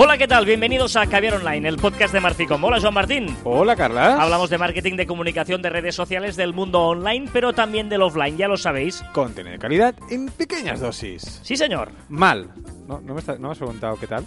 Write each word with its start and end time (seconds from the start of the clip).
Hola, 0.00 0.16
¿qué 0.16 0.28
tal? 0.28 0.44
Bienvenidos 0.46 0.94
a 0.94 1.06
Caviar 1.08 1.34
Online, 1.34 1.68
el 1.68 1.76
podcast 1.76 2.14
de 2.14 2.20
Marficom. 2.20 2.62
Hola, 2.62 2.80
Joan 2.80 2.94
Martín. 2.94 3.36
Hola, 3.42 3.74
Carla. 3.74 4.22
Hablamos 4.22 4.48
de 4.48 4.56
marketing, 4.56 4.94
de 4.94 5.08
comunicación, 5.08 5.60
de 5.60 5.70
redes 5.70 5.96
sociales, 5.96 6.36
del 6.36 6.54
mundo 6.54 6.80
online, 6.82 7.28
pero 7.32 7.52
también 7.52 7.88
del 7.88 8.02
offline, 8.02 8.36
ya 8.36 8.46
lo 8.46 8.56
sabéis. 8.56 9.02
Contenido 9.12 9.54
de 9.54 9.58
calidad 9.58 9.96
en 10.08 10.26
pequeñas 10.28 10.78
dosis. 10.78 11.40
Sí, 11.42 11.56
señor. 11.56 11.90
Mal. 12.08 12.48
¿No, 12.86 13.00
no, 13.00 13.14
me, 13.14 13.18
está- 13.18 13.38
no 13.38 13.48
me 13.48 13.52
has 13.52 13.58
preguntado 13.58 13.96
qué 13.96 14.06
tal? 14.06 14.24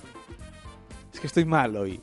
Es 1.13 1.21
que 1.21 1.27
estoy 1.27 1.45
mal 1.45 1.73
hoy. 1.77 2.01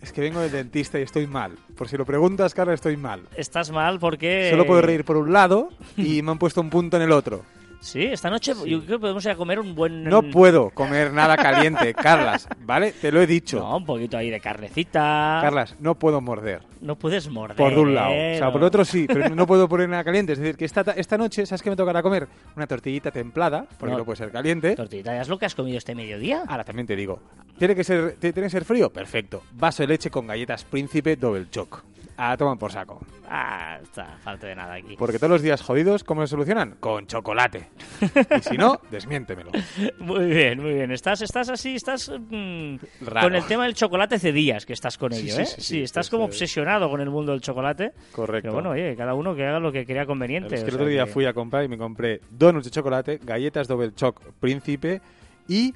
Es 0.00 0.10
que 0.10 0.22
vengo 0.22 0.40
del 0.40 0.50
dentista 0.50 0.98
y 0.98 1.02
estoy 1.02 1.26
mal. 1.26 1.52
Por 1.76 1.88
si 1.88 1.98
lo 1.98 2.06
preguntas, 2.06 2.54
Carla, 2.54 2.72
estoy 2.72 2.96
mal. 2.96 3.20
Estás 3.36 3.70
mal 3.70 3.98
porque... 3.98 4.48
Solo 4.50 4.64
puedo 4.66 4.80
reír 4.80 5.04
por 5.04 5.18
un 5.18 5.32
lado 5.34 5.68
y 5.98 6.22
me 6.22 6.30
han 6.30 6.38
puesto 6.38 6.62
un 6.62 6.70
punto 6.70 6.96
en 6.96 7.02
el 7.02 7.12
otro. 7.12 7.42
Sí, 7.82 8.04
esta 8.04 8.30
noche 8.30 8.52
yo 8.64 8.78
creo 8.84 8.98
que 8.98 9.00
podemos 9.00 9.24
ir 9.24 9.32
a 9.32 9.34
comer 9.34 9.58
un 9.58 9.74
buen... 9.74 10.04
No 10.04 10.22
puedo 10.22 10.70
comer 10.70 11.12
nada 11.12 11.36
caliente, 11.36 11.92
Carlas. 11.94 12.46
¿Vale? 12.60 12.92
Te 12.92 13.10
lo 13.10 13.20
he 13.20 13.26
dicho. 13.26 13.58
No, 13.58 13.76
un 13.78 13.84
poquito 13.84 14.16
ahí 14.16 14.30
de 14.30 14.38
carnecita. 14.40 15.40
Carlas, 15.42 15.74
no 15.80 15.96
puedo 15.96 16.20
morder. 16.20 16.62
No 16.80 16.96
puedes 16.96 17.28
morder. 17.28 17.56
Por 17.56 17.76
un 17.76 17.92
lado. 17.94 18.12
O 18.12 18.38
sea, 18.38 18.52
por 18.52 18.62
otro 18.62 18.84
sí, 18.84 19.06
pero 19.08 19.34
no 19.34 19.46
puedo 19.48 19.68
poner 19.68 19.88
nada 19.88 20.04
caliente. 20.04 20.32
Es 20.34 20.38
decir, 20.38 20.56
que 20.56 20.64
esta, 20.64 20.84
ta- 20.84 20.92
esta 20.92 21.18
noche, 21.18 21.44
¿sabes 21.44 21.60
qué 21.60 21.70
me 21.70 21.76
tocará 21.76 22.02
comer? 22.02 22.28
Una 22.56 22.66
tortillita 22.68 23.10
templada, 23.10 23.66
porque 23.78 23.92
No. 23.92 23.98
no, 23.98 24.04
puede 24.04 24.16
ser 24.16 24.30
caliente. 24.30 24.76
Tortillita, 24.76 25.14
¿ya 25.14 25.22
es 25.22 25.28
lo 25.28 25.36
que 25.38 25.46
has 25.46 25.54
comido 25.56 25.76
este 25.78 25.94
mediodía? 25.96 26.44
Ahora 26.46 26.62
también 26.64 26.86
te 26.86 26.94
digo, 26.94 27.20
¿tiene 27.58 27.74
que 27.74 27.82
ser, 27.82 28.16
tiene 28.20 28.32
que 28.42 28.50
ser 28.50 28.64
frío? 28.64 28.92
Perfecto. 28.92 29.42
Vaso 29.54 29.82
de 29.82 29.88
leche 29.88 30.08
con 30.08 30.26
galletas 30.28 30.64
Príncipe 30.64 31.16
Double 31.16 31.46
Choc. 31.50 31.82
A 32.16 32.36
toman 32.36 32.58
por 32.58 32.70
saco. 32.70 33.00
Ah, 33.28 33.78
está, 33.82 34.18
falta 34.22 34.46
de 34.46 34.54
nada 34.54 34.74
aquí. 34.74 34.96
Porque 34.98 35.18
todos 35.18 35.30
los 35.30 35.42
días 35.42 35.62
jodidos, 35.62 36.04
¿cómo 36.04 36.20
se 36.22 36.26
solucionan? 36.30 36.76
Con 36.80 37.06
chocolate. 37.06 37.68
Y 38.38 38.42
si 38.42 38.58
no, 38.58 38.80
desmiéntemelo. 38.90 39.50
Muy 39.98 40.26
bien, 40.26 40.60
muy 40.60 40.74
bien. 40.74 40.90
Estás, 40.92 41.22
estás 41.22 41.48
así, 41.48 41.74
estás 41.76 42.10
mm, 42.10 42.76
Raro. 43.02 43.26
con 43.28 43.34
el 43.36 43.44
tema 43.46 43.64
del 43.64 43.74
chocolate 43.74 44.16
hace 44.16 44.32
días 44.32 44.66
que 44.66 44.72
estás 44.74 44.98
con 44.98 45.12
Sí, 45.12 45.22
ello, 45.22 45.36
sí, 45.36 45.42
¿eh? 45.42 45.46
sí, 45.46 45.60
sí, 45.62 45.82
estás 45.82 46.06
pues, 46.06 46.10
como 46.10 46.24
eh, 46.24 46.26
obsesionado 46.26 46.90
con 46.90 47.00
el 47.00 47.08
mundo 47.10 47.32
del 47.32 47.40
chocolate. 47.40 47.92
Correcto. 48.12 48.42
Pero 48.42 48.54
bueno, 48.54 48.70
oye, 48.70 48.94
cada 48.96 49.14
uno 49.14 49.34
que 49.34 49.46
haga 49.46 49.58
lo 49.58 49.72
que 49.72 49.86
crea 49.86 50.04
conveniente. 50.06 50.54
Es 50.54 50.62
que 50.64 50.68
el 50.70 50.74
otro 50.76 50.86
día 50.86 51.04
que- 51.06 51.10
fui 51.12 51.24
a 51.26 51.32
comprar 51.32 51.64
y 51.64 51.68
me 51.68 51.78
compré 51.78 52.20
donuts 52.30 52.66
de 52.66 52.70
chocolate, 52.70 53.20
galletas 53.22 53.66
Double 53.68 53.92
Choc 53.94 54.20
Príncipe 54.40 55.00
y 55.48 55.74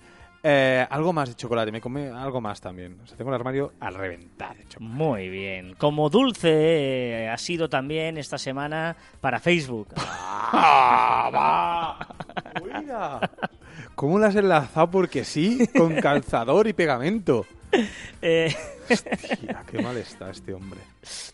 eh, 0.48 0.86
algo 0.88 1.12
más 1.12 1.28
de 1.28 1.34
chocolate. 1.34 1.72
Me 1.72 1.80
comí 1.80 2.02
algo 2.04 2.40
más 2.40 2.60
también. 2.60 2.98
O 3.02 3.06
sea, 3.06 3.16
tengo 3.16 3.30
el 3.30 3.34
armario 3.34 3.72
al 3.80 3.94
reventar 3.94 4.56
de 4.56 4.64
chocolate. 4.68 4.94
Muy 4.94 5.28
bien. 5.28 5.74
Como 5.74 6.08
dulce 6.08 7.24
eh, 7.24 7.28
ha 7.28 7.36
sido 7.36 7.68
también 7.68 8.16
esta 8.16 8.38
semana 8.38 8.96
para 9.20 9.40
Facebook. 9.40 9.88
¡Ah, 9.96 11.30
va! 11.34 12.60
Cuida. 12.60 13.20
¿Cómo 13.96 14.20
lo 14.20 14.26
has 14.26 14.36
enlazado? 14.36 14.88
Porque 14.88 15.24
sí, 15.24 15.68
con 15.76 15.96
calzador 15.96 16.68
y 16.68 16.72
pegamento. 16.74 17.44
Eh, 18.22 18.52
Hostia, 18.90 19.64
qué 19.70 19.80
mal 19.82 19.96
está 19.98 20.30
este 20.30 20.54
hombre. 20.54 20.80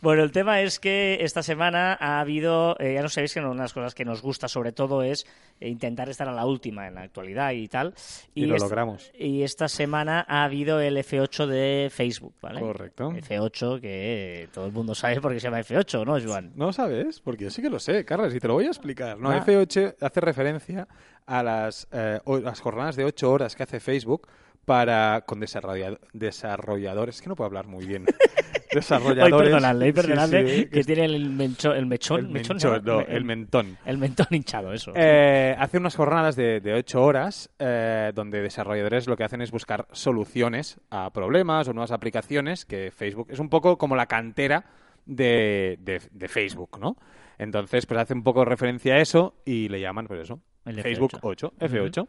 Bueno, 0.02 0.22
el 0.24 0.32
tema 0.32 0.60
es 0.62 0.78
que 0.80 1.18
esta 1.20 1.42
semana 1.42 1.96
ha 1.98 2.20
habido, 2.20 2.76
eh, 2.80 2.94
ya 2.94 3.02
no 3.02 3.08
sabéis 3.08 3.32
que 3.34 3.40
una 3.40 3.50
de 3.50 3.54
las 3.56 3.72
cosas 3.72 3.94
que 3.94 4.04
nos 4.04 4.20
gusta 4.20 4.48
sobre 4.48 4.72
todo 4.72 5.02
es 5.02 5.24
eh, 5.60 5.68
intentar 5.68 6.08
estar 6.08 6.28
a 6.28 6.32
la 6.32 6.44
última 6.44 6.88
en 6.88 6.96
la 6.96 7.02
actualidad 7.02 7.52
y 7.52 7.68
tal. 7.68 7.94
Y 8.34 8.46
lo 8.46 8.56
est- 8.56 8.62
logramos. 8.64 9.10
Y 9.18 9.42
esta 9.42 9.68
semana 9.68 10.26
ha 10.28 10.44
habido 10.44 10.80
el 10.80 10.96
F8 10.98 11.46
de 11.46 11.88
Facebook, 11.90 12.34
¿vale? 12.42 12.60
Correcto. 12.60 13.10
F8 13.12 13.80
que 13.80 14.48
todo 14.52 14.66
el 14.66 14.72
mundo 14.72 14.94
sabe 14.94 15.20
por 15.20 15.32
qué 15.32 15.40
se 15.40 15.44
llama 15.44 15.60
F8, 15.60 16.04
¿no, 16.04 16.20
Joan? 16.20 16.52
¿No 16.56 16.72
sabes? 16.72 17.20
Porque 17.20 17.44
yo 17.44 17.50
sí 17.50 17.62
que 17.62 17.70
lo 17.70 17.78
sé, 17.78 18.04
Carlos, 18.04 18.34
y 18.34 18.40
te 18.40 18.48
lo 18.48 18.54
voy 18.54 18.64
a 18.64 18.68
explicar. 18.68 19.18
No, 19.18 19.30
Ah. 19.30 19.42
F8 19.46 19.96
hace 20.00 20.20
referencia 20.20 20.88
a 21.26 21.42
las, 21.42 21.86
eh, 21.92 22.18
las 22.42 22.60
jornadas 22.60 22.96
de 22.96 23.04
8 23.04 23.30
horas 23.30 23.54
que 23.54 23.62
hace 23.62 23.78
Facebook 23.80 24.26
para 24.64 25.22
con 25.26 25.40
desarrollado- 25.40 25.98
desarrolladores. 26.12 27.16
Es 27.16 27.22
que 27.22 27.28
no 27.28 27.36
puedo 27.36 27.46
hablar 27.46 27.66
muy 27.66 27.84
bien. 27.86 28.06
Desarrolladores. 28.72 29.50
perdonadle, 29.50 29.86
Sí, 29.86 29.92
perdonadle 29.92 30.56
sí, 30.56 30.64
que 30.66 30.80
es- 30.80 30.86
tiene 30.86 31.04
el, 31.04 31.28
mencho- 31.30 31.74
el 31.74 31.84
mechón. 31.84 32.34
el 32.34 32.82
no, 32.84 33.00
el 33.02 33.24
mentón. 33.24 33.76
El 33.84 33.98
mentón 33.98 34.28
hinchado, 34.30 34.72
eso. 34.72 34.92
Eh, 34.94 35.54
hace 35.58 35.76
unas 35.76 35.94
jornadas 35.94 36.36
de, 36.36 36.60
de 36.60 36.72
8 36.74 37.02
horas 37.02 37.50
eh, 37.58 38.12
donde 38.14 38.40
desarrolladores 38.40 39.06
lo 39.08 39.16
que 39.16 39.24
hacen 39.24 39.42
es 39.42 39.50
buscar 39.50 39.86
soluciones 39.92 40.80
a 40.90 41.12
problemas 41.12 41.68
o 41.68 41.74
nuevas 41.74 41.90
aplicaciones 41.92 42.64
que 42.64 42.90
Facebook 42.90 43.26
es 43.30 43.40
un 43.40 43.50
poco 43.50 43.76
como 43.76 43.94
la 43.94 44.06
cantera 44.06 44.64
de, 45.04 45.76
de- 45.80 46.00
de 46.10 46.28
Facebook, 46.28 46.78
¿no? 46.80 46.96
Entonces, 47.38 47.84
pues 47.84 48.00
hace 48.00 48.14
un 48.14 48.22
poco 48.22 48.44
referencia 48.46 48.94
a 48.94 49.00
eso 49.00 49.34
y 49.44 49.68
le 49.68 49.80
llaman, 49.80 50.06
pues 50.06 50.20
eso, 50.22 50.40
El 50.64 50.78
F8. 50.78 50.82
Facebook 50.82 51.10
8, 51.20 51.52
F8. 51.60 52.08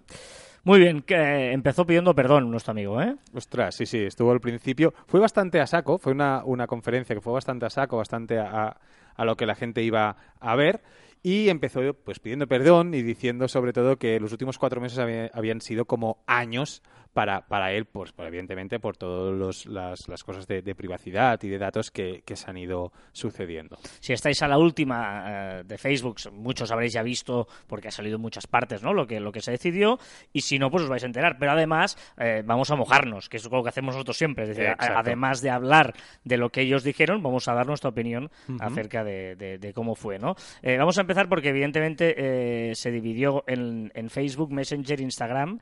Muy 0.66 0.80
bien, 0.80 1.02
que 1.02 1.16
eh, 1.16 1.52
empezó 1.52 1.86
pidiendo 1.86 2.16
perdón 2.16 2.50
nuestro 2.50 2.72
amigo, 2.72 3.02
¿eh? 3.02 3.16
Ostras, 3.34 3.76
sí, 3.76 3.86
sí, 3.86 3.98
estuvo 4.00 4.32
al 4.32 4.40
principio. 4.40 4.94
Fue 5.08 5.20
bastante 5.20 5.60
a 5.60 5.68
saco, 5.68 5.98
fue 5.98 6.14
una, 6.14 6.44
una 6.46 6.68
conferencia 6.68 7.14
que 7.16 7.22
fue 7.22 7.34
bastante 7.34 7.66
a 7.66 7.70
saco, 7.70 7.98
bastante 7.98 8.40
a, 8.40 8.78
a 9.16 9.26
lo 9.26 9.36
que 9.36 9.46
la 9.46 9.56
gente 9.56 9.84
iba 9.84 10.16
a 10.40 10.56
ver. 10.56 10.82
Y 11.22 11.50
empezó 11.50 11.82
pues 11.94 12.20
pidiendo 12.20 12.48
perdón 12.48 12.94
y 12.94 13.02
diciendo 13.02 13.48
sobre 13.50 13.74
todo 13.74 13.98
que 13.98 14.20
los 14.22 14.32
últimos 14.32 14.58
cuatro 14.58 14.80
meses 14.80 15.00
había- 15.00 15.30
habían 15.34 15.60
sido 15.62 15.86
como 15.86 16.18
años 16.28 16.82
para, 17.14 17.42
para 17.48 17.72
él, 17.72 17.86
pues 17.86 18.12
por- 18.12 18.26
evidentemente 18.26 18.80
por 18.80 18.98
todas 18.98 19.66
las, 19.68 20.08
las 20.08 20.24
cosas 20.24 20.48
de, 20.48 20.62
de 20.62 20.76
privacidad 20.76 21.42
y 21.44 21.48
de 21.50 21.58
datos 21.58 21.92
que, 21.92 22.24
que 22.26 22.36
se 22.36 22.50
han 22.50 22.58
ido 22.58 22.92
sucediendo. 23.12 23.78
Si 24.00 24.14
estáis 24.14 24.42
a 24.42 24.48
la 24.48 24.58
última 24.58 25.60
eh, 25.60 25.64
de 25.64 25.78
Facebook, 25.78 26.18
muchos 26.32 26.72
habréis 26.72 26.94
ya 26.94 27.04
visto, 27.04 27.48
porque 27.68 27.88
ha 27.88 27.92
salido 27.92 28.16
en 28.16 28.22
muchas 28.22 28.48
partes, 28.48 28.82
¿no? 28.84 28.94
Lo 28.94 29.06
que, 29.08 29.20
lo 29.20 29.32
que 29.32 29.42
se 29.42 29.52
decidió, 29.52 30.00
y 30.34 30.42
si 30.42 30.58
no, 30.60 30.72
pues 30.72 30.84
os 30.84 30.90
vais 30.90 31.04
a 31.04 31.08
enterar. 31.08 31.38
Pero 31.40 31.52
además, 31.52 31.98
eh, 32.18 32.42
vamos 32.46 32.72
a 32.72 32.76
mojarnos, 32.76 33.30
que 33.30 33.38
es 33.38 33.50
lo 33.50 33.62
que 33.64 33.70
hacemos 33.70 33.94
nosotros 33.96 34.18
siempre. 34.18 34.44
Es 34.44 34.50
decir, 34.50 34.66
Exacto. 34.66 34.98
además 34.98 35.42
de 35.42 35.50
hablar 35.52 35.94
de 36.24 36.38
lo 36.38 36.50
que 36.50 36.62
ellos 36.62 36.84
dijeron, 36.84 37.22
vamos 37.22 37.48
a 37.48 37.54
dar 37.54 37.68
nuestra 37.68 37.90
opinión 37.92 38.32
acerca 38.60 39.04
de, 39.04 39.36
de- 39.36 39.58
de 39.60 39.74
cómo 39.74 39.96
fue, 39.96 40.18
¿no? 40.20 40.36
Eh, 40.62 40.78
vamos 40.78 40.98
a 40.98 41.02
empezar 41.02 41.30
porque, 41.30 41.50
evidentemente, 41.50 42.74
se 42.76 42.92
dividió 42.92 43.44
en, 43.48 43.92
en 43.94 44.10
Facebook, 44.10 44.52
Messenger, 44.52 45.00
Instagram 45.00 45.60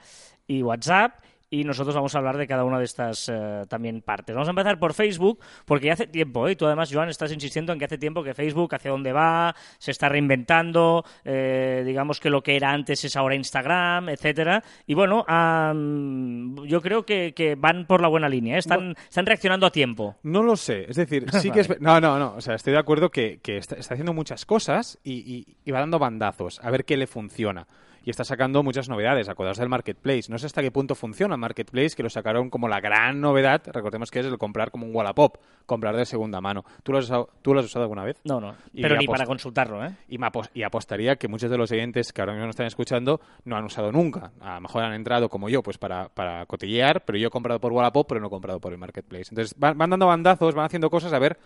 y 0.52 0.62
WhatsApp. 0.64 1.14
Y 1.54 1.66
nosotros 1.66 1.94
vamos 1.94 2.16
a 2.16 2.20
hablar 2.20 2.38
de 2.38 2.48
cada 2.48 2.64
una 2.64 2.80
de 2.80 2.86
estas 2.86 3.28
eh, 3.28 3.66
también 3.68 4.02
partes. 4.02 4.34
Vamos 4.34 4.48
a 4.48 4.52
empezar 4.52 4.80
por 4.80 4.94
Facebook, 4.94 5.38
porque 5.66 5.88
ya 5.88 5.94
hace 5.94 6.08
tiempo, 6.08 6.48
¿eh? 6.48 6.54
y 6.54 6.56
tú 6.56 6.66
además, 6.66 6.90
Joan, 6.94 7.10
estás 7.10 7.30
insistiendo 7.34 7.74
en 7.74 7.80
que 7.80 7.84
hace 7.84 7.98
tiempo 7.98 8.24
que 8.24 8.34
Facebook, 8.34 8.74
hacia 8.74 8.90
dónde 8.92 9.12
va, 9.12 9.54
se 9.78 9.92
está 9.92 10.08
reinventando, 10.08 11.04
eh, 11.26 11.84
digamos 11.86 12.22
que 12.22 12.30
lo 12.30 12.42
que 12.42 12.56
era 12.56 12.72
antes 12.72 13.04
es 13.04 13.18
ahora 13.18 13.36
Instagram, 13.36 14.08
etcétera. 14.08 14.64
Y 14.88 14.94
bueno, 14.94 15.26
am, 15.28 16.56
yo 16.66 16.82
creo 16.82 17.06
que, 17.06 17.34
que 17.34 17.56
van 17.56 17.86
por 17.86 18.02
la 18.02 18.08
buena 18.08 18.30
línea, 18.30 18.56
¿eh? 18.56 18.60
están, 18.60 18.96
están 19.10 19.26
reaccionando 19.26 19.66
a 19.66 19.72
tiempo. 19.72 20.16
No 20.24 20.44
lo 20.44 20.56
sé, 20.56 20.86
es 20.90 20.96
decir, 20.96 21.26
sí 21.32 21.52
que 21.52 21.60
es... 21.62 21.70
No, 21.82 22.00
no, 22.00 22.18
no, 22.18 22.36
o 22.36 22.42
sea, 22.42 22.56
estoy 22.56 22.72
de 22.74 22.80
acuerdo 22.80 23.10
que, 23.10 23.40
que 23.42 23.58
está, 23.58 23.76
está 23.76 23.96
haciendo 23.96 24.14
muchas 24.14 24.46
cosas 24.46 25.00
y, 25.04 25.14
y- 25.16 25.58
y 25.66 25.72
va 25.72 25.80
dando 25.82 26.00
bandazos 26.00 26.62
a 26.64 26.72
ver 26.72 26.86
qué 26.86 26.96
le 26.96 27.08
funciona. 27.08 27.68
Y 28.04 28.10
está 28.10 28.24
sacando 28.24 28.64
muchas 28.64 28.90
novedades, 28.90 29.30
acordaos 29.30 29.58
del 29.58 29.70
Marketplace. 29.70 30.24
No 30.30 30.38
sé 30.40 30.48
hasta 30.48 30.62
qué 30.62 30.72
punto 30.72 30.96
funciona 30.96 31.36
el 31.36 31.42
Marketplace, 31.42 31.96
que 31.96 32.02
lo 32.02 32.10
sacaron 32.10 32.50
como 32.50 32.68
la 32.68 32.80
gran 32.80 33.22
novedad, 33.22 33.62
recordemos 33.72 34.10
que 34.10 34.20
es 34.20 34.26
el 34.26 34.38
comprar 34.38 34.72
como 34.72 34.88
un 34.88 34.96
Wallapop, 34.96 35.38
comprar 35.68 35.96
de 35.96 36.06
segunda 36.06 36.42
mano. 36.42 36.66
¿Tú 36.84 36.92
lo 36.92 36.98
has 36.98 37.06
usado, 37.06 37.30
¿tú 37.42 37.54
lo 37.54 37.60
has 37.60 37.66
usado 37.68 37.84
alguna 37.84 38.04
vez? 38.04 38.18
No, 38.24 38.42
no, 38.42 38.56
Y 38.74 38.82
pero 38.82 38.98
ni 38.98 39.06
para 39.06 39.26
consultarlo, 39.26 39.86
¿eh? 39.86 39.96
Y, 40.10 40.18
y 40.54 40.64
apostaría 40.64 41.16
que 41.18 41.28
muchos 41.28 41.52
de 41.52 41.58
los 41.58 41.72
oyentes 41.72 42.12
que 42.12 42.22
ahora 42.22 42.34
mismo 42.34 42.48
nos 42.48 42.54
están 42.54 42.68
escuchando 42.68 43.22
no 43.46 43.56
han 43.56 43.66
usado 43.66 43.92
nunca. 43.92 44.32
A 44.42 44.56
lo 44.56 44.62
mejor 44.62 44.84
han 44.84 44.94
entrado 44.94 45.30
como 45.30 45.50
yo, 45.50 45.62
pues 45.62 45.78
para, 45.78 46.10
para 46.10 46.46
cotillear, 46.48 47.06
pero 47.06 47.20
yo 47.20 47.28
he 47.28 47.32
comprado 47.32 47.60
por 47.60 47.72
Wallapop, 47.72 48.08
pero 48.08 48.20
no 48.20 48.28
he 48.28 48.30
comprado 48.32 48.60
por 48.60 48.72
el 48.74 48.80
Marketplace. 48.80 49.28
Entonces 49.30 49.56
van, 49.58 49.78
van 49.78 49.92
dando 49.92 50.08
bandazos, 50.08 50.56
van 50.56 50.66
haciendo 50.66 50.90
cosas 50.90 51.14
a 51.14 51.20
ver 51.20 51.38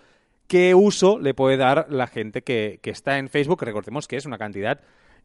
qué 0.48 0.76
uso 0.76 1.20
le 1.20 1.34
puede 1.34 1.58
dar 1.58 1.88
la 1.90 2.08
gente 2.08 2.42
que, 2.42 2.80
que 2.82 2.92
está 2.92 3.18
en 3.18 3.30
Facebook. 3.30 3.62
Recordemos 3.64 4.08
que 4.08 4.18
es 4.18 4.26
una 4.26 4.38
cantidad, 4.38 4.80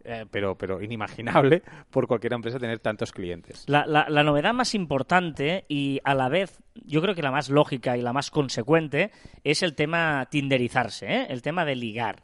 eh, 0.04 0.26
pero, 0.30 0.56
pero 0.56 0.80
inimaginable 0.82 1.62
por 1.90 2.06
cualquier 2.06 2.32
empresa 2.32 2.58
tener 2.58 2.78
tantos 2.78 3.12
clientes. 3.12 3.64
La, 3.68 3.84
la- 3.86 4.06
novedad 4.22 4.52
más 4.54 4.74
importante 4.74 5.64
y 5.68 6.00
a 6.04 6.14
la 6.14 6.28
vez 6.28 6.58
yo 6.74 7.00
creo 7.02 7.14
que 7.14 7.22
la 7.22 7.30
más 7.30 7.50
lógica 7.50 7.96
y 7.96 8.02
la 8.02 8.12
más 8.12 8.30
consecuente 8.30 9.10
es 9.44 9.62
el 9.62 9.74
tema 9.74 10.26
tinderizarse, 10.30 11.06
¿eh? 11.06 11.26
el 11.30 11.42
tema 11.42 11.64
de 11.64 11.76
ligar. 11.76 12.22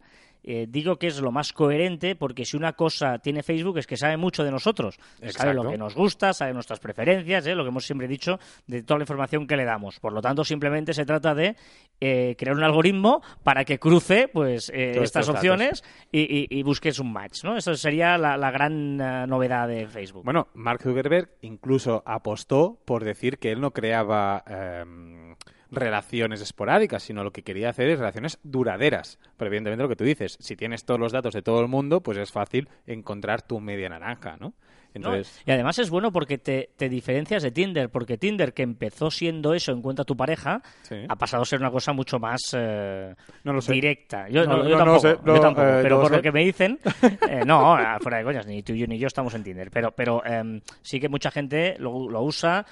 Eh, 0.49 0.67
digo 0.69 0.97
que 0.97 1.09
es 1.09 1.21
lo 1.21 1.33
más 1.33 1.53
coherente 1.53 2.15
porque 2.15 2.45
si 2.45 2.57
una 2.57 2.75
cosa 2.75 3.19
tiene 3.19 3.43
Facebook 3.43 3.79
es 3.79 3.87
que 3.89 3.97
sabe 3.97 4.17
mucho 4.17 4.45
de 4.45 4.53
nosotros. 4.53 4.97
Sabe 5.33 5.55
lo 5.55 5.69
que 5.69 5.77
nos 5.77 5.95
gusta, 5.97 6.33
sabe 6.33 6.55
nuestras 6.55 6.79
preferencias, 6.79 7.45
¿eh? 7.49 7.55
lo 7.57 7.65
que 7.65 7.71
hemos 7.71 7.85
siempre 7.85 8.07
dicho 8.07 8.39
de 8.69 8.83
toda 8.85 8.99
la 8.99 9.03
información 9.03 9.47
que 9.49 9.57
le 9.57 9.65
damos. 9.65 9.99
Por 9.99 10.13
lo 10.13 10.23
tanto, 10.23 10.45
simplemente 10.45 10.95
se 10.95 11.05
trata 11.05 11.35
de 11.35 11.57
eh, 12.01 12.37
crear 12.39 12.57
un 12.57 12.63
algoritmo 12.63 13.23
para 13.43 13.65
que 13.65 13.79
cruce 13.81 14.29
pues 14.33 14.71
estas 14.73 15.29
opciones 15.29 15.83
y, 16.13 16.21
y- 16.21 16.47
y 16.49 16.63
busques 16.63 17.01
un 17.01 17.13
match. 17.13 17.43
¿no? 17.43 17.57
Eso 17.57 17.75
sería 17.75 18.17
la, 18.17 18.37
la 18.37 18.51
gran 18.53 18.97
novedad 19.29 19.67
de 19.67 19.89
Facebook. 19.89 20.25
Bueno, 20.25 20.47
Mark 20.55 20.81
Zuckerberg 20.81 21.29
incluso 21.43 22.03
apostó 22.07 22.79
por 22.85 23.03
decir 23.03 23.39
que 23.39 23.51
él 23.51 23.61
no 23.61 23.73
creaba 23.73 24.45
em, 24.47 25.35
relaciones 25.71 26.41
esporádicas, 26.41 27.03
sino 27.03 27.25
lo 27.25 27.33
que 27.33 27.43
quería 27.43 27.71
hacer 27.71 27.89
es 27.89 27.99
relaciones 27.99 28.39
duraderas. 28.43 29.19
Pero 29.37 29.49
evidentemente 29.49 29.83
lo 29.83 29.89
que 29.89 29.97
tú 29.97 30.05
dices, 30.05 30.37
si 30.41 30.57
tienes 30.57 30.85
todos 30.85 31.01
los 31.01 31.13
datos 31.13 31.35
de 31.35 31.43
todo 31.43 31.61
el 31.61 31.69
mundo, 31.69 32.03
pues 32.03 32.19
es 32.19 32.33
fácil 32.33 32.69
encontrar 32.87 33.43
tu 33.43 33.61
media 33.61 33.89
naranja, 33.89 34.37
¿no? 34.39 34.55
Entonces... 34.97 35.43
Y 35.47 35.51
además 35.51 35.79
es 35.79 35.91
bueno 35.91 36.13
porque 36.13 36.39
te, 36.39 36.71
te, 36.77 36.89
diferencias 36.89 37.43
de 37.43 37.51
Tinder, 37.51 37.91
porque 37.91 38.19
Tinder, 38.19 38.53
que 38.53 38.63
empezó 38.63 39.11
siendo 39.11 39.55
eso, 39.55 39.73
encuentra 39.73 40.05
tu 40.05 40.17
pareja, 40.17 40.63
ha 41.09 41.17
pasado 41.17 41.43
a 41.43 41.47
ser 41.47 41.61
una 41.61 41.71
cosa 41.71 41.93
mucho 41.93 42.19
más 42.19 42.41
eh, 42.55 43.15
no 43.45 43.53
lo 43.53 43.61
sé. 43.61 43.73
directa. 43.73 44.29
Yo, 44.29 44.45
no, 44.45 44.69
yo 44.69 44.77
tampoco, 44.77 45.01
sé, 45.01 45.17
yo 45.25 45.41
tampoco 45.41 45.67
eh, 45.67 45.81
pero 45.83 46.01
por 46.01 46.11
lo 46.11 46.23
que 46.23 46.33
me 46.33 46.45
dicen, 46.45 46.79
eh, 47.31 47.43
no, 47.47 47.77
fuera 48.01 48.19
de 48.19 48.25
coñas, 48.25 48.47
ni 48.47 48.63
tú 48.63 48.73
ni 48.73 48.99
yo 48.99 49.07
estamos 49.07 49.35
en 49.35 49.45
Tinder, 49.45 49.71
pero, 49.71 49.93
pero 49.93 50.25
em, 50.25 50.61
sí 50.83 51.01
que 51.01 51.09
mucha 51.09 51.31
gente 51.31 51.77
lo, 51.79 52.09
lo 52.09 52.23
usa 52.23 52.65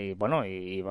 y 0.00 0.14
bueno, 0.14 0.46
y, 0.46 0.82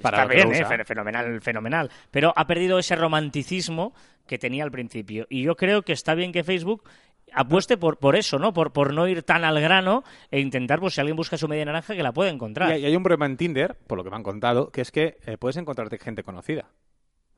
Para 0.00 0.22
está 0.22 0.26
bien, 0.26 0.86
fenomenal, 0.86 1.40
fenomenal, 1.40 1.90
pero 2.10 2.32
ha 2.36 2.46
perdido 2.46 2.78
ese 2.78 2.94
romanticismo 2.94 3.92
que 4.26 4.38
tenía 4.38 4.64
al 4.64 4.70
principio. 4.70 5.26
Y 5.28 5.42
yo 5.42 5.56
creo 5.56 5.82
que 5.82 5.92
está 5.92 6.14
bien 6.14 6.32
que 6.32 6.44
Facebook 6.44 6.84
apueste 7.34 7.76
por, 7.76 7.98
por 7.98 8.16
eso, 8.16 8.38
¿no? 8.38 8.52
Por, 8.52 8.72
por 8.72 8.92
no 8.92 9.06
ir 9.08 9.22
tan 9.22 9.44
al 9.44 9.60
grano 9.60 10.04
e 10.30 10.40
intentar, 10.40 10.80
pues 10.80 10.94
si 10.94 11.00
alguien 11.00 11.16
busca 11.16 11.36
su 11.36 11.48
media 11.48 11.64
naranja, 11.64 11.94
que 11.94 12.02
la 12.02 12.12
pueda 12.12 12.30
encontrar. 12.30 12.78
Y 12.78 12.84
hay, 12.84 12.96
un 12.96 13.02
problema 13.02 13.26
en 13.26 13.36
Tinder, 13.36 13.76
por 13.86 13.98
lo 13.98 14.04
que 14.04 14.10
me 14.10 14.16
han 14.16 14.22
contado, 14.22 14.70
que 14.70 14.80
es 14.80 14.90
que 14.90 15.18
eh, 15.26 15.36
puedes 15.38 15.56
encontrarte 15.56 15.98
gente 15.98 16.22
conocida. 16.22 16.66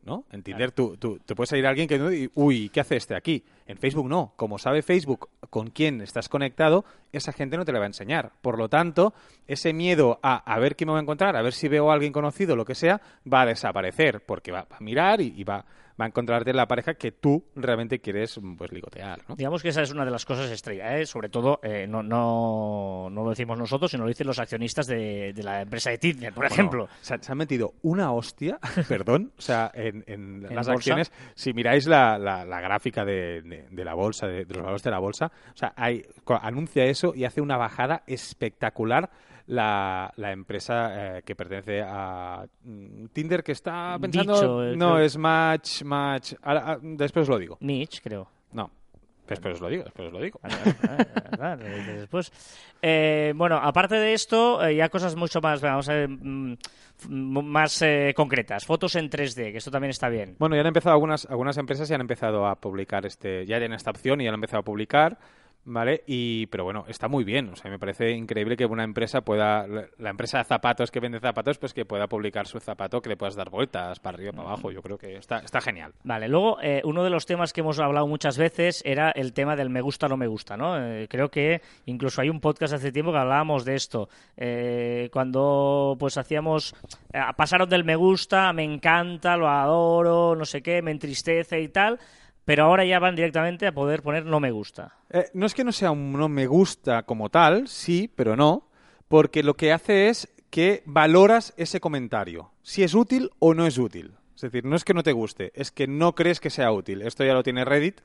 ¿no? 0.06 0.24
En 0.30 0.44
Tinder 0.44 0.70
tú, 0.70 0.96
tú, 0.96 1.18
te 1.18 1.34
puedes 1.34 1.50
salir 1.50 1.66
a 1.66 1.70
alguien 1.70 1.88
que 1.88 2.30
uy, 2.34 2.68
¿qué 2.68 2.80
hace 2.80 2.94
este 2.96 3.16
aquí? 3.16 3.44
En 3.66 3.76
Facebook 3.76 4.08
no. 4.08 4.34
Como 4.36 4.56
sabe 4.56 4.82
Facebook 4.82 5.28
con 5.50 5.70
quién 5.70 6.00
estás 6.00 6.28
conectado, 6.28 6.84
esa 7.12 7.32
gente 7.32 7.56
no 7.56 7.64
te 7.64 7.72
la 7.72 7.80
va 7.80 7.86
a 7.86 7.88
enseñar. 7.88 8.30
Por 8.40 8.56
lo 8.56 8.68
tanto, 8.68 9.14
ese 9.48 9.72
miedo 9.72 10.20
a, 10.22 10.36
a 10.36 10.58
ver 10.60 10.76
qué 10.76 10.86
me 10.86 10.92
voy 10.92 11.00
a 11.00 11.02
encontrar, 11.02 11.36
a 11.36 11.42
ver 11.42 11.52
si 11.52 11.66
veo 11.66 11.90
a 11.90 11.94
alguien 11.94 12.12
conocido, 12.12 12.54
lo 12.54 12.64
que 12.64 12.76
sea, 12.76 13.00
va 13.30 13.42
a 13.42 13.46
desaparecer, 13.46 14.22
porque 14.24 14.52
va 14.52 14.68
a 14.70 14.80
mirar 14.80 15.20
y, 15.20 15.34
y 15.36 15.42
va 15.42 15.64
va 16.00 16.04
a 16.04 16.08
encontrarte 16.08 16.52
la 16.52 16.66
pareja 16.66 16.94
que 16.94 17.12
tú 17.12 17.44
realmente 17.54 18.00
quieres 18.00 18.38
pues 18.56 18.72
ligotear. 18.72 19.22
¿no? 19.28 19.36
Digamos 19.36 19.62
que 19.62 19.70
esa 19.70 19.82
es 19.82 19.90
una 19.90 20.04
de 20.04 20.10
las 20.10 20.24
cosas 20.24 20.50
estrella, 20.50 20.98
¿eh? 20.98 21.06
sobre 21.06 21.28
todo 21.28 21.60
eh, 21.62 21.86
no, 21.88 22.02
no, 22.02 23.08
no, 23.10 23.24
lo 23.24 23.30
decimos 23.30 23.58
nosotros, 23.58 23.90
sino 23.90 24.04
lo 24.04 24.08
dicen 24.08 24.26
los 24.26 24.38
accionistas 24.38 24.86
de, 24.86 25.32
de 25.32 25.42
la 25.42 25.62
empresa 25.62 25.90
de 25.90 25.98
Tinder, 25.98 26.32
por 26.32 26.46
ejemplo. 26.46 26.88
Se, 27.00 27.14
han 27.14 27.38
metido 27.38 27.74
una 27.82 28.12
hostia, 28.12 28.58
perdón, 28.88 29.32
o 29.38 29.40
sea, 29.40 29.70
en, 29.74 30.04
en, 30.06 30.42
las 30.54 30.68
acciones, 30.68 31.12
si 31.34 31.52
miráis 31.52 31.86
la, 31.86 32.18
la, 32.18 32.60
gráfica 32.60 33.04
de, 33.04 33.66
de, 33.70 33.84
la 33.84 33.94
bolsa, 33.94 34.26
de, 34.26 34.44
los 34.44 34.58
valores 34.58 34.82
de 34.82 34.90
la 34.90 34.98
bolsa, 34.98 35.32
o 35.52 35.56
sea, 35.56 35.72
hay, 35.76 36.04
anuncia 36.42 36.84
eso 36.84 37.14
y 37.14 37.24
hace 37.24 37.40
una 37.40 37.56
bajada 37.56 38.02
espectacular 38.06 39.10
la, 39.46 40.12
la 40.16 40.32
empresa 40.32 41.18
eh, 41.18 41.22
que 41.22 41.36
pertenece 41.36 41.82
a 41.82 42.44
mm, 42.64 43.06
Tinder 43.12 43.42
que 43.42 43.52
está 43.52 43.96
pensando... 44.00 44.64
Eh, 44.64 44.76
no, 44.76 44.98
es 44.98 45.16
Match, 45.16 45.82
Match... 45.82 46.34
después 46.82 47.28
lo 47.28 47.38
digo. 47.38 47.58
Mitch, 47.60 48.00
creo. 48.02 48.28
No, 48.52 48.70
Después 49.26 49.54
os 49.54 49.60
lo 49.60 49.68
digo, 49.68 49.82
después 49.82 50.06
os 50.06 50.12
lo 50.12 50.20
digo. 50.20 50.38
después. 51.98 52.32
Eh, 52.80 53.32
bueno, 53.34 53.56
aparte 53.56 53.96
de 53.96 54.12
esto, 54.12 54.70
ya 54.70 54.88
cosas 54.88 55.16
mucho 55.16 55.40
más, 55.40 55.60
vamos 55.60 55.88
a 55.88 55.94
ver, 55.94 56.08
mm, 56.08 56.56
más 57.08 57.84
concretas. 58.14 58.64
Fotos 58.64 58.94
en 58.94 59.10
3D, 59.10 59.50
que 59.50 59.58
esto 59.58 59.72
también 59.72 59.90
está 59.90 60.08
bien. 60.08 60.36
Bueno, 60.38 60.54
ya 60.54 60.60
han 60.60 60.68
empezado 60.68 60.92
algunas, 60.92 61.26
algunas 61.26 61.56
empresas 61.56 61.88
ya 61.88 61.96
han 61.96 62.02
empezado 62.02 62.46
a 62.46 62.54
publicar 62.54 63.04
este, 63.04 63.44
ya 63.46 63.58
tienen 63.58 63.74
esta 63.74 63.90
opción 63.90 64.20
y 64.20 64.24
ya 64.24 64.30
han 64.30 64.34
empezado 64.34 64.60
a 64.60 64.64
publicar. 64.64 65.18
¿Vale? 65.66 66.02
Y, 66.06 66.46
pero 66.46 66.64
bueno, 66.64 66.84
está 66.88 67.08
muy 67.08 67.24
bien. 67.24 67.50
O 67.50 67.56
sea, 67.56 67.70
me 67.70 67.78
parece 67.78 68.12
increíble 68.12 68.56
que 68.56 68.64
una 68.64 68.84
empresa 68.84 69.20
pueda, 69.20 69.66
la 69.98 70.10
empresa 70.10 70.38
de 70.38 70.44
zapatos 70.44 70.90
que 70.90 71.00
vende 71.00 71.20
zapatos, 71.20 71.58
pues 71.58 71.74
que 71.74 71.84
pueda 71.84 72.06
publicar 72.06 72.46
su 72.46 72.60
zapato, 72.60 73.02
que 73.02 73.10
le 73.10 73.16
puedas 73.16 73.34
dar 73.34 73.50
vueltas 73.50 74.00
para 74.00 74.16
arriba, 74.16 74.32
para 74.32 74.48
abajo. 74.48 74.70
Yo 74.70 74.80
creo 74.80 74.96
que 74.96 75.16
está, 75.16 75.40
está 75.40 75.60
genial. 75.60 75.92
Vale, 76.04 76.28
luego 76.28 76.58
eh, 76.62 76.80
uno 76.84 77.04
de 77.04 77.10
los 77.10 77.26
temas 77.26 77.52
que 77.52 77.60
hemos 77.60 77.78
hablado 77.78 78.06
muchas 78.06 78.38
veces 78.38 78.80
era 78.86 79.10
el 79.10 79.32
tema 79.32 79.56
del 79.56 79.68
me 79.68 79.80
gusta 79.80 80.06
o 80.06 80.08
no 80.08 80.16
me 80.16 80.28
gusta, 80.28 80.56
¿no? 80.56 80.80
Eh, 80.80 81.08
creo 81.08 81.30
que 81.30 81.60
incluso 81.86 82.22
hay 82.22 82.30
un 82.30 82.40
podcast 82.40 82.74
hace 82.74 82.92
tiempo 82.92 83.12
que 83.12 83.18
hablábamos 83.18 83.64
de 83.64 83.74
esto. 83.74 84.08
Eh, 84.36 85.10
cuando 85.12 85.96
pues 85.98 86.16
hacíamos, 86.16 86.74
pasaron 87.36 87.68
del 87.68 87.84
me 87.84 87.96
gusta, 87.96 88.52
me 88.52 88.62
encanta, 88.62 89.36
lo 89.36 89.48
adoro, 89.48 90.36
no 90.36 90.44
sé 90.44 90.62
qué, 90.62 90.80
me 90.80 90.92
entristece 90.92 91.60
y 91.60 91.68
tal 91.68 91.98
pero 92.46 92.64
ahora 92.64 92.84
ya 92.84 93.00
van 93.00 93.16
directamente 93.16 93.66
a 93.66 93.72
poder 93.72 94.02
poner 94.02 94.24
no 94.24 94.40
me 94.40 94.52
gusta. 94.52 94.94
Eh, 95.10 95.26
no 95.34 95.44
es 95.44 95.52
que 95.52 95.64
no 95.64 95.72
sea 95.72 95.90
un 95.90 96.12
no 96.12 96.28
me 96.28 96.46
gusta 96.46 97.02
como 97.02 97.28
tal, 97.28 97.68
sí, 97.68 98.10
pero 98.14 98.36
no, 98.36 98.68
porque 99.08 99.42
lo 99.42 99.54
que 99.54 99.72
hace 99.72 100.08
es 100.08 100.32
que 100.48 100.82
valoras 100.86 101.52
ese 101.56 101.80
comentario, 101.80 102.52
si 102.62 102.84
es 102.84 102.94
útil 102.94 103.30
o 103.40 103.52
no 103.52 103.66
es 103.66 103.76
útil. 103.76 104.12
Es 104.36 104.42
decir, 104.42 104.64
no 104.64 104.76
es 104.76 104.84
que 104.84 104.94
no 104.94 105.02
te 105.02 105.12
guste, 105.12 105.50
es 105.54 105.72
que 105.72 105.86
no 105.86 106.14
crees 106.14 106.40
que 106.40 106.50
sea 106.50 106.70
útil. 106.70 107.02
Esto 107.02 107.24
ya 107.24 107.32
lo 107.32 107.42
tiene 107.42 107.64
Reddit 107.64 108.00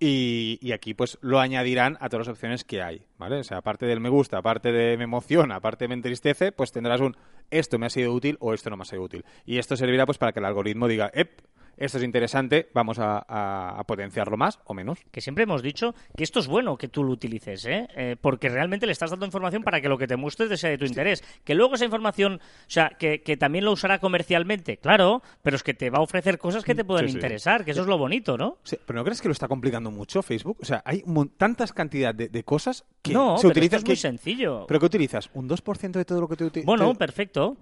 y, 0.00 0.70
aquí 0.72 0.92
pues 0.92 1.18
lo 1.22 1.40
añadirán 1.40 1.96
a 2.00 2.08
todas 2.08 2.26
las 2.26 2.34
opciones 2.34 2.64
que 2.64 2.82
hay, 2.82 3.06
¿vale? 3.16 3.38
O 3.38 3.44
sea, 3.44 3.58
aparte 3.58 3.86
del 3.86 4.00
me 4.00 4.10
gusta, 4.10 4.38
aparte 4.38 4.70
de 4.70 4.96
me 4.98 5.04
emociona, 5.04 5.56
aparte 5.56 5.84
de 5.84 5.88
me 5.88 5.94
entristece, 5.94 6.52
pues 6.52 6.72
tendrás 6.72 7.00
un 7.00 7.16
esto 7.50 7.78
me 7.78 7.86
ha 7.86 7.90
sido 7.90 8.12
útil 8.12 8.36
o 8.40 8.52
esto 8.52 8.68
no 8.68 8.76
me 8.76 8.82
ha 8.82 8.86
sido 8.86 9.02
útil. 9.02 9.24
Y 9.46 9.58
esto 9.58 9.76
servirá 9.76 10.04
pues 10.04 10.18
para 10.18 10.32
que 10.32 10.40
el 10.40 10.44
algoritmo 10.44 10.88
diga, 10.88 11.10
ep, 11.14 11.40
esto 11.78 11.98
es 11.98 12.04
interesante, 12.04 12.68
vamos 12.74 12.98
a, 13.00 13.82
potenciarlo 13.86 14.36
más 14.36 14.58
o 14.64 14.74
menos. 14.74 14.98
Que 15.10 15.20
siempre 15.20 15.44
hemos 15.44 15.62
dicho 15.62 15.94
que 16.16 16.24
esto 16.24 16.40
es 16.40 16.46
bueno 16.46 16.76
que 16.76 16.88
tú 16.88 17.04
lo 17.04 17.12
utilices, 17.12 17.64
¿eh? 17.64 17.88
¿eh? 17.96 18.16
porque 18.20 18.48
realmente 18.48 18.86
le 18.86 18.92
estás 18.92 19.10
dando 19.10 19.24
información 19.24 19.62
para 19.62 19.80
que 19.80 19.88
lo 19.88 19.96
que 19.96 20.06
te 20.06 20.16
muestres 20.16 20.60
sea 20.60 20.70
de 20.70 20.78
tu 20.78 20.84
interés. 20.84 21.22
Que 21.44 21.54
luego 21.54 21.74
esa 21.74 21.84
información, 21.84 22.34
o 22.34 22.70
sea, 22.70 22.90
que, 22.98 23.18
también 23.38 23.64
lo 23.64 23.72
usará 23.72 23.98
comercialmente, 23.98 24.78
claro, 24.78 25.22
pero 25.42 25.56
es 25.56 25.62
que 25.62 25.74
te 25.74 25.90
va 25.90 25.98
a 25.98 26.02
ofrecer 26.02 26.38
cosas 26.38 26.64
que 26.64 26.74
te 26.74 26.84
pueden 26.84 27.08
interesar, 27.08 27.64
que 27.64 27.70
eso 27.70 27.82
es 27.82 27.86
lo 27.86 27.98
bonito, 27.98 28.36
¿no? 28.36 28.58
pero 28.86 28.98
¿no 28.98 29.04
crees 29.04 29.22
que 29.22 29.28
lo 29.28 29.32
está 29.32 29.48
complicando 29.48 29.90
mucho 29.90 30.22
Facebook? 30.22 30.58
O 30.60 30.64
sea, 30.64 30.82
hay 30.84 31.04
tantas 31.36 31.72
cantidad 31.72 32.14
de, 32.14 32.42
cosas 32.42 32.84
que 33.02 33.12
no, 33.12 33.38
se 33.38 33.46
utilizan. 33.46 33.78
es 33.78 33.86
muy 33.86 33.96
sencillo. 33.96 34.66
¿Pero 34.66 34.80
qué 34.80 34.86
utilizas? 34.86 35.30
¿Un 35.34 35.48
2% 35.48 35.92
de 35.92 36.04
todo 36.04 36.20
lo 36.20 36.28
que 36.28 36.36
te 36.36 36.44
utilizas? 36.44 36.66
Bueno, 36.66 36.94
perfecto. 36.94 37.56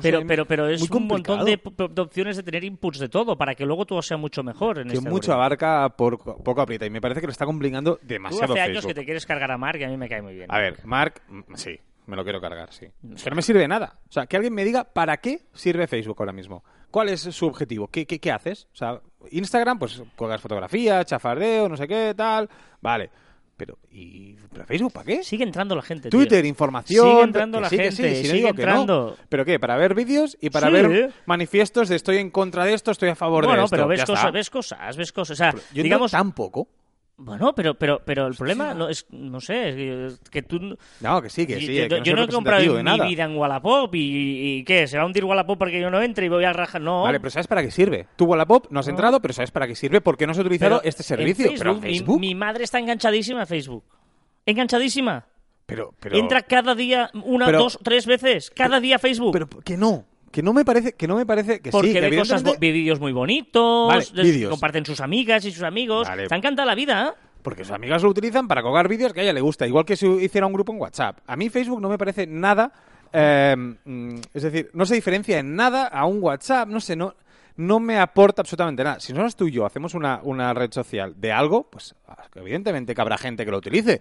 pero, 0.00 0.26
pero, 0.26 0.46
pero 0.46 0.68
es 0.68 0.90
un 0.90 1.06
montón 1.06 1.44
de, 1.44 1.60
opciones 2.00 2.36
de 2.36 2.42
tener 2.42 2.64
inputs 2.64 2.98
de 2.98 3.08
todo 3.08 3.36
para 3.36 3.51
que 3.54 3.64
luego 3.66 3.86
todo 3.86 4.02
sea 4.02 4.16
mucho 4.16 4.42
mejor. 4.42 4.78
En 4.78 4.88
que 4.88 4.94
este 4.94 5.08
mucho 5.08 5.32
abarca, 5.32 5.88
por, 5.90 6.18
poco 6.18 6.60
aprieta. 6.60 6.86
Y 6.86 6.90
me 6.90 7.00
parece 7.00 7.20
que 7.20 7.26
lo 7.26 7.32
está 7.32 7.46
complicando 7.46 7.98
demasiado. 8.02 8.46
Tú 8.46 8.52
hace 8.52 8.62
años 8.62 8.86
que 8.86 8.94
te 8.94 9.04
quieres 9.04 9.26
cargar 9.26 9.50
a 9.50 9.58
Mark 9.58 9.80
y 9.80 9.84
a 9.84 9.88
mí 9.88 9.96
me 9.96 10.08
cae 10.08 10.22
muy 10.22 10.34
bien. 10.34 10.46
A 10.50 10.58
ver, 10.58 10.84
Mark, 10.84 11.22
mm, 11.28 11.54
sí, 11.54 11.78
me 12.06 12.16
lo 12.16 12.24
quiero 12.24 12.40
cargar, 12.40 12.72
sí. 12.72 12.86
Es 13.14 13.22
que 13.22 13.30
no 13.30 13.36
me 13.36 13.42
sirve 13.42 13.60
de 13.60 13.68
nada. 13.68 13.98
O 14.08 14.12
sea, 14.12 14.26
que 14.26 14.36
alguien 14.36 14.54
me 14.54 14.64
diga 14.64 14.84
para 14.84 15.16
qué 15.18 15.46
sirve 15.52 15.86
Facebook 15.86 16.16
ahora 16.18 16.32
mismo. 16.32 16.64
¿Cuál 16.90 17.08
es 17.08 17.20
su 17.20 17.46
objetivo? 17.46 17.88
¿Qué, 17.88 18.06
qué, 18.06 18.20
qué 18.20 18.30
haces? 18.30 18.68
O 18.72 18.76
sea, 18.76 19.00
Instagram, 19.30 19.78
pues 19.78 20.02
colgas 20.16 20.40
fotografías, 20.40 21.06
chafardeo, 21.06 21.68
no 21.68 21.76
sé 21.76 21.88
qué, 21.88 22.12
tal. 22.16 22.48
Vale. 22.80 23.10
Pero, 23.56 23.78
¿y 23.90 24.36
Facebook 24.66 24.92
para 24.92 25.06
qué? 25.06 25.22
Sigue 25.22 25.44
entrando 25.44 25.76
la 25.76 25.82
gente. 25.82 26.08
Twitter, 26.08 26.44
información. 26.44 27.08
Sigue 27.08 27.22
entrando 27.22 27.60
la 27.60 27.68
gente. 27.68 28.24
sigue 28.24 28.48
entrando. 28.48 29.16
¿Pero 29.28 29.44
qué? 29.44 29.60
¿Para 29.60 29.76
ver 29.76 29.94
vídeos 29.94 30.36
y 30.40 30.50
para 30.50 30.70
ver 30.70 31.12
manifiestos 31.26 31.88
de 31.88 31.96
estoy 31.96 32.16
en 32.18 32.30
contra 32.30 32.64
de 32.64 32.74
esto, 32.74 32.90
estoy 32.90 33.10
a 33.10 33.14
favor 33.14 33.46
de 33.46 33.52
esto? 33.52 33.60
Bueno, 33.60 33.68
pero 33.70 33.86
ves 33.88 34.04
cosas, 34.04 34.32
ves 34.32 34.50
cosas, 34.50 34.96
ves 34.96 35.12
cosas. 35.12 35.34
O 35.34 35.36
sea, 35.36 35.54
yo 35.72 35.82
digamos. 35.82 36.12
Tampoco. 36.12 36.68
Bueno, 37.16 37.54
pero, 37.54 37.74
pero, 37.74 38.00
pero 38.04 38.26
el 38.26 38.34
problema 38.34 38.74
no 38.74 38.88
es, 38.88 39.06
no 39.10 39.40
sé, 39.40 40.08
que 40.30 40.42
tú... 40.42 40.76
No, 41.00 41.22
que 41.22 41.30
sí, 41.30 41.46
que 41.46 41.60
sí. 41.60 41.88
Yo, 42.02 42.16
no, 42.16 42.24
he 42.24 42.28
comprado 42.28 42.82
mi 42.82 43.00
vida 43.08 43.24
en 43.24 43.36
Wallapop 43.36 43.94
y, 43.94 44.58
y, 44.58 44.64
¿qué? 44.64 44.88
¿Se 44.88 44.96
va 44.96 45.04
a 45.04 45.06
hundir 45.06 45.24
Wallapop 45.24 45.58
porque 45.58 45.80
yo 45.80 45.90
no 45.90 46.02
entre 46.02 46.26
y 46.26 46.28
voy 46.28 46.44
a 46.44 46.52
rajar? 46.52 46.80
No. 46.80 47.02
Vale, 47.02 47.20
pero 47.20 47.30
¿sabes 47.30 47.46
para 47.46 47.62
qué 47.62 47.70
sirve? 47.70 48.08
Tú 48.16 48.24
Wallapop 48.24 48.66
no 48.70 48.80
has 48.80 48.88
entrado, 48.88 49.20
pero 49.20 49.34
¿sabes 49.34 49.50
para 49.50 49.66
qué 49.66 49.76
sirve? 49.76 50.00
porque 50.00 50.26
no 50.26 50.32
has 50.32 50.38
utilizado 50.38 50.80
este 50.84 51.02
servicio? 51.02 51.52
pero 51.56 51.80
Facebook... 51.80 52.18
Mi, 52.18 52.28
mi, 52.28 52.34
madre 52.34 52.64
está 52.64 52.78
enganchadísima 52.78 53.42
a 53.42 53.46
Facebook. 53.46 53.84
Enganchadísima. 54.46 55.26
Pero, 55.66 55.94
pero... 56.00 56.16
Entra 56.16 56.42
cada 56.42 56.74
día, 56.74 57.10
una, 57.24 57.50
dos, 57.52 57.78
tres 57.82 58.06
veces, 58.06 58.50
cada 58.50 58.80
día 58.80 58.96
a 58.96 58.98
Facebook. 58.98 59.32
Pero 59.32 59.48
que 59.48 59.76
no, 59.76 60.06
que 60.32 60.42
no 60.42 60.52
me 60.52 60.64
parece 60.64 60.94
que 60.94 61.06
no 61.06 61.16
me 61.16 61.26
parece 61.26 61.60
que 61.60 61.70
porque 61.70 61.92
sí, 61.92 62.00
ve 62.00 62.16
cosas 62.16 62.42
vídeos 62.58 62.98
muy 62.98 63.12
bonitos 63.12 64.12
comparten 64.48 64.84
sus 64.84 65.00
amigas 65.00 65.44
y 65.44 65.52
sus 65.52 65.62
amigos 65.62 66.08
vale. 66.08 66.26
te 66.26 66.34
encanta 66.34 66.64
la 66.64 66.74
vida 66.74 67.14
¿eh? 67.14 67.18
porque 67.42 67.64
sus 67.64 67.72
amigas 67.72 68.02
lo 68.02 68.08
utilizan 68.08 68.48
para 68.48 68.62
colgar 68.62 68.88
vídeos 68.88 69.12
que 69.12 69.20
a 69.20 69.22
ella 69.22 69.32
le 69.32 69.40
gusta 69.40 69.66
igual 69.66 69.84
que 69.84 69.94
si 69.94 70.06
hiciera 70.06 70.46
un 70.46 70.54
grupo 70.54 70.72
en 70.72 70.80
WhatsApp 70.80 71.18
a 71.26 71.36
mí 71.36 71.50
Facebook 71.50 71.80
no 71.80 71.88
me 71.88 71.98
parece 71.98 72.26
nada 72.26 72.72
eh, 73.12 73.54
mm, 73.56 74.16
es 74.32 74.42
decir 74.42 74.70
no 74.72 74.86
se 74.86 74.94
diferencia 74.94 75.38
en 75.38 75.54
nada 75.54 75.86
a 75.86 76.06
un 76.06 76.22
WhatsApp 76.22 76.68
no 76.68 76.80
sé 76.80 76.96
no 76.96 77.14
no 77.54 77.80
me 77.80 77.98
aporta 77.98 78.40
absolutamente 78.40 78.82
nada. 78.82 78.98
Si 78.98 79.12
nosotros 79.12 79.36
tú 79.36 79.46
y 79.46 79.52
yo 79.52 79.66
hacemos 79.66 79.92
una, 79.92 80.20
una 80.22 80.54
red 80.54 80.72
social 80.72 81.12
de 81.18 81.32
algo, 81.32 81.68
pues 81.70 81.94
evidentemente 82.34 82.94
que 82.94 83.00
habrá 83.02 83.18
gente 83.18 83.44
que 83.44 83.50
lo 83.50 83.58
utilice 83.58 84.00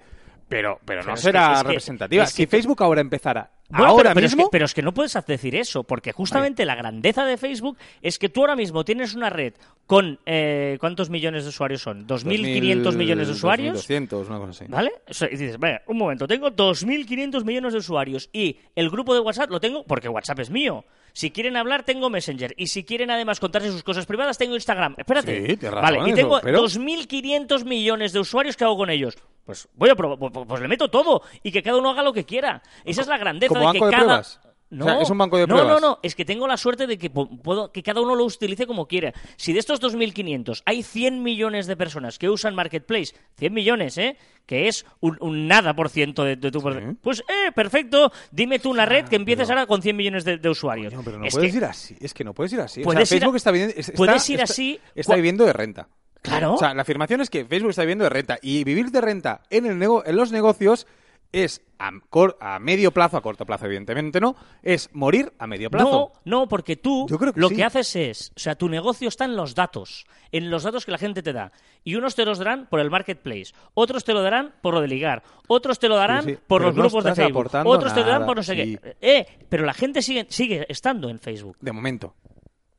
pero, 0.52 0.82
pero, 0.84 1.02
no 1.04 1.16
será 1.16 1.64
representativa. 1.64 2.26
si 2.26 2.46
Facebook 2.46 2.84
ahora 2.84 3.00
empezara 3.00 3.50
ahora 3.74 4.14
pero, 4.14 4.26
mismo... 4.26 4.44
Es 4.44 4.48
que, 4.48 4.52
pero 4.52 4.66
es 4.66 4.74
que 4.74 4.82
no 4.82 4.94
puedes 4.94 5.18
decir 5.26 5.56
eso, 5.56 5.84
porque 5.84 6.12
justamente 6.12 6.66
la 6.66 6.76
grandeza 6.76 7.26
de 7.26 7.38
Facebook 7.38 7.78
es 8.02 8.20
que 8.20 8.30
tú 8.30 8.42
ahora 8.42 8.56
mismo 8.56 8.84
tienes 8.86 9.14
una 9.14 9.30
red 9.30 9.54
con... 9.86 10.20
Eh, 10.26 10.78
¿Cuántos 10.80 11.10
millones 11.10 11.44
de 11.44 11.50
usuarios 11.50 11.82
son? 11.82 12.08
¿2.500 12.08 12.96
millones 12.96 13.28
de 13.28 13.34
usuarios? 13.34 13.90
2.200, 13.90 14.28
una 14.28 14.40
cosa 14.40 14.52
así. 14.52 14.66
¿Vale? 14.68 14.92
y 15.08 15.36
dices, 15.36 15.58
vaya, 15.58 15.82
un 15.88 15.98
momento, 15.98 16.28
tengo 16.28 16.50
2.500 16.50 17.44
millones 17.44 17.74
de 17.74 17.80
usuarios 17.80 18.30
y 18.32 18.58
el 18.76 18.90
grupo 18.90 19.14
de 19.14 19.20
WhatsApp 19.20 19.50
lo 19.50 19.60
tengo 19.60 19.84
porque 19.84 20.10
WhatsApp 20.10 20.40
es 20.40 20.50
mío. 20.50 20.86
Si 21.14 21.32
quieren 21.32 21.58
hablar, 21.58 21.84
tengo 21.84 22.10
Messenger. 22.10 22.54
Y 22.58 22.68
si 22.68 22.84
quieren 22.84 23.12
además 23.12 23.40
contarse 23.40 23.72
sus 23.72 23.84
cosas 23.84 24.06
privadas, 24.06 24.38
tengo 24.38 24.56
Instagram. 24.56 24.96
Espérate. 24.98 25.46
Sí, 25.46 25.56
razón 25.56 25.82
vale, 25.82 26.10
y 26.10 26.14
tengo 26.14 26.40
pero- 26.42 26.64
2.500 26.64 27.66
millones 27.66 28.14
de 28.14 28.20
usuarios 28.20 28.56
que 28.56 28.64
hago 28.64 28.78
con 28.78 28.90
ellos. 28.90 29.18
Pues 29.46 29.68
voy 29.74 29.90
a 29.90 29.96
probar, 29.96 30.20
pues, 30.20 30.46
pues 30.48 30.62
le 30.62 30.68
meto 30.68 30.90
todo 30.90 31.24
y 31.44 31.52
que 31.52 31.64
cada 31.64 31.78
uno 31.78 31.90
haga 31.90 32.04
lo 32.04 32.14
que 32.14 32.26
quiera. 32.26 32.62
Esa 32.86 33.02
es 33.02 33.08
la 33.08 33.18
grandeza 33.18 33.60
¿Como 33.62 33.74
de 33.74 33.80
que 33.80 33.80
banco 33.80 33.86
de 33.86 33.92
cada... 33.92 34.04
pruebas? 34.06 34.38
No, 34.74 34.86
O 34.86 34.88
sea, 34.88 35.02
¿es 35.02 35.10
un 35.10 35.18
banco 35.18 35.36
de 35.38 35.48
no, 35.48 35.56
pruebas? 35.56 35.82
no, 35.82 35.86
no, 35.90 36.00
es 36.02 36.16
que 36.16 36.24
tengo 36.24 36.48
la 36.48 36.56
suerte 36.56 36.88
de 36.88 36.98
que 36.98 37.10
puedo 37.10 37.74
que 37.74 37.84
cada 37.84 38.00
uno 38.00 38.16
lo 38.16 38.24
utilice 38.24 38.66
como 38.66 38.88
quiera. 38.88 39.12
Si 39.36 39.52
de 39.52 39.60
estos 39.60 39.82
2.500 39.82 40.62
hay 40.66 40.82
100 40.82 41.22
millones 41.22 41.68
de 41.68 41.76
personas 41.76 42.18
que 42.18 42.30
usan 42.30 42.56
Marketplace, 42.56 43.14
100 43.38 43.54
millones, 43.54 43.98
¿eh? 43.98 44.16
Que 44.46 44.70
es 44.70 44.86
un, 45.02 45.18
un 45.20 45.46
nada 45.50 45.74
por 45.76 45.90
ciento 45.90 46.24
de, 46.24 46.38
de 46.38 46.52
tu... 46.52 46.62
Pues, 47.02 47.20
eh, 47.20 47.52
perfecto, 47.54 48.14
dime 48.32 48.60
tú 48.60 48.70
una 48.70 48.86
red 48.86 49.10
que 49.10 49.18
empieces 49.18 49.50
ahora 49.50 49.66
con 49.66 49.82
100 49.82 49.94
millones 49.94 50.24
de, 50.24 50.38
de 50.38 50.50
usuarios. 50.50 50.94
No, 50.94 51.04
pero 51.04 51.20
no 51.20 51.26
Es 51.26 51.34
puedes 51.34 51.52
que- 51.52 51.58
ir 51.58 51.66
así. 51.66 51.98
Es 52.00 52.14
que 52.14 52.24
no 52.24 52.34
puedes 52.34 52.54
ir 52.54 52.62
así. 52.62 52.80
O 52.80 52.86
Puedes 52.86 53.10
sea, 53.10 53.18
ir 53.18 53.24
a- 53.24 53.26
Facebook 53.26 53.36
está, 53.36 53.52
viviendo- 53.52 53.76
es- 53.78 53.92
puedes 53.94 54.16
está- 54.22 54.32
ir 54.32 54.40
está- 54.40 54.54
así 54.54 54.80
Está 54.96 55.16
viviendo 55.16 55.46
de 55.46 55.52
renta. 55.52 55.90
Claro. 56.22 56.54
O 56.54 56.58
sea, 56.58 56.74
la 56.74 56.84
afirmación 56.84 57.20
es 57.20 57.30
que 57.30 57.44
Facebook 57.44 57.72
está 57.72 57.82
viviendo 57.82 58.06
de 58.06 58.10
renta. 58.10 58.38
Y 58.42 58.64
vivir 58.64 58.90
de 58.92 59.02
renta 59.02 59.42
en, 59.50 59.66
el 59.66 59.78
nego- 59.78 60.04
en 60.06 60.16
los 60.16 60.32
negocios 60.32 60.88
es 61.32 61.62
a, 61.80 61.90
cor- 62.10 62.38
a 62.40 62.60
medio 62.60 62.92
plazo, 62.92 63.18
a 63.18 63.22
corto 63.22 63.46
plazo, 63.46 63.66
evidentemente 63.66 64.20
no, 64.20 64.36
es 64.62 64.90
morir 64.94 65.32
a 65.40 65.48
medio 65.48 65.70
plazo. 65.72 66.12
No, 66.26 66.40
no, 66.42 66.48
porque 66.48 66.76
tú 66.76 67.08
Yo 67.10 67.18
creo 67.18 67.34
que 67.34 67.40
lo 67.40 67.50
sí. 67.50 67.56
que 67.56 67.64
haces 67.64 67.96
es, 67.96 68.32
o 68.36 68.40
sea, 68.40 68.56
tu 68.56 68.70
negocio 68.70 69.08
está 69.08 69.26
en 69.26 69.36
los 69.36 69.56
datos, 69.56 70.06
en 70.32 70.50
los 70.52 70.64
datos 70.64 70.86
que 70.86 70.92
la 70.92 70.98
gente 70.98 71.24
te 71.24 71.34
da. 71.34 71.52
Y 71.84 71.96
unos 71.96 72.14
te 72.16 72.26
los 72.26 72.38
darán 72.38 72.68
por 72.68 72.80
el 72.80 72.92
marketplace, 72.92 73.54
otros 73.74 74.04
te 74.04 74.14
lo 74.14 74.22
darán 74.22 74.54
por 74.62 74.76
lo 74.76 74.82
de 74.82 74.88
ligar, 74.88 75.24
otros 75.48 75.80
te 75.80 75.88
lo 75.90 75.96
darán 75.96 76.24
Sí, 76.24 76.30
sí, 76.32 76.38
por 76.48 76.62
pero 76.62 76.68
los 76.70 76.76
no 76.76 76.82
grupos 76.84 77.04
de 77.06 77.16
Facebook, 77.16 77.50
otros 77.66 77.94
te 77.94 78.02
lo 78.02 78.06
darán 78.08 78.26
por 78.28 78.38
no 78.38 78.44
sé 78.44 78.54
sí. 78.56 78.78
qué. 78.78 78.96
Eh, 79.02 79.26
pero 79.50 79.66
la 79.66 79.74
gente 79.74 80.02
sigue, 80.04 80.28
sigue 80.30 80.66
estando 80.70 81.10
en 81.10 81.18
Facebook. 81.20 81.58
De 81.62 81.72
momento. 81.72 82.14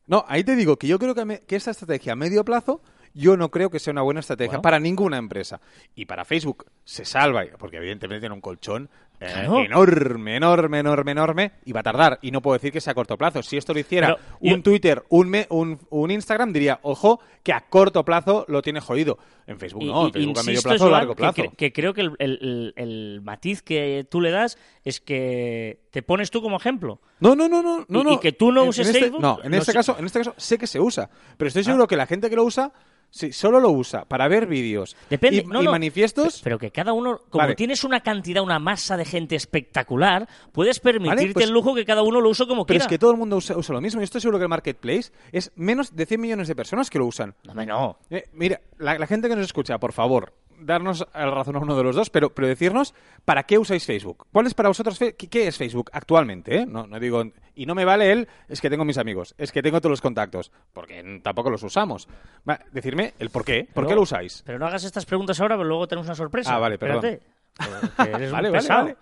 No, 0.07 0.25
ahí 0.29 0.45
te 0.45 0.55
digo 0.57 0.77
que 0.77 0.87
yo 0.87 0.99
creo 0.99 1.15
que, 1.15 1.25
me- 1.25 1.41
que 1.41 1.57
esta 1.57 1.71
estrategia 1.73 2.13
a 2.13 2.17
medio 2.17 2.45
plazo, 2.45 2.81
yo 3.15 3.37
no 3.37 3.51
creo 3.51 3.71
que 3.71 3.79
sea 3.79 3.93
una 3.93 4.03
buena 4.03 4.21
estrategia 4.21 4.53
Bueno. 4.53 4.63
para 4.63 4.79
ninguna 4.81 5.17
empresa. 5.19 5.61
Y 5.95 6.07
para 6.07 6.25
Facebook 6.25 6.67
se 6.85 7.05
salva, 7.05 7.45
porque 7.59 7.77
evidentemente 7.77 8.21
tiene 8.21 8.35
un 8.35 8.41
colchón 8.41 8.89
eh, 9.21 9.27
Claro. 9.33 9.61
enorme, 9.61 10.35
enorme, 10.37 10.81
enorme, 10.81 11.13
enorme, 11.13 11.53
y 11.65 11.71
va 11.71 11.79
a 11.79 11.83
tardar. 11.85 12.19
Y 12.23 12.33
no 12.33 12.43
puedo 12.43 12.55
decir 12.55 12.73
que 12.73 12.81
sea 12.81 12.91
a 12.91 12.95
corto 12.95 13.17
plazo. 13.17 13.41
Si 13.45 13.57
esto 13.57 13.73
lo 13.73 13.79
hiciera 13.79 14.17
Pero 14.17 14.37
un 14.41 14.57
yo- 14.57 14.63
Twitter, 14.65 15.05
un, 15.11 15.29
me- 15.31 15.47
un, 15.51 15.79
un 15.91 16.11
Instagram, 16.11 16.53
diría, 16.53 16.81
ojo, 16.83 17.21
que 17.45 17.53
a 17.53 17.61
corto 17.61 18.05
plazo 18.05 18.45
lo 18.49 18.63
tiene 18.63 18.81
jodido. 18.81 19.19
En 19.47 19.61
Facebook 19.61 19.85
Y- 19.85 19.87
no, 19.87 20.03
y- 20.03 20.07
en 20.07 20.13
Facebook 20.13 20.39
a 20.39 20.43
medio 20.43 20.51
insisto, 20.55 20.69
plazo 20.71 20.87
o 20.87 20.91
largo 20.91 21.15
plazo. 21.15 21.43
Que, 21.57 21.73
creo 21.73 21.95
que 21.95 22.01
el, 22.01 22.13
el- 22.19 22.73
el- 22.75 23.21
matiz 23.23 23.63
que 23.63 24.05
tú 24.11 24.21
le 24.21 24.33
das 24.33 24.59
es 24.85 25.01
que 25.01 25.79
te 25.93 26.03
pones 26.03 26.33
tú 26.33 26.43
como 26.43 26.57
ejemplo. 26.57 27.01
No, 27.21 27.37
no, 27.37 27.49
no, 27.49 27.63
no, 27.63 27.85
no, 27.89 28.01
¿Y- 28.01 28.05
no. 28.05 28.13
y 28.15 28.19
que 28.19 28.33
tú 28.33 28.51
no 28.51 28.65
En- 28.65 28.69
uses 28.71 28.89
en 28.89 28.91
este- 28.97 29.05
Facebook? 29.05 29.21
No, 29.23 29.39
en 29.45 29.53
No 29.53 29.57
este 29.59 29.71
sé. 29.71 29.79
caso, 29.79 29.97
en 30.01 30.05
este 30.07 30.19
caso 30.19 30.35
sé 30.37 30.59
que 30.59 30.67
se 30.67 30.81
usa, 30.81 31.09
pero 31.37 31.47
estoy 31.47 31.63
seguro 31.63 31.87
que 31.87 31.97
la 31.97 32.07
gente 32.07 32.29
que 32.29 32.35
lo 32.35 32.43
usa 32.43 32.73
sí, 33.13 33.31
solo 33.33 33.61
lo 33.61 33.71
usa 33.71 34.05
para 34.07 34.27
ver 34.27 34.47
vídeos 34.49 34.97
Depende, 35.09 35.43
y, 35.43 35.45
no, 35.45 35.63
y 35.63 35.67
no. 35.67 35.71
manifiestos. 35.71 36.41
Pero 36.43 36.59
que 36.59 36.73
cada 36.73 36.93
uno, 36.93 37.21
como 37.31 37.45
Vale. 37.45 37.55
tienes 37.55 37.85
una 37.85 38.01
cantidad, 38.01 38.43
una 38.43 38.59
masa 38.59 38.97
de 38.97 39.05
gente 39.05 39.37
espectacular, 39.37 40.29
puedes 40.51 40.81
permitirte 40.81 41.35
pues- 41.35 41.47
el 41.47 41.53
lujo 41.53 41.75
que 41.75 41.85
cada 41.85 42.03
uno 42.03 42.21
lo 42.21 42.31
use 42.31 42.47
como 42.47 42.67
pero 42.67 42.79
quiera. 42.79 42.85
es 42.87 42.89
que 42.89 42.99
todo 42.99 43.13
el 43.13 43.19
mundo 43.19 43.37
usa, 43.37 43.57
usa 43.57 43.73
lo 43.75 43.81
mismo. 43.81 44.01
Yo 44.01 44.05
estoy 44.05 44.21
seguro 44.21 44.39
que 44.39 44.45
el 44.45 44.49
marketplace 44.49 45.13
es 45.31 45.53
menos 45.55 45.95
de 45.95 46.07
100 46.07 46.21
millones 46.21 46.49
de 46.49 46.57
personas 46.57 46.91
que 46.91 46.99
lo 46.99 47.07
usan. 47.07 47.35
No, 47.45 47.55
no. 47.65 47.99
Eh, 48.11 48.25
mira, 48.33 48.61
la, 48.79 48.99
la 48.99 49.07
gente 49.07 49.29
que 49.29 49.37
nos 49.37 49.45
escucha, 49.45 49.79
por 49.79 49.93
favor, 49.93 50.33
darnos 50.65 51.07
la 51.15 51.31
razón 51.31 51.57
a 51.57 51.59
uno 51.61 51.77
de 51.77 51.83
los 51.85 51.95
dos, 51.97 52.11
pero, 52.11 52.35
pero 52.35 52.49
decirnos 52.49 52.95
para 53.25 53.43
qué 53.45 53.59
usáis 53.59 53.85
Facebook. 53.87 54.27
¿Cuál 54.33 54.47
es 54.47 54.55
para 54.55 54.69
vosotros 54.69 54.99
qué, 54.99 55.15
qué 55.15 55.47
es 55.47 55.57
Facebook 55.59 55.91
actualmente? 55.93 56.57
eh? 56.59 56.67
No, 56.67 56.87
no 56.87 56.99
digo 56.99 57.25
y 57.55 57.67
no 57.67 57.75
me 57.75 57.85
vale 57.85 58.11
él, 58.11 58.29
es 58.49 58.61
que 58.61 58.71
tengo 58.71 58.85
mis 58.85 58.97
amigos, 58.99 59.35
es 59.39 59.53
que 59.53 59.63
tengo 59.63 59.81
todos 59.81 59.91
los 59.91 60.01
contactos, 60.01 60.51
porque 60.73 61.21
tampoco 61.23 61.51
los 61.51 61.63
usamos. 61.63 62.09
Va, 62.49 62.59
decirme 62.73 63.13
el 63.19 63.31
por 63.31 63.45
qué, 63.45 63.65
por 63.65 63.75
Pero- 63.85 63.89
qué 63.89 63.95
lo 63.95 64.03
usáis. 64.03 64.43
Pero 64.47 64.59
no 64.59 64.67
hagas 64.67 64.85
estas 64.85 65.05
preguntas 65.07 65.39
ahora, 65.41 65.57
pero 65.57 65.69
luego 65.69 65.87
tenemos 65.87 66.07
una 66.07 66.15
sorpresa. 66.15 66.55
Ah, 66.55 66.59
vale, 66.59 66.79
perdón. 66.79 67.05
Espérate. 67.05 67.33
Un 68.27 68.33
Vale, 68.33 68.51
vale. 68.51 68.97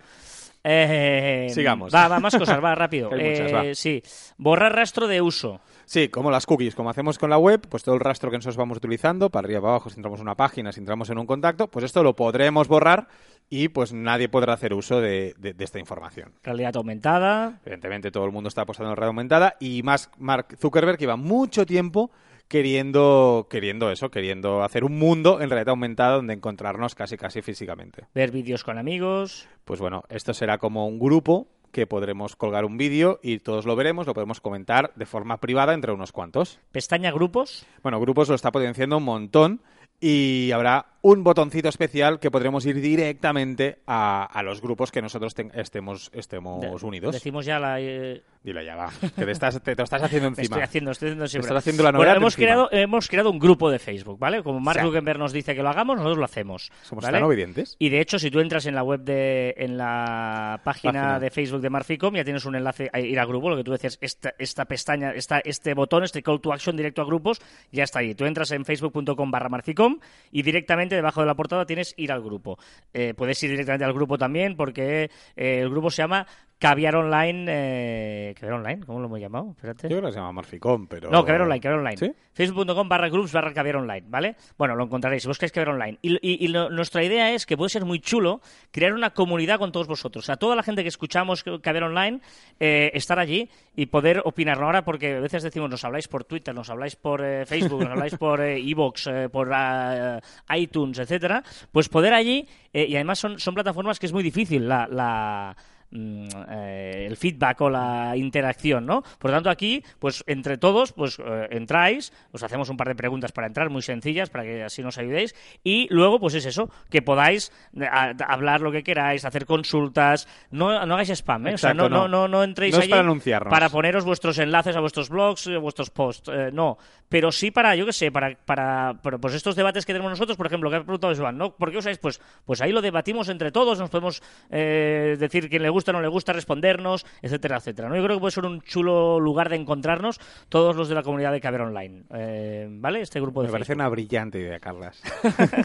Eh, 0.63 1.47
Sigamos. 1.53 1.93
Va, 1.93 2.07
va, 2.07 2.19
más 2.19 2.35
cosas, 2.35 2.63
va, 2.63 2.75
rápido. 2.75 3.09
Muchas, 3.11 3.51
Eh, 3.51 3.53
va. 3.53 3.73
Sí, 3.73 4.03
borrar 4.37 4.75
rastro 4.75 5.07
de 5.07 5.21
uso. 5.21 5.61
Sí, 5.91 6.07
como 6.07 6.31
las 6.31 6.45
cookies, 6.45 6.73
como 6.73 6.89
hacemos 6.89 7.19
con 7.19 7.29
la 7.29 7.37
web, 7.37 7.67
pues 7.67 7.83
todo 7.83 7.95
el 7.95 7.99
rastro 7.99 8.31
que 8.31 8.37
nosotros 8.37 8.55
vamos 8.55 8.77
utilizando, 8.77 9.29
para 9.29 9.45
arriba, 9.45 9.59
para 9.59 9.73
abajo, 9.73 9.89
si 9.89 9.97
entramos 9.97 10.21
en 10.21 10.25
una 10.25 10.35
página, 10.35 10.71
si 10.71 10.79
entramos 10.79 11.09
en 11.09 11.17
un 11.17 11.25
contacto, 11.25 11.67
pues 11.67 11.83
esto 11.83 12.01
lo 12.01 12.15
podremos 12.15 12.69
borrar 12.69 13.09
y 13.49 13.67
pues 13.67 13.91
nadie 13.91 14.29
podrá 14.29 14.53
hacer 14.53 14.73
uso 14.73 15.01
de, 15.01 15.35
de- 15.37 15.51
de 15.53 15.63
esta 15.65 15.79
información. 15.79 16.31
Realidad 16.43 16.77
aumentada. 16.77 17.59
Evidentemente 17.65 18.09
todo 18.09 18.23
el 18.23 18.31
mundo 18.31 18.47
está 18.47 18.61
apostando 18.61 18.91
en 18.91 18.95
red 18.95 19.07
aumentada 19.07 19.57
y 19.59 19.83
más 19.83 20.09
Mark 20.17 20.55
Zuckerberg 20.57 20.97
lleva 20.97 21.17
mucho 21.17 21.65
tiempo 21.65 22.09
queriendo, 22.47 23.47
queriendo 23.49 23.91
eso, 23.91 24.09
queriendo 24.11 24.63
hacer 24.63 24.85
un 24.85 24.97
mundo 24.97 25.41
en 25.41 25.49
realidad 25.49 25.71
aumentada 25.71 26.15
donde 26.15 26.33
encontrarnos 26.35 26.95
casi 26.95 27.17
casi 27.17 27.41
físicamente. 27.41 28.05
Ver 28.15 28.31
vídeos 28.31 28.63
con 28.63 28.77
amigos. 28.77 29.49
Pues 29.65 29.81
bueno, 29.81 30.03
esto 30.07 30.33
será 30.33 30.57
como 30.57 30.87
un 30.87 30.99
grupo 30.99 31.47
que 31.71 31.87
podremos 31.87 32.35
colgar 32.35 32.65
un 32.65 32.77
vídeo 32.77 33.19
y 33.23 33.39
todos 33.39 33.65
lo 33.65 33.75
veremos, 33.75 34.07
lo 34.07 34.13
podemos 34.13 34.41
comentar 34.41 34.91
de 34.95 35.05
forma 35.05 35.37
privada 35.37 35.73
entre 35.73 35.91
unos 35.91 36.11
cuantos. 36.11 36.59
Pestaña 36.71 37.11
grupos. 37.11 37.65
Bueno, 37.83 37.99
grupos 37.99 38.29
lo 38.29 38.35
está 38.35 38.51
potenciando 38.51 38.97
un 38.97 39.03
montón 39.03 39.61
y 39.99 40.51
habrá 40.51 40.87
un 41.03 41.23
botoncito 41.23 41.69
especial 41.69 42.19
que 42.19 42.29
podremos 42.31 42.65
ir 42.65 42.79
directamente 42.79 43.79
a, 43.87 44.23
a 44.25 44.43
los 44.43 44.61
grupos 44.61 44.91
que 44.91 45.01
nosotros 45.01 45.33
ten- 45.33 45.51
estemos, 45.55 46.09
estemos 46.13 46.61
De- 46.61 46.85
unidos. 46.87 47.13
Decimos 47.13 47.45
ya 47.45 47.59
la. 47.59 47.79
eh, 47.79 48.21
Dile 48.43 48.65
ya 48.65 48.75
va, 48.75 48.89
que 49.15 49.23
te, 49.25 49.31
estás, 49.31 49.61
te, 49.61 49.75
te 49.75 49.81
lo 49.81 49.83
estás 49.83 50.01
haciendo 50.01 50.27
encima. 50.29 50.43
estoy 50.45 50.61
haciendo, 50.63 50.91
estoy 50.91 51.09
haciendo 51.09 51.27
siempre. 51.27 51.47
estás 51.47 51.57
haciendo 51.59 51.83
la 51.83 51.91
Bueno, 51.91 52.11
hemos 52.13 52.33
encima. 52.33 52.45
creado, 52.47 52.69
hemos 52.71 53.07
creado 53.07 53.29
un 53.29 53.37
grupo 53.37 53.69
de 53.69 53.77
Facebook, 53.77 54.17
¿vale? 54.17 54.41
Como 54.41 54.59
Mark 54.59 54.79
Sí. 54.79 54.85
Zuckerberg 54.85 55.19
nos 55.19 55.31
dice 55.31 55.53
que 55.55 55.61
lo 55.61 55.69
hagamos, 55.69 55.97
nosotros 55.97 56.17
lo 56.17 56.25
hacemos. 56.25 56.71
Somos 56.81 57.03
¿vale? 57.03 57.17
tan 57.17 57.23
obedientes. 57.23 57.75
Y 57.77 57.89
de 57.89 57.99
hecho, 58.01 58.17
si 58.17 58.31
tú 58.31 58.39
entras 58.39 58.65
en 58.65 58.73
la 58.73 58.81
web 58.83 59.01
de, 59.01 59.53
en 59.57 59.77
la 59.77 60.59
página, 60.63 60.91
Página. 60.93 61.19
de 61.19 61.29
Facebook 61.29 61.61
de 61.61 61.69
Marficom, 61.69 62.15
ya 62.15 62.23
tienes 62.23 62.45
un 62.45 62.55
enlace 62.55 62.89
a 62.91 62.99
ir 62.99 63.19
a 63.19 63.25
grupo, 63.25 63.49
lo 63.49 63.57
que 63.57 63.63
tú 63.63 63.71
decías, 63.73 63.99
esta, 64.01 64.33
esta 64.39 64.65
pestaña, 64.65 65.11
esta, 65.11 65.39
este 65.39 65.75
botón, 65.75 66.03
este 66.03 66.23
call 66.23 66.41
to 66.41 66.51
action 66.51 66.75
directo 66.75 67.03
a 67.03 67.05
grupos, 67.05 67.39
ya 67.71 67.83
está 67.83 67.99
ahí. 67.99 68.15
Tú 68.15 68.25
entras 68.25 68.49
en 68.51 68.65
facebook.com 68.65 69.29
barra 69.29 69.49
Marficom 69.49 69.99
y 70.31 70.41
directamente 70.41 70.90
debajo 70.95 71.21
de 71.21 71.27
la 71.27 71.35
portada 71.35 71.65
tienes 71.65 71.93
ir 71.97 72.11
al 72.11 72.21
grupo. 72.21 72.57
Eh, 72.93 73.13
puedes 73.15 73.41
ir 73.43 73.51
directamente 73.51 73.85
al 73.85 73.93
grupo 73.93 74.17
también 74.17 74.55
porque 74.55 75.09
eh, 75.35 75.59
el 75.61 75.69
grupo 75.69 75.89
se 75.89 76.01
llama 76.01 76.27
Caviar 76.61 76.95
Online. 76.95 77.45
Eh, 77.49 78.35
¿Caviar 78.39 78.59
Online? 78.59 78.85
¿Cómo 78.85 78.99
lo 78.99 79.07
hemos 79.07 79.19
llamado? 79.19 79.49
Espérate. 79.55 79.89
Yo 79.89 79.97
creo 79.97 80.09
que 80.09 80.13
se 80.13 80.19
llama 80.19 80.31
Marficom, 80.31 80.85
pero... 80.85 81.09
No, 81.09 81.25
Caber 81.25 81.41
Online, 81.41 81.59
Caber 81.59 81.79
Online. 81.79 81.97
¿Sí? 81.97 82.11
Facebook.com 82.33 82.87
barra 82.87 83.09
groups 83.09 83.31
barra 83.33 83.51
Caber 83.51 83.77
Online, 83.77 84.03
¿vale? 84.07 84.35
Bueno, 84.59 84.75
lo 84.75 84.83
encontraréis, 84.83 85.23
si 85.23 85.27
buscáis 85.27 85.51
Caber 85.51 85.69
Online. 85.69 85.97
Y, 86.03 86.13
y- 86.21 86.45
y 86.45 86.47
lo- 86.49 86.69
nuestra 86.69 87.03
idea 87.03 87.33
es 87.33 87.47
que 87.47 87.57
puede 87.57 87.69
ser 87.69 87.83
muy 87.83 87.99
chulo 87.99 88.41
crear 88.69 88.93
una 88.93 89.09
comunidad 89.09 89.57
con 89.57 89.71
todos 89.71 89.87
vosotros. 89.87 90.23
O 90.23 90.27
sea, 90.27 90.37
toda 90.37 90.55
la 90.55 90.61
gente 90.61 90.83
que 90.83 90.89
escuchamos 90.89 91.43
Caber 91.63 91.81
Online, 91.83 92.21
eh, 92.59 92.91
estar 92.93 93.17
allí 93.17 93.49
y 93.75 93.87
poder 93.87 94.21
opinarlo 94.23 94.67
ahora, 94.67 94.85
porque 94.85 95.15
a 95.15 95.19
veces 95.19 95.41
decimos, 95.41 95.67
nos 95.67 95.83
habláis 95.83 96.07
por 96.07 96.25
Twitter, 96.25 96.53
nos 96.53 96.69
habláis 96.69 96.95
por 96.95 97.25
eh, 97.25 97.43
Facebook, 97.47 97.81
nos 97.81 97.89
habláis 97.89 98.15
por 98.17 98.39
eh, 98.39 98.59
Evox, 98.59 99.07
eh, 99.07 99.29
por 99.29 99.49
ah, 99.51 100.19
iTunes, 100.55 100.99
etcétera. 100.99 101.43
Pues 101.71 101.89
poder 101.89 102.13
allí, 102.13 102.47
eh, 102.71 102.85
y 102.87 102.95
además 102.95 103.17
son, 103.17 103.39
son 103.39 103.55
plataformas 103.55 103.97
que 103.99 104.05
es 104.05 104.13
muy 104.13 104.21
difícil 104.21 104.67
la- 104.67 104.87
la 104.87 105.55
eh, 105.93 107.05
el 107.07 107.17
feedback 107.17 107.61
o 107.61 107.69
la 107.69 108.13
interacción, 108.15 108.85
¿no? 108.85 109.01
Por 109.19 109.31
lo 109.31 109.37
tanto, 109.37 109.49
aquí, 109.49 109.83
pues 109.99 110.23
entre 110.27 110.57
todos, 110.57 110.93
pues 110.93 111.19
eh, 111.19 111.47
entráis, 111.51 112.13
os 112.31 112.43
hacemos 112.43 112.69
un 112.69 112.77
par 112.77 112.87
de 112.87 112.95
preguntas 112.95 113.31
para 113.31 113.47
entrar, 113.47 113.69
muy 113.69 113.81
sencillas, 113.81 114.29
para 114.29 114.43
que 114.43 114.63
así 114.63 114.81
nos 114.81 114.97
ayudéis, 114.97 115.35
y 115.63 115.87
luego, 115.93 116.19
pues 116.19 116.33
es 116.35 116.45
eso, 116.45 116.69
que 116.89 117.01
podáis 117.01 117.51
eh, 117.79 117.85
a- 117.85 118.13
hablar 118.27 118.61
lo 118.61 118.71
que 118.71 118.83
queráis, 118.83 119.25
hacer 119.25 119.45
consultas, 119.45 120.27
no, 120.51 120.85
no 120.85 120.93
hagáis 120.93 121.09
spam, 121.09 121.47
¿eh? 121.47 121.53
o 121.55 121.57
sea, 121.57 121.73
no, 121.73 121.89
no, 121.89 122.07
no. 122.07 122.07
no, 122.07 122.27
no 122.27 122.43
entréis 122.43 122.73
No 122.75 122.81
allí 122.81 122.89
para 122.89 123.03
para 123.49 123.69
poneros 123.69 124.05
vuestros 124.05 124.37
enlaces 124.39 124.75
a 124.75 124.79
vuestros 124.79 125.09
blogs, 125.09 125.47
a 125.47 125.57
vuestros 125.57 125.89
posts, 125.89 126.31
eh, 126.33 126.49
no, 126.53 126.77
pero 127.09 127.31
sí 127.31 127.51
para, 127.51 127.75
yo 127.75 127.85
qué 127.85 127.93
sé, 127.93 128.11
para, 128.11 128.35
para, 128.45 128.93
para, 129.01 129.17
pues 129.17 129.33
estos 129.33 129.55
debates 129.55 129.85
que 129.85 129.91
tenemos 129.93 130.11
nosotros, 130.11 130.37
por 130.37 130.47
ejemplo, 130.47 130.69
que 130.69 130.77
ha 130.77 130.83
preguntado 130.83 131.13
Joan, 131.15 131.37
¿no? 131.37 131.55
¿Por 131.55 131.71
qué 131.71 131.77
usáis? 131.77 131.97
Pues, 131.97 132.21
pues 132.45 132.61
ahí 132.61 132.71
lo 132.71 132.81
debatimos 132.81 133.27
entre 133.29 133.51
todos, 133.51 133.79
nos 133.79 133.89
podemos 133.89 134.21
decir 134.49 135.49
quién 135.49 135.61
le 135.61 135.69
gusta, 135.81 135.91
no 135.91 136.01
le 136.01 136.07
gusta, 136.07 136.31
respondernos, 136.31 137.07
etcétera, 137.23 137.57
etcétera. 137.57 137.89
¿no? 137.89 137.95
Yo 137.95 138.03
creo 138.03 138.17
que 138.17 138.21
puede 138.21 138.31
ser 138.31 138.45
un 138.45 138.61
chulo 138.61 139.19
lugar 139.19 139.49
de 139.49 139.55
encontrarnos 139.55 140.19
todos 140.47 140.75
los 140.75 140.89
de 140.89 140.95
la 140.95 141.01
comunidad 141.01 141.31
de 141.31 141.41
Caber 141.41 141.61
Online, 141.61 142.03
eh, 142.13 142.67
¿vale? 142.69 143.01
Este 143.01 143.19
grupo 143.19 143.41
de 143.41 143.47
Me 143.47 143.53
parece 143.53 143.73
una 143.73 143.89
brillante 143.89 144.39
idea, 144.39 144.59
Carlas. 144.59 145.01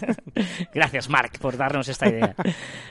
Gracias, 0.75 1.11
Mark, 1.11 1.33
por 1.39 1.59
darnos 1.59 1.89
esta 1.89 2.09
idea. 2.09 2.35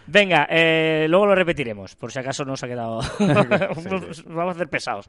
Venga, 0.05 0.47
eh, 0.51 1.07
luego 1.09 1.25
lo 1.25 1.33
repetiremos, 1.33 1.95
por 1.95 2.11
si 2.11 2.19
acaso 2.19 2.45
nos 2.45 2.63
ha 2.63 2.67
quedado. 2.67 2.99
Vamos 4.25 4.49
a 4.49 4.51
hacer 4.51 4.67
pesados. 4.69 5.07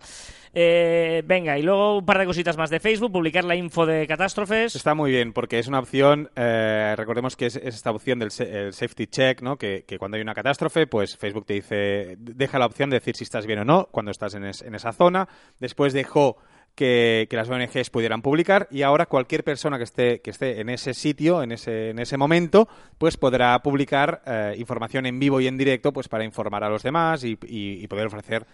Eh, 0.55 1.23
venga, 1.27 1.59
y 1.59 1.63
luego 1.63 1.99
un 1.99 2.07
par 2.07 2.19
de 2.19 2.25
cositas 2.25 2.57
más 2.57 2.71
de 2.71 2.81
Facebook, 2.81 3.13
publicar 3.13 3.45
la 3.45 3.57
info 3.57 3.85
de 3.85 4.07
catástrofes. 4.07 4.75
Está 4.75 4.95
muy 4.95 5.11
bien, 5.11 5.35
porque 5.35 5.59
es 5.59 5.69
una 5.69 5.81
opción, 5.81 6.31
eh, 6.35 6.95
recordemos 6.97 7.37
que 7.37 7.47
es, 7.47 7.57
es 7.57 7.75
esta 7.75 7.91
opción 7.91 8.19
del 8.19 8.31
el 8.39 8.73
safety 8.73 9.07
check, 9.07 9.43
¿no? 9.43 9.57
Que, 9.57 9.85
que 9.87 9.99
cuando 9.99 10.17
hay 10.17 10.23
una 10.23 10.35
catástrofe, 10.35 10.87
pues 10.87 11.17
Facebook 11.17 11.47
te 11.47 11.55
dice 11.55 12.06
deja 12.19 12.59
la 12.59 12.67
opción 12.67 12.91
de 12.91 12.97
decir 12.97 13.17
si 13.17 13.25
estás 13.25 13.47
bien 13.47 13.61
o 13.61 13.65
no 13.65 13.89
cuando 13.91 14.11
estás 14.11 14.35
en, 14.35 14.45
en 14.45 14.75
esa 14.75 14.93
zona. 14.93 15.29
Después 15.59 15.93
dejó 15.93 16.37
que, 16.77 17.27
las 17.33 17.49
ONGs 17.49 17.91
pudieran 17.91 18.23
publicar 18.23 18.69
y 18.71 18.83
ahora 18.83 19.07
cualquier 19.07 19.43
persona 19.43 19.79
que 19.79 19.85
esté, 19.85 20.21
que 20.21 20.31
esté 20.31 20.61
en 20.61 20.69
ese 20.69 20.95
sitio, 20.95 21.43
en 21.43 21.53
ese, 21.53 21.91
en 21.91 21.99
ese 21.99 22.17
momento, 22.17 22.69
pues 22.99 23.17
podrá 23.17 23.59
publicar 23.61 24.23
eh, 24.27 24.55
información 24.59 25.07
en 25.07 25.19
vivo 25.19 25.41
y 25.41 25.49
en 25.49 25.57
directo 25.57 25.93
pues 25.93 26.09
para 26.09 26.25
informar 26.25 26.63
a 26.63 26.69
los 26.69 26.83
demás 26.83 27.25
y, 27.25 27.39
y 27.43 27.87
poder 27.89 28.07
ofrecer 28.07 28.47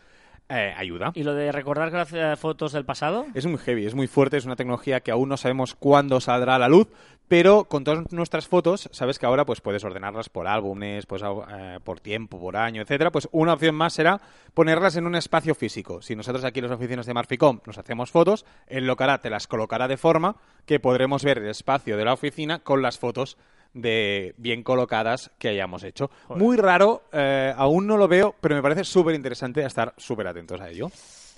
eh, 0.53 0.75
ayuda. 0.77 1.13
¿Y 1.15 1.23
lo 1.23 1.35
de 1.35 1.51
recordar 1.51 1.93
las 1.93 2.39
fotos 2.39 2.73
del 2.73 2.85
pasado? 2.85 3.27
Es 3.35 3.47
muy 3.47 3.59
heavy, 3.59 3.87
es 3.87 3.95
muy 3.95 4.07
fuerte, 4.07 4.37
es 4.37 4.45
una 4.45 4.57
tecnología 4.57 5.01
que 5.01 5.11
aún 5.11 5.29
no 5.29 5.37
sabemos 5.37 5.75
cuándo 5.75 6.21
saldrá 6.21 6.57
a 6.57 6.59
la 6.59 6.69
luz, 6.69 6.89
pero 7.29 7.65
con 7.65 7.85
todas 7.85 8.13
nuestras 8.13 8.47
fotos, 8.47 8.91
sabes 8.93 9.19
que 9.19 9.25
ahora 9.25 9.47
pues 9.47 9.63
puedes 9.63 9.83
ordenarlas 9.85 10.29
por 10.29 10.47
álbumes, 10.47 11.07
pues 11.07 11.23
eh, 11.23 11.79
por 11.83 12.01
tiempo, 12.01 12.39
por 12.39 12.59
año, 12.59 12.83
etcétera. 12.83 13.11
Pues 13.11 13.27
una 13.33 13.55
opción 13.55 13.75
más 13.75 13.95
será 13.95 14.21
ponerlas 14.53 14.97
en 14.97 15.07
un 15.07 15.15
espacio 15.15 15.55
físico. 15.55 16.03
Si 16.03 16.15
nosotros 16.15 16.45
aquí 16.45 16.59
en 16.59 16.67
las 16.67 16.77
oficinas 16.77 17.07
de 17.07 17.15
Marficom 17.15 17.61
nos 17.65 17.79
hacemos 17.79 18.11
fotos, 18.11 18.45
él 18.67 18.87
lo 18.87 18.97
que 18.97 19.05
hará 19.05 19.23
te 19.23 19.31
las 19.31 19.47
colocará 19.47 19.89
de 19.89 19.97
forma 19.97 20.37
que 20.67 20.81
podremos 20.81 21.25
ver 21.25 21.39
el 21.39 21.49
espacio 21.49 21.97
de 21.97 22.05
la 22.05 22.13
oficina 22.13 22.59
con 22.59 22.83
las 22.83 22.99
fotos 22.99 23.39
de 23.75 24.35
bien 24.37 24.63
colocadas 24.63 25.31
que 25.39 25.49
hayamos 25.49 25.85
hecho. 25.85 26.11
Muy 26.31 26.57
raro, 26.57 27.03
eh, 27.13 27.53
aún 27.57 27.87
no 27.87 27.97
lo 27.97 28.09
veo, 28.09 28.35
pero 28.41 28.55
me 28.55 28.63
parece 28.63 28.85
súper 28.85 29.15
interesante 29.15 29.65
estar 29.65 29.95
súper 29.97 30.27
atentos 30.27 30.61
a 30.61 30.69
ello. 30.69 30.91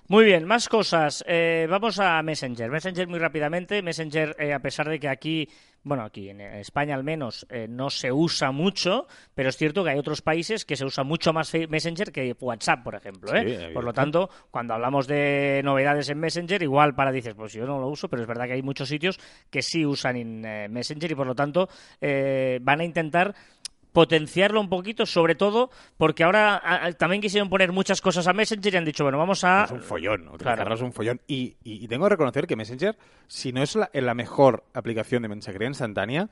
Muy 0.06 0.26
bien, 0.26 0.44
más 0.44 0.68
cosas. 0.68 1.24
Eh, 1.26 1.66
vamos 1.70 1.98
a 1.98 2.22
Messenger. 2.22 2.70
Messenger 2.70 3.08
muy 3.08 3.18
rápidamente. 3.18 3.80
Messenger, 3.80 4.36
eh, 4.38 4.52
a 4.52 4.58
pesar 4.58 4.86
de 4.86 5.00
que 5.00 5.08
aquí, 5.08 5.48
bueno, 5.82 6.02
aquí 6.02 6.28
en 6.28 6.42
España 6.42 6.94
al 6.94 7.02
menos, 7.02 7.46
eh, 7.48 7.66
no 7.70 7.88
se 7.88 8.12
usa 8.12 8.50
mucho, 8.50 9.06
pero 9.34 9.48
es 9.48 9.56
cierto 9.56 9.82
que 9.82 9.88
hay 9.88 9.98
otros 9.98 10.20
países 10.20 10.66
que 10.66 10.76
se 10.76 10.84
usa 10.84 11.04
mucho 11.04 11.32
más 11.32 11.50
Messenger 11.70 12.12
que 12.12 12.36
WhatsApp, 12.38 12.84
por 12.84 12.96
ejemplo. 12.96 13.32
por 13.72 13.82
lo 13.82 13.94
tanto, 13.94 14.28
cuando 14.50 14.74
hablamos 14.74 15.06
de 15.06 15.62
novedades 15.64 16.10
en 16.10 16.18
Messenger, 16.18 16.62
igual 16.62 16.94
para 16.94 17.10
dices, 17.10 17.32
pues 17.34 17.54
yo 17.54 17.64
no 17.64 17.80
lo 17.80 17.88
uso, 17.88 18.10
pero 18.10 18.20
es 18.20 18.28
verdad 18.28 18.44
que 18.44 18.52
hay 18.52 18.62
muchos 18.62 18.90
sitios 18.90 19.18
que 19.48 19.62
sí 19.62 19.86
usan 19.86 20.16
en 20.16 20.70
Messenger 20.70 21.12
y 21.12 21.14
por 21.14 21.26
lo 21.26 21.34
tanto 21.34 21.70
van 22.60 22.80
a 22.80 22.84
intentar 22.84 23.34
potenciarlo 23.94 24.60
un 24.60 24.68
poquito, 24.68 25.06
sobre 25.06 25.36
todo 25.36 25.70
porque 25.96 26.24
ahora 26.24 26.92
también 26.98 27.22
quisieron 27.22 27.48
poner 27.48 27.70
muchas 27.70 28.00
cosas 28.02 28.26
a 28.26 28.32
Messenger 28.32 28.74
y 28.74 28.76
han 28.76 28.84
dicho, 28.84 29.04
bueno, 29.04 29.18
vamos 29.18 29.44
a... 29.44 29.64
Es 29.64 29.70
un 29.70 29.82
follón, 29.82 30.36
claro. 30.36 30.74
es 30.74 30.80
un 30.80 30.92
follón. 30.92 31.20
Y, 31.28 31.56
y, 31.62 31.86
tengo 31.86 32.04
que 32.06 32.10
reconocer 32.10 32.48
que 32.48 32.56
Messenger, 32.56 32.98
si 33.28 33.52
no 33.52 33.62
es 33.62 33.76
la, 33.76 33.88
la 33.94 34.14
mejor 34.14 34.64
aplicación 34.74 35.22
de 35.22 35.28
mensajería 35.28 35.68
instantánea, 35.68 36.28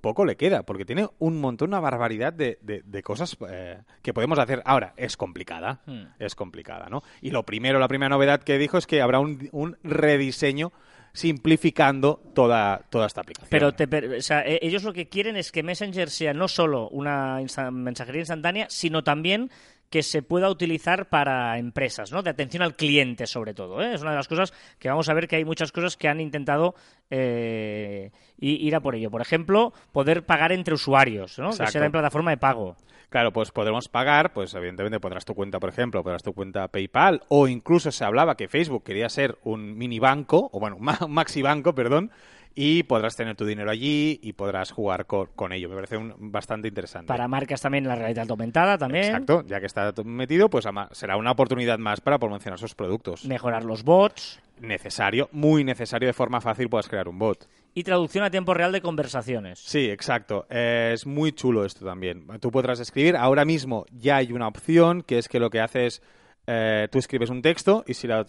poco 0.00 0.24
le 0.24 0.36
queda, 0.36 0.64
porque 0.64 0.84
tiene 0.84 1.06
un 1.20 1.40
montón, 1.40 1.68
una 1.68 1.78
barbaridad 1.78 2.32
de, 2.32 2.58
de, 2.60 3.02
cosas 3.04 3.36
eh, 3.48 3.82
que 4.02 4.12
podemos 4.12 4.40
hacer. 4.40 4.62
Ahora, 4.64 4.92
es 4.96 5.16
complicada, 5.16 5.82
hmm. 5.86 6.06
es 6.18 6.34
complicada, 6.34 6.88
¿no? 6.88 7.04
Y 7.20 7.30
lo 7.30 7.44
primero, 7.44 7.78
la 7.78 7.86
primera 7.86 8.08
novedad 8.08 8.42
que 8.42 8.58
dijo 8.58 8.78
es 8.78 8.86
que 8.88 9.00
habrá 9.00 9.20
un, 9.20 9.48
un 9.52 9.78
rediseño 9.84 10.72
simplificando 11.16 12.20
toda, 12.34 12.82
toda 12.90 13.06
esta 13.06 13.22
aplicación. 13.22 13.48
Pero 13.50 13.72
e, 13.78 14.58
ellos 14.60 14.84
lo 14.84 14.92
que 14.92 15.08
quieren 15.08 15.36
es 15.36 15.50
que 15.50 15.62
Messenger 15.62 16.10
sea 16.10 16.34
no 16.34 16.46
solo 16.46 16.88
una 16.90 17.40
mensajería 17.72 18.20
instantánea, 18.20 18.66
sino 18.68 19.02
también 19.02 19.50
que 19.90 20.02
se 20.02 20.22
pueda 20.22 20.50
utilizar 20.50 21.08
para 21.08 21.58
empresas, 21.58 22.12
¿no? 22.12 22.22
De 22.22 22.30
atención 22.30 22.62
al 22.62 22.76
cliente, 22.76 23.26
sobre 23.26 23.54
todo. 23.54 23.82
¿eh? 23.82 23.94
Es 23.94 24.02
una 24.02 24.10
de 24.10 24.16
las 24.16 24.28
cosas 24.28 24.52
que 24.78 24.88
vamos 24.88 25.08
a 25.08 25.14
ver 25.14 25.28
que 25.28 25.36
hay 25.36 25.44
muchas 25.44 25.72
cosas 25.72 25.96
que 25.96 26.08
han 26.08 26.20
intentado 26.20 26.74
eh, 27.10 28.10
ir 28.38 28.74
a 28.74 28.80
por 28.80 28.94
ello. 28.94 29.10
Por 29.10 29.20
ejemplo, 29.20 29.72
poder 29.92 30.24
pagar 30.24 30.52
entre 30.52 30.74
usuarios, 30.74 31.38
¿no? 31.38 31.50
Que 31.50 31.66
sea 31.66 31.84
en 31.84 31.92
plataforma 31.92 32.30
de 32.30 32.36
pago. 32.36 32.76
Claro, 33.08 33.32
pues 33.32 33.52
podremos 33.52 33.88
pagar, 33.88 34.32
pues 34.32 34.52
evidentemente 34.54 34.98
pondrás 34.98 35.24
tu 35.24 35.34
cuenta, 35.34 35.60
por 35.60 35.70
ejemplo, 35.70 36.02
pondrás 36.02 36.24
tu 36.24 36.32
cuenta 36.32 36.66
PayPal, 36.68 37.22
o 37.28 37.46
incluso 37.46 37.92
se 37.92 38.04
hablaba 38.04 38.36
que 38.36 38.48
Facebook 38.48 38.82
quería 38.82 39.08
ser 39.08 39.38
un 39.44 39.78
mini 39.78 40.00
banco, 40.00 40.50
o 40.52 40.58
bueno, 40.58 40.76
un 41.00 41.12
maxi 41.12 41.40
banco, 41.40 41.74
perdón, 41.74 42.10
y 42.58 42.84
podrás 42.84 43.14
tener 43.14 43.36
tu 43.36 43.44
dinero 43.44 43.70
allí 43.70 44.18
y 44.22 44.32
podrás 44.32 44.72
jugar 44.72 45.04
con, 45.04 45.52
ello. 45.52 45.68
Me 45.68 45.74
parece 45.74 45.98
bastante 46.16 46.68
interesante. 46.68 47.06
Para 47.06 47.28
marcas 47.28 47.60
también 47.60 47.86
la 47.86 47.94
realidad 47.94 48.26
aumentada 48.30 48.78
también. 48.78 49.04
Exacto, 49.04 49.44
ya 49.46 49.60
que 49.60 49.66
está 49.66 49.92
metido, 50.04 50.48
pues 50.48 50.66
será 50.92 51.18
una 51.18 51.32
oportunidad 51.32 51.78
más 51.78 52.00
para 52.00 52.18
promocionar 52.18 52.58
sus 52.58 52.74
productos. 52.74 53.26
Mejorar 53.26 53.62
los 53.62 53.84
bots. 53.84 54.40
Necesario, 54.58 55.28
muy 55.32 55.64
necesario, 55.64 56.06
de 56.06 56.14
forma 56.14 56.40
fácil 56.40 56.70
puedas 56.70 56.88
crear 56.88 57.08
un 57.08 57.18
bot. 57.18 57.46
Y 57.74 57.82
traducción 57.82 58.24
a 58.24 58.30
tiempo 58.30 58.54
real 58.54 58.72
de 58.72 58.80
conversaciones. 58.80 59.58
Sí, 59.58 59.90
exacto. 59.90 60.46
es 60.48 61.06
muy 61.06 61.32
chulo 61.32 61.66
esto 61.66 61.84
también. 61.84 62.26
Tú 62.40 62.50
podrás 62.50 62.80
escribir, 62.80 63.18
ahora 63.18 63.44
mismo 63.44 63.84
ya 63.92 64.16
hay 64.16 64.32
una 64.32 64.48
opción 64.48 65.02
que 65.02 65.18
es 65.18 65.28
que 65.28 65.40
lo 65.40 65.50
que 65.50 65.60
hace 65.60 65.84
es 65.84 66.02
eh, 66.46 66.88
tú 66.90 66.98
escribes 66.98 67.30
un 67.30 67.42
texto 67.42 67.84
y 67.86 67.94
si 67.94 68.06
la, 68.06 68.24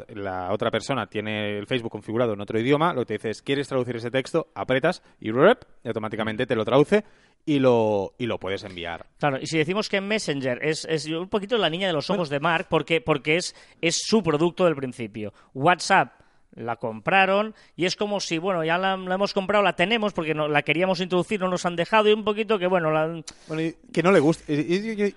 otra 0.52 0.72
persona 0.72 1.08
tiene 1.08 1.58
el 1.58 1.68
Facebook 1.68 1.92
configurado 1.92 2.34
en 2.34 2.42
otro 2.42 2.60
idioma, 2.60 2.94
lo 2.94 3.02
que 3.02 3.06
te 3.06 3.14
dice 3.14 3.30
es, 3.30 3.42
¿quieres 3.42 3.68
traducir 3.68 3.96
ese 3.96 4.10
texto? 4.10 4.48
Apretas 4.56 5.04
y, 5.20 5.32
rep, 5.32 5.64
y 5.84 5.88
automáticamente 5.88 6.46
te 6.46 6.56
lo 6.56 6.66
traduce 6.66 7.04
y 7.46 7.60
lo, 7.60 8.14
y 8.18 8.26
lo 8.26 8.40
puedes 8.40 8.64
enviar. 8.64 9.06
Claro, 9.20 9.38
y 9.40 9.46
si 9.46 9.58
decimos 9.58 9.88
que 9.88 10.02
Messenger 10.02 10.60
es, 10.64 10.86
es 10.86 11.06
un 11.08 11.30
poquito 11.30 11.58
la 11.58 11.70
niña 11.70 11.88
de 11.88 11.94
los 11.94 12.10
ojos 12.10 12.30
de 12.30 12.40
Mark, 12.40 12.68
porque, 12.70 13.02
porque 13.02 13.38
es, 13.38 13.56
es 13.82 14.02
su 14.04 14.24
producto 14.24 14.66
del 14.66 14.76
principio. 14.76 15.34
WhatsApp 15.54 16.17
la 16.58 16.76
compraron 16.78 17.54
y 17.76 17.86
es 17.86 17.96
como 17.96 18.20
si, 18.20 18.38
bueno, 18.38 18.64
ya 18.64 18.78
la, 18.78 18.94
hemos 18.94 19.34
comprado, 19.34 19.64
la 19.64 19.76
tenemos 19.76 20.14
porque 20.14 20.34
no, 20.34 20.48
la 20.48 20.64
queríamos 20.64 21.00
introducir, 21.00 21.40
no 21.40 21.48
nos 21.48 21.66
han 21.66 21.76
dejado 21.76 22.10
y 22.10 22.14
un 22.14 22.24
poquito 22.24 22.58
que, 22.60 22.68
bueno, 22.68 22.92
la... 22.92 23.22
bueno 23.48 23.74
que 23.94 24.04
no 24.04 24.12
le 24.12 24.20
gusta. 24.20 24.52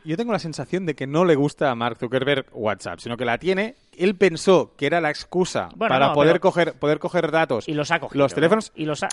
Yo, 0.05 0.17
tengo 0.17 0.33
la 0.33 0.39
sensación 0.39 0.87
de 0.87 0.95
que 0.95 1.07
no 1.07 1.25
le 1.25 1.35
gusta 1.35 1.71
a 1.71 1.75
Mark 1.75 1.99
Zuckerberg 1.99 2.47
WhatsApp, 2.53 3.01
sino 3.01 3.17
que 3.17 3.25
la 3.25 3.39
tiene 3.39 3.75
él 3.97 4.17
pensó 4.17 4.75
que 4.77 4.87
era 4.87 5.01
la 5.01 5.11
excusa 5.11 5.69
para 5.79 6.13
poder 6.13 6.41
coger 6.41 6.75
poder 6.75 6.99
coger 6.99 7.31
datos 7.31 7.69
y 7.69 7.75
los 7.75 7.91
ha 7.91 8.01
cogido, 8.01 8.23
los 8.23 8.35
teléfonos 8.35 8.73
y 8.75 8.85
los, 8.85 9.05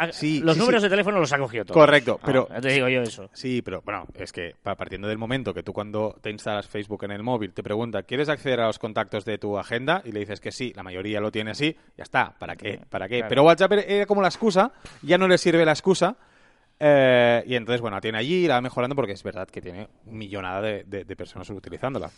los 0.41 0.57
números 0.57 0.83
de 0.83 0.89
teléfono 0.89 1.19
los 1.19 1.33
ha 1.33 1.37
cogido 1.37 1.65
todos 1.65 1.75
correcto 1.75 2.19
pero 2.23 2.47
te 2.61 2.69
digo 2.69 2.87
yo 2.87 3.01
eso 3.01 3.29
sí 3.33 3.61
pero 3.61 3.81
bueno 3.81 4.05
es 4.13 4.31
que 4.31 4.55
partiendo 4.61 5.07
del 5.07 5.17
momento 5.17 5.53
que 5.53 5.63
tú 5.63 5.73
cuando 5.73 6.15
te 6.21 6.29
instalas 6.29 6.67
Facebook 6.67 7.03
en 7.03 7.11
el 7.11 7.23
móvil 7.23 7.53
te 7.53 7.63
pregunta 7.63 8.03
¿quieres 8.03 8.29
acceder 8.29 8.61
a 8.61 8.67
los 8.67 8.79
contactos 8.79 9.25
de 9.25 9.37
tu 9.37 9.57
agenda? 9.57 10.01
y 10.05 10.11
le 10.11 10.19
dices 10.19 10.39
que 10.39 10.51
sí 10.51 10.73
la 10.75 10.83
mayoría 10.83 11.19
lo 11.19 11.31
tiene 11.31 11.51
así 11.51 11.75
ya 11.97 12.03
está 12.03 12.35
¿para 12.37 12.55
qué? 12.55 12.79
¿para 12.89 13.07
qué? 13.07 13.23
pero 13.27 13.43
WhatsApp 13.43 13.73
era 13.73 14.05
como 14.05 14.21
la 14.21 14.27
excusa 14.27 14.71
ya 15.01 15.17
no 15.17 15.27
le 15.27 15.37
sirve 15.37 15.65
la 15.65 15.71
excusa 15.71 16.17
eh, 16.79 17.43
y 17.45 17.55
entonces, 17.55 17.81
bueno, 17.81 17.99
tiene 17.99 18.17
allí, 18.17 18.47
la 18.47 18.55
va 18.55 18.61
mejorando 18.61 18.95
porque 18.95 19.13
es 19.13 19.23
verdad 19.23 19.47
que 19.47 19.61
tiene 19.61 19.87
millonada 20.05 20.61
de, 20.61 20.83
de, 20.83 21.15
personas 21.15 21.49
utilizándola. 21.49 22.11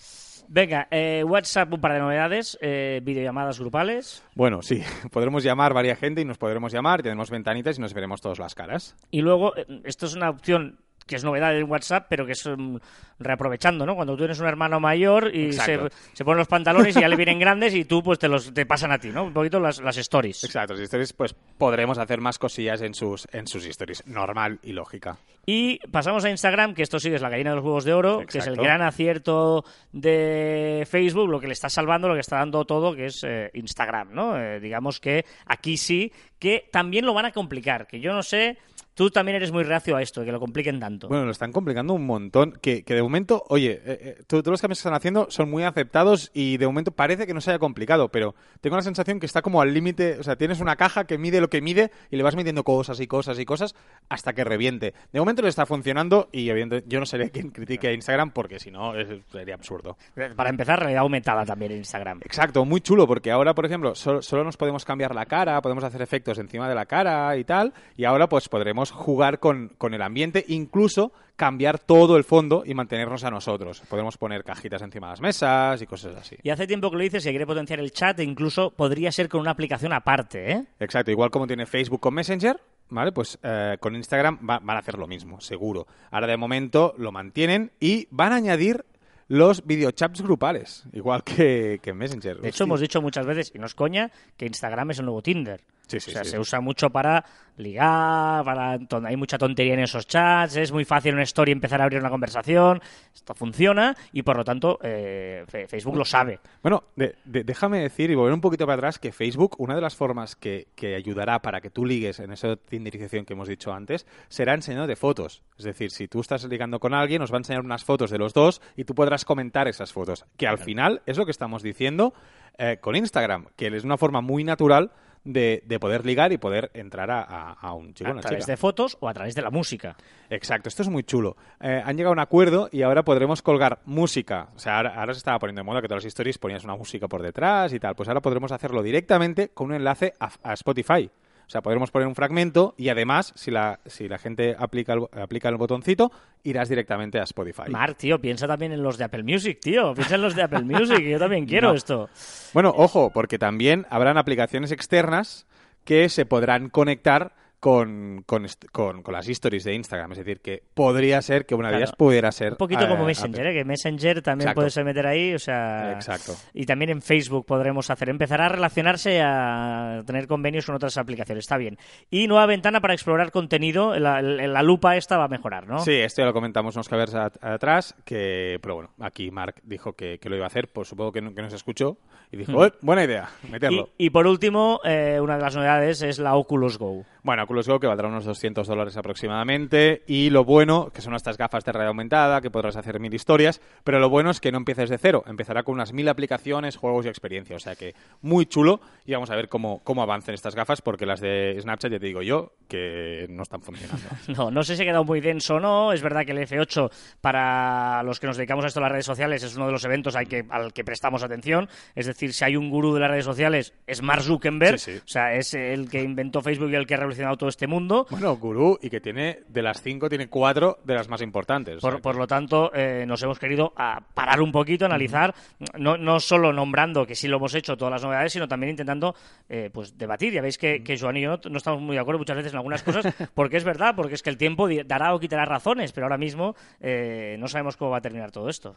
Venga, 0.48 0.88
eh, 0.92 1.24
WhatsApp, 1.26 1.72
un 1.74 1.80
par 1.80 1.94
de 1.94 2.00
novedades, 2.00 2.58
eh, 2.62 3.02
videollamadas 3.04 3.60
grupales. 3.60 4.24
Bueno, 4.36 4.62
sí, 4.62 4.82
podremos 5.12 5.44
llamar 5.44 5.74
varias 5.74 6.00
gente 6.00 6.22
y 6.22 6.26
nos 6.26 6.38
podremos 6.38 6.74
llamar, 6.74 7.02
tenemos 7.02 7.30
ventanitas 7.30 7.78
y 7.78 7.82
nos 7.82 7.94
veremos 7.94 8.22
todas 8.22 8.40
las 8.40 8.56
caras. 8.56 8.96
Y 9.12 9.22
luego, 9.22 9.54
esto 9.84 10.06
es 10.06 10.16
una 10.16 10.30
opción 10.30 10.80
que 11.10 11.16
es 11.16 11.24
novedad 11.24 11.58
en 11.58 11.70
WhatsApp, 11.70 12.06
pero 12.08 12.24
que 12.24 12.34
es 12.34 12.46
um, 12.46 12.80
reaprovechando, 13.18 13.84
¿no? 13.84 13.96
Cuando 13.96 14.14
tú 14.14 14.20
tienes 14.20 14.40
un 14.40 14.46
hermano 14.46 14.80
mayor 14.80 15.36
y 15.36 15.52
se, 15.54 15.80
se, 16.14 16.24
ponen 16.24 16.38
los 16.38 16.48
pantalones 16.48 16.96
y 16.96 17.02
ya 17.02 17.08
le 17.08 17.16
vienen 17.18 17.40
grandes 17.40 17.74
y 17.74 17.84
tú 17.84 18.04
pues 18.04 18.20
te 18.20 18.28
los 18.28 18.54
te 18.54 18.68
pasan 18.68 18.92
a 18.92 19.00
ti, 19.00 19.10
¿no? 19.10 19.24
Un 19.24 19.34
poquito 19.34 19.60
las, 19.60 19.82
las 19.82 19.98
stories. 19.98 20.44
Exacto, 20.44 20.76
las 20.76 20.84
stories 20.84 21.14
pues 21.14 21.34
podremos 21.58 21.98
hacer 21.98 22.22
más 22.22 22.38
cosillas 22.38 22.84
en 22.84 22.94
sus, 22.94 23.28
en 23.32 23.48
sus 23.48 23.66
stories, 23.66 24.06
normal 24.06 24.60
y 24.62 24.74
lógica. 24.74 25.18
Y 25.48 25.80
pasamos 25.88 26.24
a 26.26 26.30
Instagram, 26.30 26.76
que 26.76 26.84
esto 26.84 27.00
sí 27.00 27.12
es 27.12 27.22
la 27.24 27.30
gallina 27.30 27.50
de 27.50 27.56
los 27.56 27.66
huevos 27.66 27.84
de 27.84 27.94
oro, 27.94 28.24
que 28.28 28.38
es 28.38 28.46
el 28.46 28.56
gran 28.56 28.84
acierto 28.84 29.66
de 29.92 30.88
Facebook, 30.88 31.28
lo 31.28 31.40
que 31.40 31.48
le 31.48 31.54
está 31.54 31.70
salvando, 31.70 32.08
lo 32.08 32.14
que 32.14 32.20
está 32.20 32.38
dando 32.38 32.66
todo, 32.66 32.96
que 32.96 33.08
es 33.08 33.24
eh, 33.24 33.50
Instagram, 33.56 34.14
¿no? 34.14 34.40
Eh, 34.40 34.60
digamos 34.60 35.00
que 35.00 35.26
aquí 35.48 35.78
sí, 35.78 36.14
que 36.38 36.70
también 36.72 37.04
lo 37.04 37.16
van 37.16 37.26
a 37.26 37.32
complicar, 37.32 37.88
que 37.88 38.00
yo 38.00 38.14
no 38.14 38.22
sé 38.22 38.60
Tú 39.00 39.10
también 39.10 39.38
eres 39.38 39.54
muy 39.54 39.64
reacio 39.64 39.96
a 39.96 40.02
esto, 40.02 40.26
que 40.26 40.32
lo 40.34 40.42
compliquen 40.42 40.78
tanto. 40.78 41.08
Bueno, 41.08 41.24
lo 41.24 41.32
están 41.32 41.54
complicando 41.54 41.94
un 41.94 42.06
montón. 42.06 42.60
Que, 42.62 42.84
de 42.86 43.02
momento, 43.02 43.46
oye, 43.48 43.82
eh, 43.86 44.18
eh, 44.20 44.24
todos 44.28 44.46
los 44.48 44.60
cambios 44.60 44.80
que 44.80 44.82
están 44.82 44.94
haciendo 44.94 45.28
son 45.30 45.50
muy 45.50 45.64
aceptados 45.64 46.32
y 46.34 46.58
de 46.58 46.68
momento 46.68 46.92
parece 46.92 47.26
que 47.26 47.34
no 47.34 47.40
se 47.40 47.52
haya 47.52 47.60
complicado, 47.60 48.10
pero 48.10 48.36
tengo 48.60 48.76
la 48.76 48.82
sensación 48.82 49.22
que 49.22 49.26
está 49.26 49.42
como 49.42 49.62
al 49.62 49.74
límite. 49.74 50.18
O 50.20 50.24
sea, 50.24 50.36
tienes 50.36 50.60
una 50.60 50.76
caja 50.76 51.06
que 51.06 51.18
mide 51.18 51.40
lo 51.40 51.50
que 51.50 51.62
mide 51.62 51.92
y 52.12 52.18
le 52.18 52.24
vas 52.24 52.36
metiendo 52.36 52.66
cosas 52.66 53.00
y 53.00 53.08
cosas 53.08 53.40
y 53.40 53.46
cosas 53.46 53.74
hasta 54.10 54.34
que 54.34 54.44
reviente. 54.44 54.94
De 55.14 55.20
momento 55.22 55.44
le 55.44 55.48
está 55.48 55.66
funcionando 55.66 56.28
y 56.34 56.50
evidentemente 56.50 56.90
yo 56.90 57.00
no 57.00 57.06
seré 57.06 57.32
quien 57.32 57.52
critique 57.52 57.88
a 57.88 57.94
Instagram 57.94 58.32
porque 58.32 58.60
si 58.60 58.70
no 58.70 58.92
sería 59.32 59.56
absurdo. 59.56 59.98
Para 60.36 60.50
empezar, 60.50 60.78
realidad 60.78 61.04
aumentada 61.04 61.46
también 61.46 61.72
en 61.72 61.78
Instagram. 61.78 62.20
Exacto, 62.26 62.66
muy 62.66 62.82
chulo 62.82 63.08
porque 63.08 63.32
ahora, 63.32 63.56
por 63.56 63.66
ejemplo, 63.66 63.96
solo 63.96 64.44
nos 64.44 64.58
podemos 64.58 64.84
cambiar 64.84 65.16
la 65.16 65.26
cara, 65.26 65.62
podemos 65.62 65.86
hacer 65.86 66.02
efectos 66.02 66.38
encima 66.38 66.68
de 66.68 66.76
la 66.76 66.86
cara 66.86 67.38
y 67.38 67.46
tal, 67.46 67.74
y 67.96 68.04
ahora 68.04 68.28
pues 68.28 68.50
podremos 68.50 68.89
jugar 68.92 69.40
con, 69.40 69.70
con, 69.78 69.94
el 69.94 70.02
ambiente, 70.02 70.46
incluso 70.48 71.12
cambiar 71.36 71.80
todo 71.80 72.18
el 72.18 72.24
fondo 72.24 72.64
y 72.66 72.74
mantenernos 72.74 73.24
a 73.24 73.32
nosotros. 73.32 73.82
Podemos 73.90 74.18
poner 74.18 74.44
cajitas 74.44 74.82
encima 74.82 75.08
de 75.08 75.12
las 75.14 75.22
mesas 75.22 75.82
y 75.82 75.86
cosas 75.86 76.16
así. 76.18 76.36
Y 76.44 76.50
hace 76.50 76.68
tiempo 76.68 76.92
que 76.92 76.98
lo 76.98 77.04
dices, 77.04 77.24
si 77.24 77.30
quiere 77.30 77.48
potenciar 77.48 77.80
el 77.80 77.92
chat, 77.92 78.20
incluso 78.20 78.72
podría 78.72 79.12
ser 79.12 79.30
con 79.30 79.42
una 79.42 79.52
aplicación 79.52 79.94
aparte, 79.94 80.52
¿eh? 80.52 80.66
Exacto, 80.80 81.12
igual 81.12 81.32
como 81.32 81.48
tiene 81.48 81.66
Facebook 81.66 82.02
con 82.02 82.14
Messenger, 82.14 82.60
¿vale? 82.90 83.12
Pues 83.12 83.40
eh, 83.42 83.78
con 83.80 83.96
Instagram 83.96 84.40
van 84.42 84.70
a 84.70 84.80
hacer 84.80 84.98
lo 84.98 85.08
mismo, 85.08 85.40
seguro. 85.40 85.88
Ahora 86.12 86.28
de 86.28 86.38
momento 86.38 86.94
lo 86.98 87.12
mantienen 87.12 87.72
y 87.80 88.08
van 88.12 88.34
a 88.34 88.36
añadir 88.36 88.84
los 89.30 89.66
videochats 89.66 90.22
grupales, 90.22 90.84
igual 90.92 91.24
que, 91.24 91.80
que 91.82 91.94
Messenger. 91.94 92.42
De 92.42 92.50
hecho, 92.50 92.66
hemos 92.66 92.82
dicho 92.82 93.02
muchas 93.02 93.26
veces, 93.26 93.52
y 93.54 93.60
no 93.60 93.68
es 93.68 93.76
coña, 93.76 94.12
que 94.36 94.46
Instagram 94.46 94.92
es 94.92 95.00
el 95.00 95.06
nuevo 95.06 95.22
Tinder. 95.22 95.62
Sí, 95.90 96.00
sí, 96.00 96.12
o 96.12 96.14
sea, 96.14 96.24
sí. 96.24 96.30
se 96.32 96.40
usa 96.40 96.62
mucho 96.62 96.90
para 96.90 97.26
ligar, 97.58 98.44
para 98.46 98.78
hay 99.06 99.16
mucha 99.18 99.38
tontería 99.38 99.74
en 99.74 99.82
esos 99.82 100.08
chats, 100.08 100.56
es 100.56 100.72
muy 100.72 100.86
fácil 100.86 101.10
en 101.10 101.16
una 101.16 101.24
story 101.24 101.52
empezar 101.52 101.82
a 101.82 101.84
abrir 101.84 102.00
una 102.00 102.10
conversación, 102.10 102.82
esto 103.14 103.34
funciona 103.36 103.96
y 104.14 104.24
por 104.24 104.38
lo 104.38 104.44
tanto 104.44 104.80
eh, 104.82 105.44
Facebook 105.68 105.96
lo 105.98 106.06
sabe. 106.06 106.40
Bueno, 106.64 106.84
de- 106.96 107.16
de- 107.26 107.44
déjame 107.44 107.80
decir 107.82 108.10
y 108.12 108.16
volver 108.16 108.34
un 108.34 108.42
poquito 108.42 108.66
para 108.66 108.76
atrás 108.78 108.98
que 108.98 109.12
Facebook, 109.12 109.56
una 109.58 109.76
de 109.76 109.82
las 109.82 109.96
formas 109.96 110.36
que, 110.36 110.68
que 110.76 110.96
ayudará 110.96 111.42
para 111.42 111.60
que 111.62 111.70
tú 111.70 111.86
ligues 111.86 112.20
en 112.20 112.32
esa 112.32 112.56
tinderización 112.56 113.26
que 113.26 113.34
hemos 113.34 113.48
dicho 113.48 113.74
antes, 113.74 114.08
será 114.30 114.54
enseñándote 114.54 114.96
fotos. 114.96 115.44
Es 115.58 115.66
decir, 115.66 115.92
si 115.92 116.08
tú 116.08 116.22
estás 116.22 116.44
ligando 116.46 116.80
con 116.80 116.94
alguien, 116.94 117.22
os 117.22 117.32
va 117.32 117.36
a 117.36 117.40
enseñar 117.40 117.62
unas 117.66 117.84
fotos 117.84 118.10
de 118.10 118.18
los 118.18 118.34
dos 118.34 118.62
y 118.78 118.86
tú 118.86 118.96
podrás 118.96 119.26
comentar 119.26 119.68
esas 119.68 119.92
fotos. 119.92 120.26
Que 120.38 120.48
al 120.48 120.60
final 120.60 121.02
es 121.06 121.18
lo 121.18 121.26
que 121.26 121.32
estamos 121.32 121.62
diciendo 121.62 122.14
eh, 122.58 122.78
con 122.80 122.96
Instagram, 122.96 123.48
que 123.56 123.68
es 123.68 123.84
una 123.84 123.98
forma 123.98 124.22
muy 124.22 124.44
natural 124.44 124.92
de, 125.24 125.62
de 125.66 125.80
poder 125.80 126.06
ligar 126.06 126.32
y 126.32 126.38
poder 126.38 126.72
entrar 126.74 127.12
a, 127.12 127.22
a- 127.22 127.52
a 127.54 127.74
un 127.74 127.94
chico 127.94 128.10
A 128.10 128.14
una 128.14 128.22
través 128.22 128.46
chica. 128.46 128.54
de 128.54 128.58
fotos 128.58 128.98
o 129.00 129.08
a 129.10 129.14
través 129.14 129.36
de 129.36 129.42
la 129.42 129.50
música. 129.52 129.96
Exacto, 130.30 130.70
esto 130.70 130.82
es 130.84 130.90
muy 130.90 131.04
chulo. 131.04 131.36
Eh, 131.60 131.82
han 131.86 131.96
llegado 131.98 132.12
a 132.12 132.14
un 132.14 132.20
acuerdo 132.20 132.70
y 132.72 132.82
ahora 132.82 133.04
podremos 133.04 133.42
colgar 133.42 133.80
música. 133.86 134.50
O 134.56 134.60
sea, 134.60 134.78
ahora, 134.78 134.96
ahora 135.00 135.14
se 135.14 135.20
estaba 135.20 135.40
poniendo 135.40 135.60
de 135.60 135.66
moda 135.66 135.82
que 135.82 135.88
todas 135.88 136.04
las 136.04 136.10
stories 136.10 136.38
ponías 136.38 136.64
una 136.64 136.76
música 136.76 137.08
por 137.08 137.22
detrás 137.22 137.74
y 137.74 137.80
tal. 137.80 137.96
Pues 137.96 138.08
ahora 138.10 138.22
podremos 138.22 138.52
hacerlo 138.52 138.82
directamente 138.84 139.50
con 139.50 139.68
un 139.68 139.76
enlace 139.76 140.14
a, 140.20 140.30
a 140.44 140.54
Spotify. 140.54 141.10
O 141.50 141.52
sea, 141.52 141.62
podremos 141.64 141.90
poner 141.90 142.08
un 142.08 142.14
fragmento 142.14 142.76
y 142.78 142.90
además, 142.90 143.34
si 143.36 143.50
la, 143.50 143.80
si 143.88 144.08
la 144.08 144.20
gente 144.20 144.56
aplica 144.56 144.94
el, 144.94 145.08
aplica 145.20 145.50
el 145.50 145.56
botoncito, 145.58 146.12
irás 146.44 146.70
directamente 146.70 147.20
a 147.20 147.24
Spotify. 147.24 147.72
Mark, 147.72 147.96
tío, 147.98 148.22
piensa 148.22 148.46
también 148.46 148.72
en 148.72 148.84
los 148.84 149.00
de 149.00 149.06
Apple 149.06 149.24
Music, 149.24 149.60
tío. 149.60 149.96
Piensa 149.96 150.14
en 150.14 150.22
los 150.22 150.36
de 150.36 150.44
Apple 150.44 150.62
Music, 150.62 151.00
yo 151.02 151.18
también 151.18 151.46
quiero 151.48 151.70
No. 151.70 151.74
esto. 151.74 152.08
Bueno, 152.54 152.72
ojo, 152.78 153.10
porque 153.12 153.40
también 153.40 153.88
habrán 153.90 154.20
aplicaciones 154.20 154.72
externas 154.72 155.48
que 155.86 156.08
se 156.10 156.28
podrán 156.28 156.70
conectar 156.70 157.34
con, 157.60 158.24
con, 158.26 158.46
con- 158.72 159.02
con 159.04 159.14
las 159.14 159.28
stories 159.28 159.64
de 159.64 159.74
Instagram. 159.74 160.12
Es 160.14 160.20
decir, 160.20 160.40
que 160.42 160.64
podría 160.74 161.22
ser 161.22 161.46
que 161.46 161.56
una 161.56 161.70
de 161.72 161.78
ellas 161.78 161.92
pudiera 161.98 162.32
ser... 162.32 162.54
Un 162.54 162.58
poquito 162.58 162.86
eh, 162.86 162.88
como 162.88 163.06
Messenger, 163.06 163.48
¿eh? 163.48 163.54
que 163.54 163.66
Messenger 163.66 164.22
también 164.22 164.48
Exacto. 164.50 164.62
puedes 164.62 164.86
meter 164.86 165.06
ahí, 165.08 165.34
o 165.34 165.40
sea... 165.40 165.92
Exacto. 165.94 166.34
Y 166.54 166.66
también 166.66 166.90
en 166.92 167.02
Facebook 167.02 167.46
podremos 167.46 167.90
hacer, 167.90 168.10
empezar 168.10 168.42
a 168.42 168.50
relacionarse, 168.50 169.22
a 169.22 170.02
tener 170.06 170.28
convenios 170.28 170.66
con 170.66 170.76
otras 170.76 170.98
aplicaciones, 170.98 171.44
está 171.44 171.58
bien. 171.58 171.78
Y 172.10 172.28
nueva 172.28 172.46
ventana 172.46 172.80
para 172.82 172.94
explorar 172.94 173.32
contenido, 173.32 173.98
la, 174.00 174.22
la- 174.22 174.48
la 174.48 174.64
lupa 174.64 174.96
esta 174.96 175.18
va 175.18 175.26
a 175.26 175.30
mejorar, 175.30 175.68
¿no? 175.68 175.80
Sí, 175.80 175.94
esto 175.94 176.22
ya 176.22 176.28
lo 176.28 176.34
comentamos 176.34 176.76
unos 176.76 176.88
cabers 176.88 177.14
at- 177.16 177.44
atrás, 177.44 177.96
que, 178.06 178.58
pero 178.62 178.76
bueno, 178.76 178.92
aquí 179.00 179.32
Mark 179.32 179.56
dijo 179.64 179.94
que, 179.94 180.18
que 180.20 180.30
lo 180.30 180.36
iba 180.36 180.46
a 180.46 180.48
hacer, 180.48 180.70
pues 180.70 180.88
supongo 180.88 181.12
que, 181.12 181.22
no, 181.22 181.34
que 181.36 181.42
nos 181.42 181.54
escuchó 181.54 181.98
y 182.32 182.38
dijo, 182.38 182.66
"Eh, 182.66 182.74
buena 182.82 183.04
idea, 183.04 183.30
meterlo. 183.52 183.90
Y, 183.98 184.06
y 184.06 184.10
por 184.12 184.28
último, 184.28 184.80
eh, 184.86 185.20
una 185.22 185.36
de 185.36 185.42
las 185.42 185.56
novedades 185.56 186.02
es 186.02 186.20
la 186.20 186.36
Oculus 186.36 186.78
Go. 186.78 187.04
Bueno, 187.24 187.46
Oculus 187.50 187.68
Go 187.68 187.80
que 187.80 187.88
valdrá 187.88 188.08
unos 188.08 188.26
200 188.26 188.68
dólares 188.68 188.96
aproximadamente 188.96 190.04
y 190.06 190.30
lo 190.30 190.44
bueno, 190.46 190.92
que 190.94 191.02
son 191.02 191.16
estas 191.16 191.36
gafas 191.36 191.66
de 191.66 191.72
realidad 191.72 191.90
aumentada, 191.90 192.42
que 192.42 192.52
podrás 192.52 192.76
hacer 192.76 193.00
mil 193.00 193.12
historias, 193.12 193.60
pero 193.84 193.98
lo 193.98 194.08
bueno 194.08 194.30
es 194.30 194.40
que 194.40 194.52
no 194.52 194.60
empieces 194.60 194.88
de 194.88 195.00
cero, 195.00 195.24
empezará 195.26 195.64
con 195.64 195.74
unas 195.74 195.92
mil 195.92 196.08
aplicaciones, 196.10 196.78
juegos 196.78 197.08
y 197.08 197.10
experiencias, 197.10 197.64
o 197.64 197.64
sea 197.64 197.76
que 197.76 197.96
muy 198.22 198.46
chulo 198.46 198.82
y 199.04 199.14
vamos 199.14 199.32
a 199.32 199.36
ver 199.36 199.50
cómo, 199.50 199.82
cómo 199.84 200.04
avancen 200.04 200.36
estas 200.36 200.54
gafas 200.54 200.84
porque 200.84 201.08
las 201.08 201.22
de 201.22 201.58
Snapchat 201.60 201.92
ya 201.92 202.00
te 202.00 202.06
digo 202.06 202.22
yo 202.22 202.54
que 202.68 203.26
no 203.32 203.42
están 203.42 203.62
funcionando. 203.62 204.04
No, 204.28 204.52
no 204.52 204.64
sé 204.64 204.76
si 204.76 204.84
ha 204.84 204.86
quedado 204.86 205.04
muy 205.04 205.22
denso 205.22 205.56
o 205.56 205.60
no. 205.60 205.92
Es 205.92 206.04
verdad 206.04 206.24
que 206.24 206.34
el 206.34 206.38
F8, 206.38 206.92
para 207.20 208.04
los 208.04 208.20
que 208.20 208.28
nos 208.28 208.38
dedicamos 208.38 208.64
a 208.64 208.68
esto 208.68 208.80
en 208.80 208.84
las 208.84 208.92
redes 208.92 209.06
sociales, 209.06 209.42
es 209.42 209.56
uno 209.56 209.66
de 209.66 209.72
los 209.72 209.84
eventos 209.86 210.16
al 210.16 210.28
que, 210.28 210.46
al 210.50 210.72
que 210.72 210.84
prestamos 210.84 211.24
atención. 211.24 211.68
Es 211.96 212.06
decir, 212.06 212.32
si 212.32 212.46
hay 212.46 212.56
un 212.56 212.70
gurú 212.70 212.94
de 212.94 213.00
las 213.00 213.10
redes 213.10 213.26
sociales, 213.26 213.74
es 213.88 214.04
Mark 214.04 214.22
Zuckerberg. 214.22 214.78
Sí, 214.78 214.92
sí. 214.92 214.98
O 215.00 215.08
sea, 215.08 215.34
es 215.34 215.56
el 215.56 215.90
que 215.90 216.04
inventó 216.04 216.42
Facebook 216.42 216.70
y 216.70 216.76
el 216.76 216.86
que 216.86 216.94
ha 216.94 216.98
revolucionado 216.98 217.38
todo 217.40 217.50
este 217.50 217.66
mundo. 217.66 218.06
Bueno, 218.12 218.38
gurú 218.38 218.78
y 218.80 218.92
que 218.92 219.02
tiene 219.02 219.40
de 219.48 219.64
las 219.64 219.82
cinco 219.82 220.08
tiene 220.10 220.28
cuatro 220.28 220.78
de 220.84 220.94
las 220.94 221.10
más 221.10 221.24
importantes. 221.24 221.78
o 221.78 221.80
sea 221.80 221.98
Por, 221.98 222.16
lo 222.16 222.28
tanto, 222.28 222.72
eh, 222.76 223.06
nos 223.08 223.24
hemos 223.24 223.40
querido 223.40 223.74
a, 223.76 224.00
parar 224.14 224.42
un 224.42 224.52
poquito, 224.52 224.86
analizar, 224.86 225.34
no, 225.80 225.98
no 225.98 226.20
solo 226.20 226.54
nombrando 226.54 227.08
que 227.08 227.16
sí 227.16 227.28
lo 227.28 227.38
hemos 227.38 227.56
hecho 227.56 227.76
todas 227.76 227.94
las 227.94 228.04
novedades, 228.04 228.34
sino 228.34 228.48
también 228.48 228.72
intentando 228.72 229.16
eh, 229.48 229.72
pues 229.74 229.98
debatir. 229.98 230.34
Ya 230.34 230.42
veis 230.42 230.60
que, 230.60 230.84
que 230.84 231.00
Joan 231.00 231.18
y 231.18 231.22
yo 231.22 231.32
no, 231.32 231.50
no 231.50 231.58
estamos 231.58 231.82
muy 231.82 231.96
de 231.96 232.02
acuerdo 232.02 232.20
muchas 232.20 232.38
veces 232.38 232.52
en 232.52 232.58
algunas 232.58 232.84
cosas, 232.84 233.06
porque 233.34 233.58
es 233.58 233.64
verdad, 233.64 233.96
porque 233.96 234.14
es 234.14 234.22
que 234.22 234.30
el 234.30 234.38
tiempo 234.38 234.68
dará 234.86 235.16
o 235.16 235.20
quitará 235.20 235.46
razones, 235.46 235.92
pero 235.92 236.06
ahora 236.06 236.18
mismo 236.18 236.56
eh, 236.80 237.38
no 237.40 237.48
sabemos 237.48 237.78
cómo 237.78 237.92
va 237.92 237.98
a 237.98 238.02
terminar 238.02 238.32
todo 238.32 238.50
esto. 238.50 238.76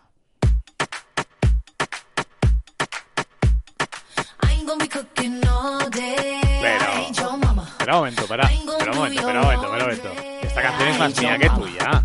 Pero-. 6.61 6.93
Espera 7.11 7.95
un 7.95 7.99
momento, 8.01 8.23
espera. 8.23 8.45
Espera 8.45 8.93
un 8.93 8.97
momento, 8.99 9.21
espera 9.21 9.41
un 9.41 9.45
momento, 9.47 9.65
espera 9.67 9.75
un 9.75 9.81
momento. 9.81 10.09
Esta 10.43 10.63
canción 10.63 10.89
es 10.89 10.99
más 10.99 11.21
mía 11.21 11.39
que 11.39 11.51
tuya. 11.51 12.05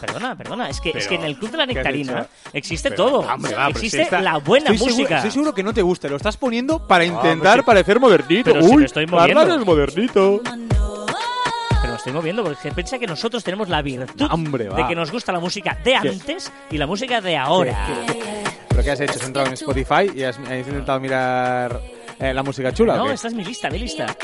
Perdona, 0.00 0.36
perdona, 0.36 0.68
es 0.70 0.80
que, 0.80 0.88
es 0.90 0.94
Pero, 0.94 1.08
que 1.08 1.14
en 1.16 1.24
el 1.24 1.36
Club 1.38 1.50
de 1.50 1.56
la 1.58 1.66
¿qué 1.66 1.74
Nectarina 1.74 2.26
existe 2.52 2.90
Pero, 2.90 3.04
todo. 3.04 3.18
hombre, 3.20 3.54
va, 3.54 3.66
pero 3.66 3.78
si 3.80 3.86
existe 3.86 4.02
esta- 4.02 4.20
la 4.20 4.38
buena 4.38 4.64
estoy 4.70 4.78
seguro- 4.78 4.94
música. 4.96 5.16
estoy 5.16 5.30
seguro 5.30 5.54
que 5.54 5.62
no 5.62 5.74
te 5.74 5.82
gusta, 5.82 6.08
lo 6.08 6.16
estás 6.16 6.36
poniendo 6.36 6.86
para 6.86 7.04
pues 7.04 7.14
intentar 7.16 7.58
sí. 7.58 7.62
parecer 7.64 8.00
modernito. 8.00 8.44
Pero 8.52 8.62
si 8.62 8.68
Uy, 8.70 8.76
me 8.78 8.84
estoy 8.86 9.06
moviendo. 9.06 9.54
Es 9.56 9.66
modernito. 9.66 10.40
Pero 10.42 11.92
me 11.92 11.96
estoy 11.96 12.12
moviendo 12.12 12.42
porque 12.44 12.70
piensa 12.72 12.98
que 12.98 13.06
nosotros 13.06 13.44
tenemos 13.44 13.68
la 13.68 13.82
virtud 13.82 14.26
Hombre, 14.30 14.64
de 14.74 14.86
que 14.88 14.94
nos 14.94 15.10
gusta 15.10 15.32
la 15.32 15.40
música 15.40 15.76
de 15.84 15.96
antes 15.96 16.50
y 16.70 16.78
la 16.78 16.86
música 16.86 17.20
de 17.20 17.36
ahora. 17.36 17.86
¿Pero 18.80 18.84
qué 18.86 18.90
has 18.92 19.00
hecho? 19.00 19.18
¿Has 19.20 19.26
entrado 19.26 19.48
en 19.48 19.52
Spotify 19.54 20.10
y 20.14 20.22
has, 20.22 20.38
has 20.38 20.66
intentado 20.66 20.98
mirar 21.00 21.82
eh, 22.18 22.32
la 22.32 22.42
música 22.42 22.72
chula 22.72 22.94
o 22.94 22.96
No, 22.96 23.06
qué? 23.08 23.12
esta 23.12 23.28
es 23.28 23.34
mi 23.34 23.44
lista, 23.44 23.68
mi 23.68 23.78
lista. 23.78 24.16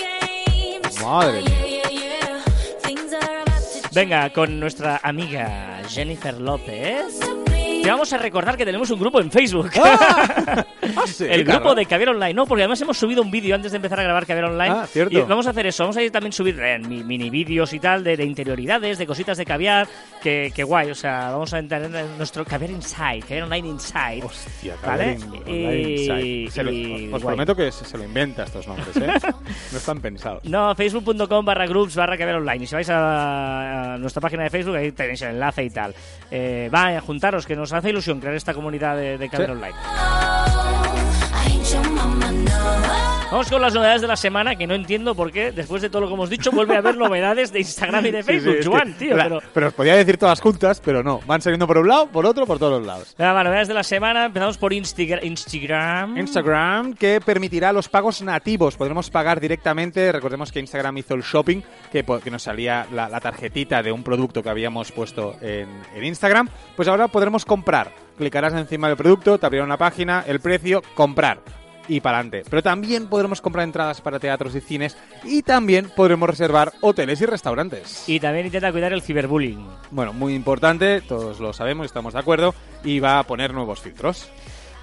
Madre 1.03 1.43
mía. 1.43 2.43
Venga, 3.93 4.33
con 4.33 4.59
nuestra 4.59 4.99
amiga 5.03 5.83
Jennifer 5.89 6.41
López. 6.41 7.19
Te 7.87 7.93
vamos 7.93 8.13
a 8.13 8.19
recordar 8.19 8.57
que 8.57 8.65
tenemos 8.65 8.91
un 8.91 8.99
grupo 9.01 9.21
en 9.21 9.31
Facebook. 9.31 9.71
Ah, 9.83 10.65
sí, 11.07 11.25
el 11.29 11.45
grupo 11.45 11.75
de 11.75 11.87
Caviar 11.87 12.11
Online, 12.11 12.35
no, 12.35 12.47
porque 12.47 12.63
además 12.63 12.81
hemos 12.81 12.97
subido 12.99 13.23
un 13.23 13.31
vídeo 13.31 13.55
antes 13.55 13.73
de 13.73 13.77
empezar 13.77 14.01
a 14.01 14.03
grabar 14.03 14.27
Caviar 14.27 14.47
Online. 14.47 14.71
Ah, 14.71 14.87
cierto. 14.87 15.17
Y 15.17 15.21
vamos 15.23 15.47
a 15.47 15.51
hacer 15.51 15.67
eso, 15.67 15.83
vamos 15.85 15.97
a 15.97 16.03
ir 16.03 16.11
también 16.11 16.33
subir 16.33 16.59
eh, 16.61 16.79
mi- 16.79 17.03
mini 17.05 17.31
vídeos 17.31 17.73
y 17.73 17.81
tal 17.81 18.03
de, 18.05 18.17
de 18.17 18.25
interioridades, 18.25 18.99
de 18.99 19.07
cositas 19.07 19.37
de 19.39 19.45
caviar, 19.45 19.87
que, 20.23 20.53
que 20.55 20.65
guay, 20.65 20.91
o 20.91 20.95
sea, 20.95 21.31
vamos 21.31 21.53
a 21.55 21.59
entrar 21.59 21.83
en 21.83 22.17
nuestro 22.19 22.45
Caviar 22.45 22.71
Inside, 22.71 23.21
Caviar 23.21 23.43
Online 23.45 23.69
Inside. 23.69 24.23
Hostia, 24.25 24.75
¿Vale? 24.85 25.17
Caviar 25.19 25.49
Y- 25.49 25.67
Online 25.67 25.91
Inside. 25.91 26.51
Se 26.51 26.63
lo- 26.65 26.73
y 26.73 27.11
os 27.13 27.23
prometo 27.23 27.55
que 27.55 27.71
se, 27.73 27.85
se 27.85 27.97
lo 27.99 28.05
inventa 28.05 28.45
estos 28.45 28.67
nombres, 28.67 28.97
¿eh? 28.97 29.07
no 29.73 29.79
están 29.79 30.01
pensados. 30.01 30.45
No, 30.45 30.75
facebook.com 30.75 31.45
barra 31.45 31.67
groups 31.67 31.97
barra 31.97 32.17
caviar 32.17 32.37
online. 32.37 32.65
Y 32.65 32.67
si 32.67 32.75
vais 32.75 32.89
a, 32.91 33.95
a 33.95 33.99
nuestra 33.99 34.21
página 34.21 34.45
de 34.45 34.51
Facebook, 34.51 34.77
ahí 34.77 34.93
tenéis 34.93 35.23
el 35.23 35.31
enlace 35.31 35.65
y 35.65 35.71
tal. 35.71 35.95
Eh, 36.31 36.71
va 36.75 36.89
a 36.97 37.01
juntaros, 37.01 37.47
que 37.47 37.55
nos 37.55 37.73
hace 37.79 37.91
ilusión 37.91 38.21
crear 38.21 38.35
esta 38.35 38.55
comunidad 38.55 38.97
de, 38.97 39.19
de 39.19 39.29
caviar 39.29 39.51
Sí. 39.51 39.57
online. 39.57 39.75
Vamos 43.31 43.51
con 43.51 43.61
las 43.61 43.75
novedades 43.75 44.01
de 44.01 44.07
la 44.07 44.17
semana, 44.17 44.55
que 44.55 44.69
no 44.69 44.75
entiendo 44.75 45.15
por 45.17 45.33
qué, 45.33 45.51
después 45.51 45.83
de 45.83 45.91
todo 45.91 46.01
lo 46.03 46.09
que 46.09 46.15
hemos 46.15 46.31
dicho, 46.31 46.53
vuelve 46.53 46.77
a 46.77 46.79
haber 46.79 46.97
novedades 46.97 47.53
de 47.53 47.59
Instagram 47.59 48.07
y 48.07 48.11
de 48.13 48.23
Sí, 48.23 48.33
sí, 48.33 48.41
Facebook. 48.41 48.61
que- 48.61 48.69
Juan, 48.69 48.95
tío, 48.97 49.17
la- 49.17 49.41
pero... 49.53 49.67
os 49.67 49.75
podía 49.75 49.97
decir 49.97 50.17
todas 50.17 50.41
juntas, 50.41 50.81
pero 50.83 51.03
no. 51.03 51.21
Van 51.27 51.43
saliendo 51.43 51.67
por 51.67 51.77
un 51.79 51.89
lado, 51.89 52.07
por 52.07 52.25
otro, 52.25 52.47
por 52.47 52.59
todos 52.61 52.79
los 52.79 52.87
lados. 52.87 53.15
Nada, 53.19 53.33
va, 53.33 53.43
novedades 53.45 53.67
de 53.69 53.75
la 53.75 53.83
semana. 53.83 54.27
Empezamos 54.27 54.57
por 54.59 54.73
Instigra- 54.73 55.23
Instagram. 55.25 56.17
Instagram 56.17 56.95
que 56.95 57.21
permitirá 57.21 57.73
los 57.73 57.89
pagos 57.89 58.23
nativos. 58.23 58.77
Podremos 58.77 59.11
pagar 59.11 59.41
directamente. 59.41 60.13
Recordemos 60.13 60.53
que 60.53 60.61
Instagram 60.61 60.97
hizo 60.99 61.15
el 61.15 61.23
shopping, 61.23 61.63
que, 61.91 62.05
que 62.23 62.31
nos 62.31 62.45
salía 62.45 62.87
la, 62.93 63.09
la 63.09 63.19
tarjetita 63.21 63.83
de 63.83 63.91
un 63.91 64.05
producto 64.05 64.41
que 64.43 64.51
habíamos 64.51 64.93
puesto 64.93 65.35
en, 65.43 65.69
en 65.97 66.05
Instagram. 66.05 66.49
Pues 66.77 66.87
ahora 66.87 67.09
podremos 67.09 67.45
comprar. 67.45 67.91
Clicarás 68.17 68.55
encima 68.55 68.87
del 68.87 68.97
producto, 68.97 69.37
te 69.37 69.45
abrirá 69.47 69.65
una 69.65 69.77
página, 69.77 70.23
el 70.29 70.39
precio, 70.41 70.81
comprar. 70.95 71.41
Y 71.89 72.01
para 72.01 72.19
adelante. 72.19 72.45
Pero 72.49 72.63
también 72.63 73.07
podremos 73.07 73.41
comprar 73.41 73.65
entradas 73.65 74.01
para 74.01 74.19
teatros 74.19 74.55
y 74.55 74.61
cines. 74.61 74.97
Y 75.25 75.43
también 75.43 75.91
podremos 75.95 76.29
reservar 76.29 76.73
hoteles 76.81 77.21
y 77.21 77.27
restaurantes. 77.27 78.09
Y 78.09 78.21
también 78.21 78.47
intenta 78.47 78.73
cuidar 78.73 78.93
el 78.93 79.03
ciberbullying. 79.03 79.67
Bueno, 79.91 80.13
muy 80.13 80.35
importante, 80.35 81.01
todos 81.01 81.41
lo 81.41 81.53
sabemos, 81.53 81.87
estamos 81.87 82.15
de 82.15 82.21
acuerdo. 82.21 82.55
Y 82.85 83.01
va 83.01 83.19
a 83.19 83.23
poner 83.25 83.55
nuevos 83.55 83.81
filtros. 83.81 84.29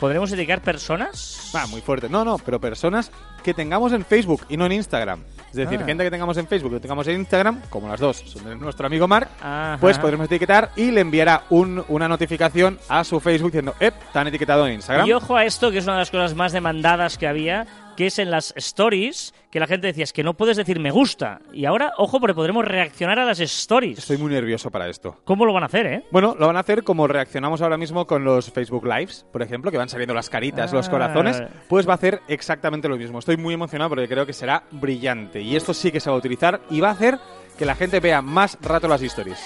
¿Podremos 0.04 0.30
indicar 0.32 0.60
personas? 0.60 1.50
Va, 1.56 1.66
muy 1.68 1.80
fuerte. 1.80 2.10
No, 2.10 2.26
no, 2.26 2.38
pero 2.38 2.60
personas 2.60 3.10
que 3.42 3.54
tengamos 3.54 3.94
en 3.94 4.04
Facebook 4.04 4.42
y 4.50 4.58
no 4.58 4.66
en 4.66 4.74
Instagram. 4.74 5.22
Es 5.50 5.56
decir, 5.56 5.80
Ah. 5.82 5.86
gente 5.86 6.04
que 6.04 6.12
tengamos 6.12 6.36
en 6.36 6.46
Facebook 6.46 6.72
y 6.72 6.76
que 6.76 6.80
tengamos 6.82 7.08
en 7.08 7.22
Instagram, 7.22 7.62
como 7.70 7.88
las 7.88 8.02
dos 8.02 8.18
son 8.26 8.44
de 8.44 8.56
nuestro 8.58 8.86
amigo 8.86 9.08
Mark, 9.08 9.30
Ajá. 9.42 9.78
pues 9.80 9.98
podremos 10.00 10.26
etiquetar 10.26 10.72
y 10.76 10.92
le 10.92 11.00
enviará 11.00 11.44
un- 11.52 11.86
una 11.88 12.10
notificación 12.10 12.80
a 12.90 13.06
su 13.06 13.22
Facebook 13.22 13.52
diciendo, 13.52 13.76
¡Ep! 13.80 13.94
Te 14.12 14.20
han 14.20 14.28
etiquetado 14.28 14.68
en 14.68 14.74
Instagram. 14.74 15.08
Y 15.08 15.14
ojo 15.14 15.38
a 15.38 15.46
esto, 15.46 15.72
que 15.72 15.78
es 15.78 15.86
una 15.86 15.94
de 15.94 16.00
las 16.00 16.12
cosas 16.12 16.36
más 16.36 16.52
demandadas 16.52 17.18
que 17.18 17.26
había, 17.28 17.66
que 17.96 18.08
es 18.08 18.20
en 18.20 18.32
las 18.32 18.54
stories, 18.58 19.34
que 19.52 19.60
la 19.60 19.68
gente 19.68 19.88
decía, 19.88 20.04
es 20.04 20.14
que 20.14 20.24
no 20.24 20.34
puedes 20.34 20.58
decir 20.58 20.80
me 20.80 20.92
gusta. 20.92 21.40
Y 21.54 21.66
ahora, 21.66 21.94
ojo, 21.98 22.20
porque 22.20 22.34
podremos 22.34 22.66
reaccionar 22.66 23.20
a 23.20 23.26
las 23.26 23.40
stories. 23.40 24.00
Estoy 24.00 24.18
muy 24.18 24.32
nervioso 24.32 24.72
para 24.72 24.88
esto. 24.90 25.20
¿Cómo 25.24 25.46
lo 25.46 25.54
van 25.54 25.64
a 25.64 25.68
hacer, 25.68 25.86
eh? 25.86 26.04
Bueno, 26.12 26.36
lo 26.40 26.48
van 26.48 26.58
a 26.58 26.62
hacer 26.62 26.84
como 26.84 27.08
reaccionamos 27.08 27.62
ahora 27.62 27.78
mismo 27.78 28.08
con 28.08 28.24
los 28.24 28.52
Facebook 28.52 28.86
Lives, 28.86 29.26
por 29.32 29.42
ejemplo, 29.42 29.72
que 29.72 29.78
van 29.78 29.90
saliendo 29.90 30.14
las 30.14 30.30
caritas, 30.30 30.74
los 30.74 30.88
Ah. 30.88 30.92
corazones, 30.92 31.44
pues 31.68 31.88
va 31.88 31.92
a 31.94 31.96
hacer 31.96 32.22
exactamente 32.28 32.88
lo 32.90 32.98
mismo. 32.98 33.20
Estoy 33.20 33.38
muy 33.38 33.54
emocionado 33.54 33.90
porque 33.90 34.08
creo 34.08 34.26
que 34.26 34.34
será 34.34 34.64
brillante. 34.72 35.42
Y 35.42 35.56
esto 35.56 35.74
sí 35.74 35.92
que 35.92 36.00
se 36.00 36.10
va 36.10 36.16
a 36.16 36.20
utilizar 36.20 36.62
y 36.70 36.82
va 36.82 36.90
a 36.90 36.94
hacer 36.94 37.20
que 37.58 37.66
la 37.66 37.76
gente 37.76 38.00
vea 38.00 38.22
más 38.22 38.58
rato 38.62 38.88
las 38.88 39.02
stories. 39.02 39.40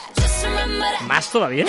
¿Más 1.07 1.29
todavía? 1.31 1.65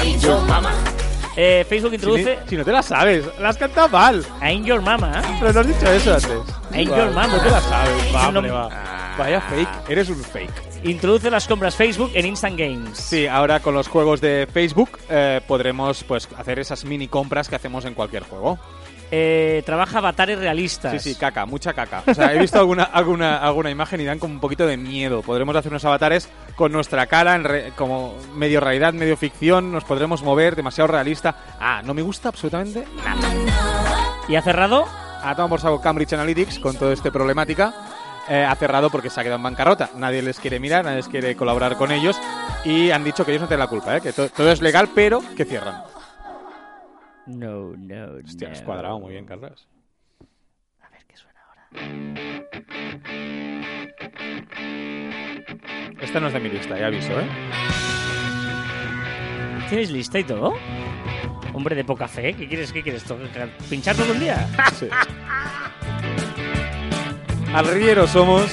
I 0.00 0.10
ain't 0.10 0.22
gonna 0.24 0.97
ain't. 1.38 1.60
Eh, 1.60 1.64
Facebook 1.68 1.90
Si, 1.90 1.94
introduce 1.96 2.36
ni- 2.42 2.48
si 2.48 2.56
no 2.56 2.64
te 2.64 2.72
la 2.72 2.82
sabes, 2.82 3.24
la 3.38 3.48
has 3.50 3.56
cantado 3.56 3.88
mal. 3.88 4.24
I'm 4.42 4.64
Your 4.64 4.82
Mama. 4.82 5.22
Pero 5.40 5.52
no 5.52 5.60
has 5.60 5.66
dicho 5.68 5.86
eso 5.92 6.14
antes. 6.14 6.54
Ain't 6.72 6.88
your 6.94 7.10
mama. 7.12 7.26
No 7.28 7.40
te 7.42 7.50
la 7.50 7.60
sabes. 7.60 8.14
Va, 8.14 8.28
hombre, 8.28 8.50
va. 8.50 8.68
Vaya 9.16 9.40
fake. 9.40 9.68
Eres 9.90 10.08
un 10.10 10.16
fake. 10.22 10.68
Introduce 10.84 11.28
las 11.30 11.48
compras 11.48 11.74
Facebook 11.74 12.12
en 12.14 12.26
Instant 12.26 12.56
Games. 12.58 12.96
Sí, 12.98 13.26
ahora 13.26 13.58
con 13.60 13.74
los 13.74 13.88
juegos 13.88 14.20
de 14.20 14.46
Facebook 14.52 14.90
eh, 15.08 15.40
podremos 15.48 16.04
pues 16.04 16.28
hacer 16.36 16.60
esas 16.60 16.84
mini 16.84 17.08
compras 17.08 17.48
que 17.48 17.56
hacemos 17.56 17.84
en 17.84 17.94
cualquier 17.94 18.22
juego. 18.22 18.58
Eh, 19.10 19.62
trabaja 19.64 19.98
avatares 19.98 20.38
realistas. 20.38 20.92
Sí, 21.02 21.14
sí, 21.14 21.18
caca, 21.18 21.46
mucha 21.46 21.72
caca. 21.72 22.02
O 22.06 22.12
sea, 22.14 22.32
he 22.34 22.38
visto 22.38 22.58
alguna, 22.58 22.84
alguna, 22.84 23.38
alguna 23.38 23.70
imagen 23.70 24.00
y 24.00 24.04
dan 24.04 24.18
como 24.18 24.34
un 24.34 24.40
poquito 24.40 24.66
de 24.66 24.76
miedo. 24.76 25.22
Podremos 25.22 25.56
hacer 25.56 25.72
unos 25.72 25.84
avatares 25.84 26.28
con 26.56 26.72
nuestra 26.72 27.06
cara, 27.06 27.34
en 27.34 27.44
re- 27.44 27.72
como 27.76 28.14
medio 28.34 28.60
realidad, 28.60 28.92
medio 28.92 29.16
ficción, 29.16 29.72
nos 29.72 29.84
podremos 29.84 30.22
mover, 30.22 30.56
demasiado 30.56 30.88
realista. 30.88 31.34
Ah, 31.58 31.80
no 31.84 31.94
me 31.94 32.02
gusta 32.02 32.28
absolutamente 32.28 32.84
nada. 33.04 33.28
¿Y 34.28 34.36
ha 34.36 34.42
cerrado? 34.42 34.84
Ha 35.22 35.30
tomado 35.34 35.48
por 35.48 35.60
saco 35.60 35.80
Cambridge 35.80 36.12
Analytics 36.12 36.58
con 36.58 36.76
toda 36.76 36.92
esta 36.92 37.10
problemática. 37.10 37.72
Eh, 38.30 38.44
ha 38.44 38.54
cerrado 38.56 38.90
porque 38.90 39.08
se 39.08 39.18
ha 39.18 39.22
quedado 39.22 39.38
en 39.38 39.42
bancarrota. 39.42 39.88
Nadie 39.96 40.20
les 40.20 40.38
quiere 40.38 40.60
mirar, 40.60 40.84
nadie 40.84 40.98
les 40.98 41.08
quiere 41.08 41.34
colaborar 41.34 41.76
con 41.76 41.90
ellos. 41.90 42.14
Y 42.62 42.90
han 42.90 43.02
dicho 43.02 43.24
que 43.24 43.30
ellos 43.30 43.40
no 43.40 43.48
tienen 43.48 43.60
la 43.64 43.68
culpa, 43.68 43.96
¿eh? 43.96 44.00
que 44.02 44.12
to- 44.12 44.28
todo 44.28 44.52
es 44.52 44.60
legal, 44.60 44.90
pero 44.94 45.22
que 45.34 45.46
cierran. 45.46 45.82
No, 47.28 47.74
no, 47.76 48.18
Hostia, 48.24 48.48
no. 48.48 48.54
has 48.54 48.62
cuadrado 48.62 48.98
muy 49.00 49.12
bien, 49.12 49.26
Carlos. 49.26 49.68
A 50.80 50.88
ver 50.88 51.04
qué 51.06 51.16
suena 51.16 51.40
ahora. 51.46 51.62
Esta 56.00 56.20
no 56.20 56.28
es 56.28 56.32
de 56.32 56.40
mi 56.40 56.48
lista, 56.48 56.78
ya 56.78 56.86
aviso, 56.86 57.12
¿eh? 57.20 57.26
¿Tienes 59.68 59.90
lista 59.90 60.18
y 60.18 60.24
todo? 60.24 60.54
Hombre 61.52 61.74
de 61.76 61.84
poca 61.84 62.08
fe, 62.08 62.32
¿qué 62.34 62.48
quieres? 62.48 62.72
¿Qué 62.72 62.82
quieres? 62.82 63.04
¿To- 63.04 63.18
¿Pinchar 63.68 63.94
todo 63.96 64.12
el 64.12 64.20
día? 64.20 64.48
Sí. 64.74 64.88
Arriero 67.52 68.06
somos. 68.06 68.50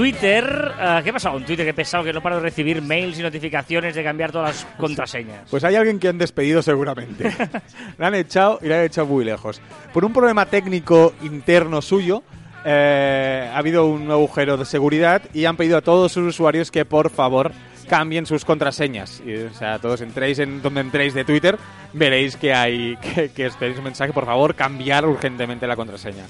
Twitter, 0.00 0.72
ah, 0.80 1.02
¿qué 1.04 1.10
ha 1.10 1.12
pasado 1.12 1.34
con 1.34 1.44
Twitter? 1.44 1.68
He 1.68 1.74
pesado 1.74 2.02
que 2.02 2.10
no 2.10 2.22
paro 2.22 2.36
de 2.36 2.40
recibir 2.40 2.80
mails 2.80 3.18
y 3.18 3.22
notificaciones 3.22 3.94
de 3.94 4.02
cambiar 4.02 4.32
todas 4.32 4.64
las 4.64 4.74
contraseñas. 4.78 5.46
Pues 5.50 5.62
hay 5.62 5.74
alguien 5.74 5.98
que 5.98 6.08
han 6.08 6.16
despedido 6.16 6.62
seguramente. 6.62 7.30
la 7.98 8.06
han 8.06 8.14
echado 8.14 8.58
y 8.62 8.68
la 8.68 8.78
han 8.78 8.86
echado 8.86 9.08
muy 9.08 9.26
lejos. 9.26 9.60
Por 9.92 10.06
un 10.06 10.14
problema 10.14 10.46
técnico 10.46 11.12
interno 11.20 11.82
suyo, 11.82 12.22
eh, 12.64 13.50
ha 13.52 13.58
habido 13.58 13.88
un 13.88 14.10
agujero 14.10 14.56
de 14.56 14.64
seguridad 14.64 15.20
y 15.34 15.44
han 15.44 15.58
pedido 15.58 15.76
a 15.76 15.82
todos 15.82 16.12
sus 16.12 16.28
usuarios 16.28 16.70
que 16.70 16.86
por 16.86 17.10
favor 17.10 17.52
cambien 17.86 18.24
sus 18.24 18.46
contraseñas. 18.46 19.22
Y, 19.26 19.34
o 19.34 19.52
sea, 19.52 19.80
todos 19.80 20.00
entréis 20.00 20.38
en 20.38 20.62
donde 20.62 20.80
entréis 20.80 21.12
de 21.12 21.26
Twitter, 21.26 21.58
veréis 21.92 22.36
que 22.36 22.54
hay 22.54 22.96
que, 22.96 23.28
que 23.32 23.50
tenéis 23.50 23.76
un 23.76 23.84
mensaje, 23.84 24.14
por 24.14 24.24
favor, 24.24 24.54
cambiar 24.54 25.04
urgentemente 25.04 25.66
la 25.66 25.76
contraseña. 25.76 26.24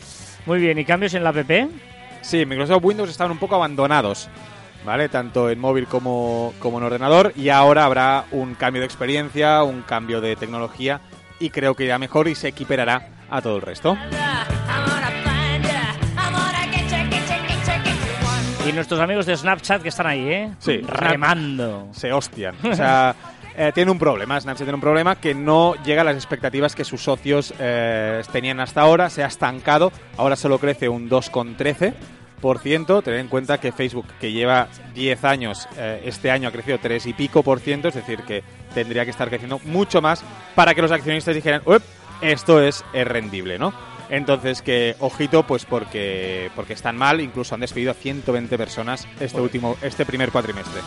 Muy 0.44 0.58
bien, 0.58 0.76
¿y 0.76 0.84
cambios 0.84 1.14
en 1.14 1.22
la 1.22 1.30
app? 1.30 1.50
Sí, 2.22 2.46
Microsoft 2.46 2.84
Windows 2.84 3.10
estaban 3.10 3.32
un 3.32 3.38
poco 3.38 3.54
abandonados, 3.56 4.28
¿vale? 4.84 5.08
Tanto 5.08 5.50
en 5.50 5.58
móvil 5.58 5.86
como, 5.86 6.52
como 6.58 6.78
en 6.78 6.84
ordenador. 6.84 7.32
Y 7.36 7.48
ahora 7.48 7.84
habrá 7.84 8.24
un 8.30 8.54
cambio 8.54 8.80
de 8.80 8.86
experiencia, 8.86 9.62
un 9.62 9.82
cambio 9.82 10.20
de 10.20 10.36
tecnología 10.36 11.00
y 11.38 11.50
creo 11.50 11.74
que 11.74 11.84
irá 11.84 11.98
mejor 11.98 12.28
y 12.28 12.34
se 12.34 12.48
equiparará 12.48 13.08
a 13.30 13.40
todo 13.40 13.56
el 13.56 13.62
resto. 13.62 13.96
Y 18.68 18.72
nuestros 18.72 19.00
amigos 19.00 19.26
de 19.26 19.36
Snapchat 19.36 19.82
que 19.82 19.88
están 19.88 20.06
ahí, 20.06 20.28
¿eh? 20.28 20.52
Sí. 20.58 20.82
Remando. 20.86 21.88
Se 21.92 22.12
hostian. 22.12 22.54
O 22.62 22.74
sea, 22.74 23.16
eh, 23.60 23.72
tiene 23.74 23.90
un 23.90 23.98
problema. 23.98 24.40
Snapchat 24.40 24.64
tiene 24.64 24.76
un 24.76 24.80
problema 24.80 25.16
que 25.16 25.34
no 25.34 25.74
llega 25.84 26.00
a 26.00 26.04
las 26.04 26.16
expectativas 26.16 26.74
que 26.74 26.82
sus 26.82 27.02
socios 27.02 27.52
eh, 27.58 28.22
tenían 28.32 28.58
hasta 28.58 28.80
ahora. 28.80 29.10
Se 29.10 29.22
ha 29.22 29.26
estancado. 29.26 29.92
Ahora 30.16 30.34
solo 30.34 30.58
crece 30.58 30.88
un 30.88 31.10
2,13%. 31.10 33.02
Tener 33.02 33.20
en 33.20 33.28
cuenta 33.28 33.60
que 33.60 33.70
Facebook, 33.70 34.06
que 34.18 34.32
lleva 34.32 34.68
10 34.94 35.24
años, 35.24 35.68
eh, 35.76 36.00
este 36.06 36.30
año 36.30 36.48
ha 36.48 36.52
crecido 36.52 36.78
3 36.78 37.04
y 37.04 37.12
pico 37.12 37.42
por 37.42 37.60
ciento. 37.60 37.88
Es 37.88 37.94
decir, 37.96 38.20
que 38.22 38.42
tendría 38.72 39.04
que 39.04 39.10
estar 39.10 39.28
creciendo 39.28 39.60
mucho 39.66 40.00
más 40.00 40.24
para 40.54 40.74
que 40.74 40.80
los 40.80 40.90
accionistas 40.90 41.34
dijeran, 41.34 41.60
"Uep, 41.66 41.82
esto 42.22 42.62
es, 42.62 42.82
rendible, 42.94 43.58
¿no? 43.58 43.74
Entonces 44.08 44.62
que 44.62 44.96
ojito 45.00 45.46
pues 45.46 45.66
porque 45.66 46.50
porque 46.56 46.72
están 46.72 46.96
mal, 46.96 47.20
incluso 47.20 47.54
han 47.54 47.60
despedido 47.60 47.90
a 47.90 47.94
120 47.94 48.56
personas 48.56 49.06
este 49.20 49.40
último 49.40 49.76
este 49.82 50.06
primer 50.06 50.30
cuatrimestre. 50.32 50.80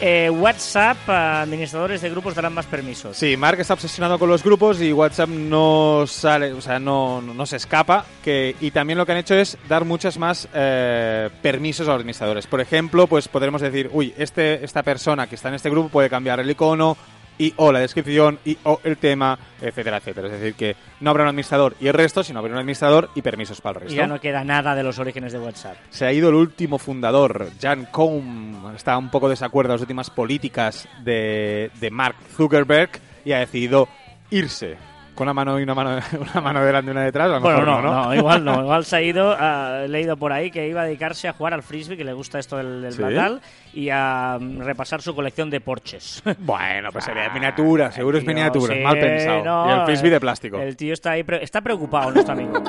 Eh, 0.00 0.28
WhatsApp, 0.28 1.08
administradores 1.08 2.02
de 2.02 2.10
grupos 2.10 2.34
darán 2.34 2.52
más 2.52 2.66
permisos. 2.66 3.16
Sí, 3.16 3.36
Mark 3.36 3.58
está 3.58 3.74
obsesionado 3.74 4.18
con 4.18 4.28
los 4.28 4.42
grupos 4.42 4.80
y 4.82 4.92
WhatsApp 4.92 5.30
no 5.30 6.04
sale, 6.06 6.52
o 6.52 6.60
sea, 6.60 6.78
no, 6.78 7.22
no, 7.22 7.32
no 7.32 7.46
se 7.46 7.56
escapa. 7.56 8.04
Que, 8.22 8.54
y 8.60 8.70
también 8.72 8.98
lo 8.98 9.06
que 9.06 9.12
han 9.12 9.18
hecho 9.18 9.34
es 9.34 9.56
dar 9.68 9.86
muchos 9.86 10.18
más 10.18 10.48
eh, 10.52 11.30
permisos 11.40 11.88
a 11.88 11.92
los 11.92 12.00
administradores. 12.00 12.46
Por 12.46 12.60
ejemplo, 12.60 13.06
pues 13.06 13.28
podremos 13.28 13.62
decir, 13.62 13.88
uy, 13.92 14.12
este, 14.18 14.62
esta 14.64 14.82
persona 14.82 15.26
que 15.28 15.36
está 15.36 15.48
en 15.48 15.54
este 15.54 15.70
grupo 15.70 15.88
puede 15.88 16.10
cambiar 16.10 16.40
el 16.40 16.50
icono 16.50 16.96
y 17.38 17.52
o 17.56 17.70
la 17.72 17.80
descripción 17.80 18.38
y 18.44 18.56
o 18.64 18.80
el 18.84 18.96
tema, 18.96 19.38
etcétera, 19.60 19.98
etcétera. 19.98 20.28
Es 20.28 20.32
decir, 20.40 20.54
que 20.54 20.76
no 21.00 21.10
habrá 21.10 21.24
un 21.24 21.28
administrador 21.30 21.76
y 21.80 21.86
el 21.88 21.94
resto, 21.94 22.24
sino 22.24 22.38
habrá 22.38 22.52
un 22.52 22.58
administrador 22.58 23.10
y 23.14 23.22
permisos 23.22 23.60
para 23.60 23.78
el 23.80 23.84
Y 23.84 23.88
resto. 23.88 23.96
ya 23.96 24.06
no 24.06 24.20
queda 24.20 24.44
nada 24.44 24.74
de 24.74 24.82
los 24.82 24.98
orígenes 24.98 25.32
de 25.32 25.38
WhatsApp. 25.38 25.76
Se 25.90 26.06
ha 26.06 26.12
ido 26.12 26.28
el 26.30 26.34
último 26.36 26.78
fundador, 26.78 27.50
Jan 27.60 27.86
Koum. 27.90 28.74
Está 28.74 28.96
un 28.98 29.10
poco 29.10 29.28
desacuerdo 29.28 29.72
a 29.72 29.74
las 29.76 29.82
últimas 29.82 30.10
políticas 30.10 30.88
de, 31.04 31.70
de 31.80 31.90
Mark 31.90 32.16
Zuckerberg 32.36 32.90
y 33.24 33.32
ha 33.32 33.38
decidido 33.40 33.88
irse. 34.30 34.76
Con 35.16 35.24
una 35.26 35.32
mano 35.34 35.58
y 35.58 35.62
una 35.62 35.74
mano, 35.74 35.98
una 36.32 36.40
mano 36.42 36.62
delante 36.64 36.90
y 36.90 36.92
una 36.92 37.02
detrás. 37.02 37.26
A 37.30 37.34
lo 37.36 37.40
Bueno, 37.40 37.60
mejor 37.60 37.82
no, 37.82 37.90
no, 37.90 38.04
no, 38.04 38.14
igual 38.14 38.44
no. 38.44 38.60
Igual 38.62 38.84
se 38.84 38.96
ha 38.96 39.02
ido, 39.02 39.34
ah, 39.38 39.80
he 39.84 39.88
leído 39.88 40.16
por 40.16 40.30
ahí 40.32 40.50
que 40.50 40.68
iba 40.68 40.82
a 40.82 40.84
dedicarse 40.84 41.26
a 41.26 41.32
jugar 41.32 41.54
al 41.54 41.62
frisbee, 41.62 41.96
que 41.96 42.04
le 42.04 42.12
gusta 42.12 42.38
esto 42.38 42.58
del, 42.58 42.82
del 42.82 42.92
¿Sí? 42.92 42.98
Blatal, 43.02 43.40
y 43.72 43.88
a 43.90 44.36
mm, 44.40 44.60
repasar 44.60 45.00
su 45.00 45.14
colección 45.14 45.48
de 45.50 45.60
Porches. 45.60 46.22
Bueno, 46.38 46.90
pues 46.92 47.04
sería 47.04 47.30
miniatura, 47.30 47.90
seguro 47.90 48.18
es 48.18 48.24
Tío, 48.24 48.34
miniatura, 48.34 48.74
sí, 48.74 48.80
mal 48.80 48.98
pensado. 48.98 49.42
no, 49.44 49.68
y 49.68 49.78
el 49.80 49.84
frisbee 49.86 50.10
de 50.10 50.20
plástico. 50.20 50.58
El 50.58 50.76
tío 50.76 50.92
está 50.92 51.12
ahí, 51.12 51.22
pre- 51.24 51.42
está 51.42 51.60
preocupado, 51.62 52.10
nuestro 52.10 52.34
amigo. 52.34 52.62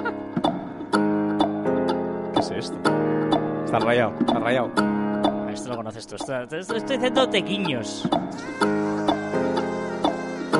¿Qué 2.33 2.39
es 2.39 2.51
esto? 2.51 2.77
Está 3.65 3.79
rayado, 3.79 4.13
está 4.19 4.39
rayado. 4.39 4.71
Ah, 4.77 5.47
Esto 5.53 5.69
lo 5.69 5.75
conoces 5.75 6.07
tú. 6.07 6.15
Esto, 6.15 6.41
esto- 6.55 6.75
estoy 6.77 6.95
haciendo 6.95 7.27
tequiños. 7.29 8.07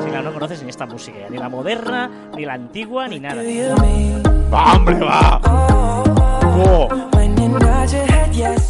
Si 0.08 0.14
la 0.14 0.22
no 0.22 0.32
conoces 0.32 0.62
ni 0.62 0.70
esta 0.70 0.86
música, 0.86 1.18
ni 1.28 1.36
la 1.36 1.50
moderna, 1.50 2.10
ni 2.34 2.46
la 2.46 2.54
antigua, 2.54 3.06
ni 3.08 3.20
nada. 3.20 3.42
¡Va, 4.50 4.72
hombre, 4.72 4.98
va! 5.00 5.38
¡Oh! 6.64 6.88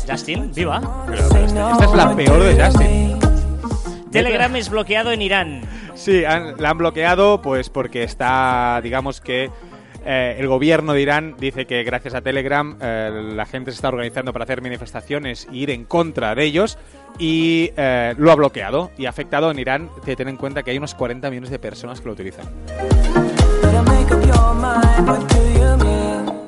Justin, 0.08 0.50
viva. 0.52 0.80
Pero, 1.06 1.22
pero 1.30 1.44
este- 1.46 1.60
esta 1.70 1.84
es 1.84 1.92
la 1.94 2.16
peor 2.16 2.42
de 2.42 2.64
Justin. 2.64 3.18
Telegram 4.10 4.56
es 4.56 4.68
bloqueado 4.68 5.12
en 5.12 5.22
Irán. 5.22 5.60
Sí, 5.94 6.24
han- 6.24 6.54
la 6.58 6.70
han 6.70 6.78
bloqueado 6.78 7.40
pues 7.40 7.70
porque 7.70 8.02
está, 8.02 8.80
digamos 8.82 9.20
que 9.20 9.50
eh, 10.10 10.36
el 10.38 10.46
gobierno 10.46 10.94
de 10.94 11.02
Irán 11.02 11.34
dice 11.38 11.66
que 11.66 11.84
gracias 11.84 12.14
a 12.14 12.22
Telegram 12.22 12.78
eh, 12.80 13.32
la 13.34 13.44
gente 13.44 13.72
se 13.72 13.74
está 13.74 13.88
organizando 13.88 14.32
para 14.32 14.44
hacer 14.44 14.62
manifestaciones 14.62 15.46
e 15.52 15.56
ir 15.56 15.70
en 15.70 15.84
contra 15.84 16.34
de 16.34 16.44
ellos 16.44 16.78
y 17.18 17.72
eh, 17.76 18.14
lo 18.16 18.32
ha 18.32 18.34
bloqueado 18.34 18.90
y 18.96 19.04
ha 19.04 19.10
afectado 19.10 19.50
en 19.50 19.58
Irán. 19.58 19.90
Hay 20.06 20.16
que 20.16 20.22
en 20.22 20.38
cuenta 20.38 20.62
que 20.62 20.70
hay 20.70 20.78
unos 20.78 20.94
40 20.94 21.28
millones 21.28 21.50
de 21.50 21.58
personas 21.58 22.00
que 22.00 22.06
lo 22.06 22.12
utilizan. 22.12 22.46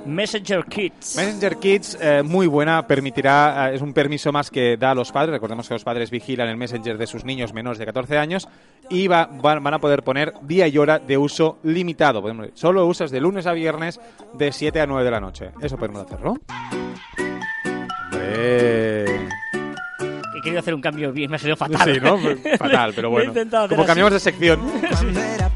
Messenger 0.07 0.65
Kids. 0.65 1.17
Messenger 1.17 1.57
Kids, 1.59 1.99
eh, 2.01 2.23
muy 2.25 2.47
buena, 2.47 2.87
permitirá, 2.87 3.71
eh, 3.71 3.77
es 3.77 3.83
un 3.83 3.93
permiso 3.93 4.33
más 4.33 4.51
que 4.51 4.77
da 4.77 4.91
a 4.93 4.95
los 4.95 5.13
padres, 5.13 5.33
recordemos 5.33 5.69
que 5.69 5.75
los 5.75 5.85
padres 5.85 6.11
vigilan 6.11 6.49
el 6.49 6.57
Messenger 6.57 6.97
de 6.99 7.07
sus 7.07 7.25
niños 7.25 7.53
menores 7.53 7.79
de 7.79 7.87
14 7.87 8.19
años 8.19 8.49
y 8.89 9.07
va- 9.09 9.29
van, 9.31 9.63
van 9.63 9.75
a 9.75 9.79
poder 9.79 10.03
poner 10.03 10.33
día 10.43 10.67
y 10.69 10.79
hora 10.79 10.99
de 10.99 11.17
uso 11.19 11.59
limitado. 11.63 12.23
Podemos- 12.23 12.49
Solo 12.55 12.87
usas 12.87 13.11
de 13.11 13.21
lunes 13.21 13.47
a 13.47 13.53
viernes 13.53 14.01
de 14.35 14.53
7 14.53 14.81
a 14.81 14.87
9 14.87 15.05
de 15.05 15.11
la 15.11 15.21
noche. 15.21 15.51
Eso 15.61 15.77
podemos 15.77 16.03
hacerlo. 16.07 16.37
Hombre. 18.13 19.05
He 20.37 20.43
querido 20.43 20.61
hacer 20.61 20.75
un 20.75 20.81
cambio 20.81 21.13
bien, 21.13 21.31
me 21.31 21.37
ha 21.37 21.39
salido 21.39 21.57
fatal. 21.57 21.93
Sí, 21.95 22.01
¿no? 22.01 22.17
Fatal, 22.59 22.93
pero 22.97 23.11
bueno. 23.11 23.33
Como 23.35 23.83
así. 23.83 23.87
cambiamos 23.87 24.13
de 24.15 24.21
sección. 24.21 24.61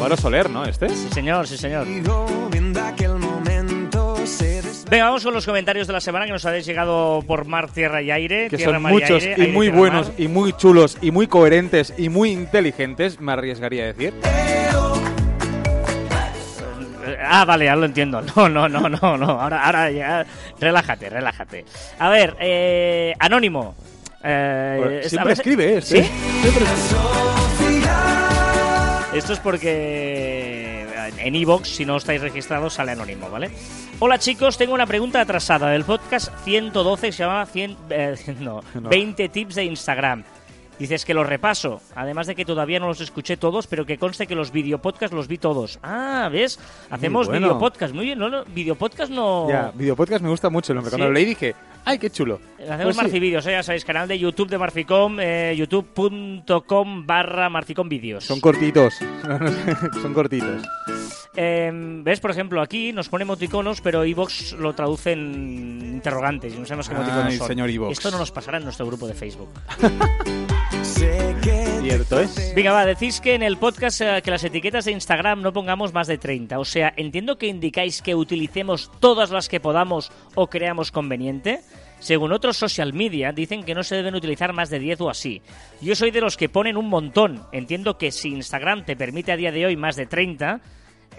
Álvaro 0.00 0.16
Soler, 0.16 0.48
¿no? 0.48 0.64
Este. 0.64 0.88
Sí, 0.88 1.08
señor, 1.12 1.46
sí, 1.46 1.58
señor. 1.58 1.86
Venga, 4.90 5.04
vamos 5.04 5.22
con 5.22 5.34
los 5.34 5.44
comentarios 5.44 5.86
de 5.86 5.92
la 5.92 6.00
semana 6.00 6.24
que 6.24 6.32
nos 6.32 6.46
habéis 6.46 6.64
llegado 6.64 7.22
por 7.26 7.44
mar, 7.44 7.70
tierra 7.70 8.00
y 8.00 8.10
aire. 8.10 8.48
Que 8.48 8.56
Tierra, 8.56 8.72
son 8.72 8.82
mar 8.82 8.92
y 8.92 8.94
muchos 8.94 9.22
aire, 9.22 9.34
y 9.36 9.40
aire, 9.42 9.52
muy 9.52 9.66
tierra, 9.66 9.78
buenos 9.78 10.06
mar. 10.08 10.14
y 10.16 10.28
muy 10.28 10.52
chulos 10.54 10.96
y 11.02 11.10
muy 11.10 11.26
coherentes 11.26 11.92
y 11.98 12.08
muy 12.08 12.30
inteligentes, 12.30 13.20
me 13.20 13.32
arriesgaría 13.32 13.82
a 13.84 13.86
decir. 13.88 14.14
Ah, 17.22 17.44
vale, 17.44 17.66
ya 17.66 17.76
lo 17.76 17.84
entiendo. 17.84 18.22
No, 18.36 18.48
no, 18.48 18.70
no, 18.70 18.88
no, 18.88 19.18
no. 19.18 19.26
Ahora, 19.26 19.66
ahora 19.66 19.90
ya. 19.90 20.24
Relájate, 20.58 21.10
relájate. 21.10 21.66
A 21.98 22.08
ver, 22.08 22.36
eh, 22.40 23.12
Anónimo. 23.18 23.74
Eh, 24.24 25.02
Siempre 25.04 25.34
escribe 25.34 25.76
este. 25.76 26.04
¿Sí? 26.04 26.10
Esto 29.14 29.32
es 29.32 29.40
porque 29.40 30.86
en 31.18 31.34
Evox, 31.34 31.68
si 31.68 31.84
no 31.84 31.96
estáis 31.96 32.20
registrados, 32.20 32.74
sale 32.74 32.92
anónimo, 32.92 33.28
¿vale? 33.28 33.50
Hola 33.98 34.18
chicos, 34.18 34.56
tengo 34.56 34.72
una 34.72 34.86
pregunta 34.86 35.20
atrasada 35.20 35.68
del 35.70 35.84
podcast 35.84 36.32
112 36.44 37.08
que 37.08 37.12
se 37.12 37.24
llama 37.24 37.44
100, 37.44 37.76
eh, 37.90 38.16
no, 38.40 38.60
No. 38.74 38.88
20 38.88 39.28
tips 39.28 39.56
de 39.56 39.64
Instagram. 39.64 40.22
Dices 40.78 41.04
que 41.04 41.12
los 41.12 41.26
repaso, 41.26 41.82
además 41.94 42.26
de 42.26 42.34
que 42.34 42.44
todavía 42.46 42.78
no 42.80 42.86
los 42.86 43.02
escuché 43.02 43.36
todos, 43.36 43.66
pero 43.66 43.84
que 43.84 43.98
conste 43.98 44.26
que 44.26 44.34
los 44.34 44.50
videopodcasts 44.50 45.14
los 45.14 45.28
vi 45.28 45.36
todos. 45.36 45.78
Ah, 45.82 46.30
¿ves? 46.32 46.58
Hacemos 46.88 47.26
bueno. 47.26 47.48
videopodcast. 47.48 47.92
Muy 47.92 48.06
bien, 48.06 48.18
¿no? 48.18 48.30
no 48.30 48.44
videopodcast 48.44 49.10
no... 49.10 49.46
Ya, 49.50 49.72
videopodcast 49.74 50.22
me 50.22 50.30
gusta 50.30 50.48
mucho. 50.48 50.72
Cuando 50.72 50.90
¿Sí? 50.90 50.96
lo 51.02 51.12
leí 51.12 51.26
dije, 51.26 51.54
¡ay, 51.84 51.98
qué 51.98 52.10
chulo! 52.10 52.40
Hacemos 52.58 52.82
Pues 52.84 52.96
sí. 52.96 53.02
Marcivídeos, 53.02 53.46
¿eh? 53.46 53.52
ya 53.52 53.62
sabéis, 53.62 53.84
canal 53.84 54.06
de 54.08 54.18
YouTube 54.18 54.48
de 54.48 54.58
Marficom, 54.58 55.18
eh, 55.20 55.54
youtube.com 55.56 57.06
barra 57.06 57.48
Marficomvídeos. 57.48 58.24
Son 58.24 58.40
cortitos. 58.40 58.94
Son 60.02 60.12
cortitos. 60.14 60.62
Eh, 61.36 61.70
¿Ves? 62.02 62.20
Por 62.20 62.30
ejemplo, 62.32 62.60
aquí 62.60 62.92
nos 62.92 63.08
pone 63.08 63.22
emoticonos, 63.22 63.80
pero 63.80 64.02
Evox 64.04 64.52
lo 64.52 64.74
traduce 64.74 65.12
en 65.12 65.80
interrogantes 65.94 66.52
y 66.54 66.58
no 66.58 66.66
sabemos 66.66 66.88
qué 66.88 66.94
emoticonos 66.94 67.26
Ay, 67.26 67.38
son. 67.38 67.46
señor 67.46 67.70
Evox. 67.70 67.92
Esto 67.92 68.10
no 68.10 68.18
nos 68.18 68.30
pasará 68.32 68.58
en 68.58 68.64
nuestro 68.64 68.86
grupo 68.86 69.06
de 69.06 69.14
Facebook. 69.14 69.50
Sé 70.82 71.36
que 71.42 71.69
Cierto 71.82 72.20
es. 72.20 72.52
Venga, 72.54 72.72
va, 72.72 72.84
decís 72.84 73.20
que 73.20 73.34
en 73.34 73.42
el 73.42 73.56
podcast 73.56 74.00
eh, 74.02 74.20
que 74.22 74.30
las 74.30 74.44
etiquetas 74.44 74.84
de 74.84 74.92
Instagram 74.92 75.40
no 75.40 75.52
pongamos 75.52 75.92
más 75.94 76.06
de 76.06 76.18
30. 76.18 76.58
O 76.58 76.64
sea, 76.64 76.92
entiendo 76.96 77.38
que 77.38 77.46
indicáis 77.46 78.02
que 78.02 78.14
utilicemos 78.14 78.90
todas 79.00 79.30
las 79.30 79.48
que 79.48 79.60
podamos 79.60 80.12
o 80.34 80.46
creamos 80.48 80.90
conveniente. 80.92 81.60
Según 81.98 82.32
otros 82.32 82.56
social 82.56 82.92
media, 82.92 83.32
dicen 83.32 83.62
que 83.64 83.74
no 83.74 83.82
se 83.82 83.96
deben 83.96 84.14
utilizar 84.14 84.52
más 84.52 84.70
de 84.70 84.78
10 84.78 85.00
o 85.02 85.10
así. 85.10 85.42
Yo 85.80 85.94
soy 85.94 86.10
de 86.10 86.20
los 86.20 86.36
que 86.36 86.48
ponen 86.48 86.76
un 86.76 86.88
montón. 86.88 87.42
Entiendo 87.52 87.98
que 87.98 88.10
si 88.12 88.28
Instagram 88.28 88.84
te 88.84 88.94
permite 88.96 89.32
a 89.32 89.36
día 89.36 89.50
de 89.52 89.66
hoy 89.66 89.76
más 89.76 89.96
de 89.96 90.06
30, 90.06 90.60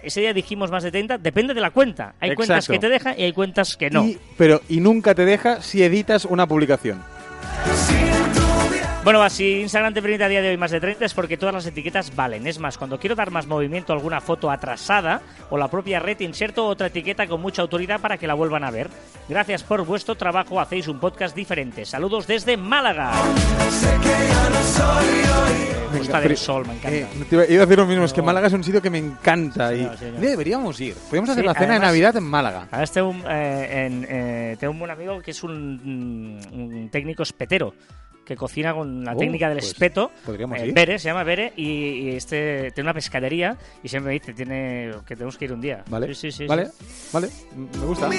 ese 0.03 0.21
día 0.21 0.33
dijimos 0.33 0.71
más 0.71 0.83
de 0.83 0.91
30, 0.91 1.17
depende 1.17 1.53
de 1.53 1.61
la 1.61 1.71
cuenta. 1.71 2.15
Hay 2.19 2.33
cuentas 2.35 2.67
que 2.67 2.79
te 2.79 2.89
dejan 2.89 3.19
y 3.19 3.23
hay 3.23 3.33
cuentas 3.33 3.75
que 3.77 3.89
no. 3.89 4.05
Y- 4.05 4.17
pero, 4.37 4.61
y 4.69 4.79
nunca 4.79 5.13
te 5.15 5.25
deja 5.25 5.61
si 5.61 5.83
editas 5.83 6.25
una 6.25 6.47
publicación. 6.47 7.01
Bueno, 9.03 9.17
va, 9.17 9.31
si 9.31 9.61
Instagram 9.61 9.95
te 9.95 10.01
permite 10.01 10.23
a 10.23 10.27
día 10.27 10.43
de 10.43 10.49
hoy 10.49 10.57
más 10.57 10.69
de 10.69 10.79
30 10.79 11.05
es 11.05 11.13
porque 11.15 11.35
todas 11.35 11.55
las 11.55 11.65
etiquetas 11.65 12.15
valen. 12.15 12.45
Es 12.45 12.59
más, 12.59 12.77
cuando 12.77 12.99
quiero 12.99 13.15
dar 13.15 13.31
más 13.31 13.47
movimiento 13.47 13.91
a 13.91 13.95
alguna 13.95 14.21
foto 14.21 14.51
atrasada 14.51 15.21
o 15.49 15.57
la 15.57 15.69
propia 15.69 15.99
red 15.99 16.19
inserto 16.19 16.67
otra 16.67 16.87
etiqueta 16.87 17.25
con 17.25 17.41
mucha 17.41 17.63
autoridad 17.63 17.99
para 17.99 18.17
que 18.17 18.27
la 18.27 18.35
vuelvan 18.35 18.63
a 18.63 18.69
ver. 18.69 18.89
Gracias 19.27 19.63
por 19.63 19.83
vuestro 19.85 20.13
trabajo, 20.13 20.59
hacéis 20.61 20.87
un 20.87 20.99
podcast 20.99 21.35
diferente. 21.35 21.83
Saludos 21.83 22.27
desde 22.27 22.57
Málaga. 22.57 23.11
Costa 25.97 26.19
del 26.19 26.27
Pero- 26.29 26.35
Sol, 26.39 26.67
me 26.67 26.73
encanta. 26.73 26.95
Eh, 26.95 27.07
te 27.27 27.35
iba, 27.35 27.43
a 27.43 27.65
decir 27.65 27.77
lo 27.79 27.85
mismo, 27.87 28.05
es 28.05 28.13
que. 28.13 28.21
Málaga 28.21 28.47
es 28.47 28.53
un 28.53 28.63
sitio 28.63 28.83
que 28.83 28.91
me 28.91 28.99
encanta. 28.99 29.69
Señor, 29.69 29.95
y 30.19 30.21
deberíamos 30.21 30.79
ir. 30.79 30.93
Podríamos 30.93 31.31
hacer 31.31 31.41
Sí, 31.43 31.47
la 31.47 31.53
cena 31.55 31.65
de 31.65 31.71
además- 31.73 31.87
Navidad 31.89 32.15
en 32.17 32.23
Málaga. 32.23 32.67
Ahora 32.71 32.85
tengo 32.87 33.09
un, 33.09 33.23
eh, 33.27 33.85
en- 33.87 34.05
eh, 34.07 34.57
tengo 34.59 34.73
un 34.73 34.79
buen 34.79 34.91
amigo 34.91 35.19
que 35.21 35.31
es 35.31 35.43
un, 35.43 36.39
un 36.53 36.89
técnico 36.91 37.23
espetero 37.23 37.73
que 38.25 38.35
cocina 38.35 38.73
con 38.73 39.03
la 39.03 39.13
Oh, 39.13 39.17
técnica 39.17 39.49
del 39.49 39.57
pues, 39.59 39.69
espeto. 39.71 40.11
podríamos 40.25 40.57
Eh, 40.59 40.67
ir. 40.67 40.73
Bere, 40.73 40.99
se 40.99 41.09
llama 41.09 41.23
Bere, 41.23 41.53
y, 41.55 41.63
y 41.65 42.09
este 42.15 42.71
tiene 42.71 42.87
una 42.87 42.93
pescadería 42.93 43.57
y 43.83 43.87
siempre 43.89 44.09
me 44.09 44.19
dice 44.19 44.33
tiene, 44.33 44.91
que 45.05 45.15
tenemos 45.15 45.37
que 45.37 45.45
ir 45.45 45.53
un 45.53 45.61
día. 45.61 45.83
Vale, 45.89 46.07
Sí, 46.13 46.31
sí, 46.31 46.31
sí, 46.31 46.45
vale, 46.47 46.67
sí. 46.67 47.09
vale, 47.13 47.27
me 47.79 47.85
gusta. 47.85 48.09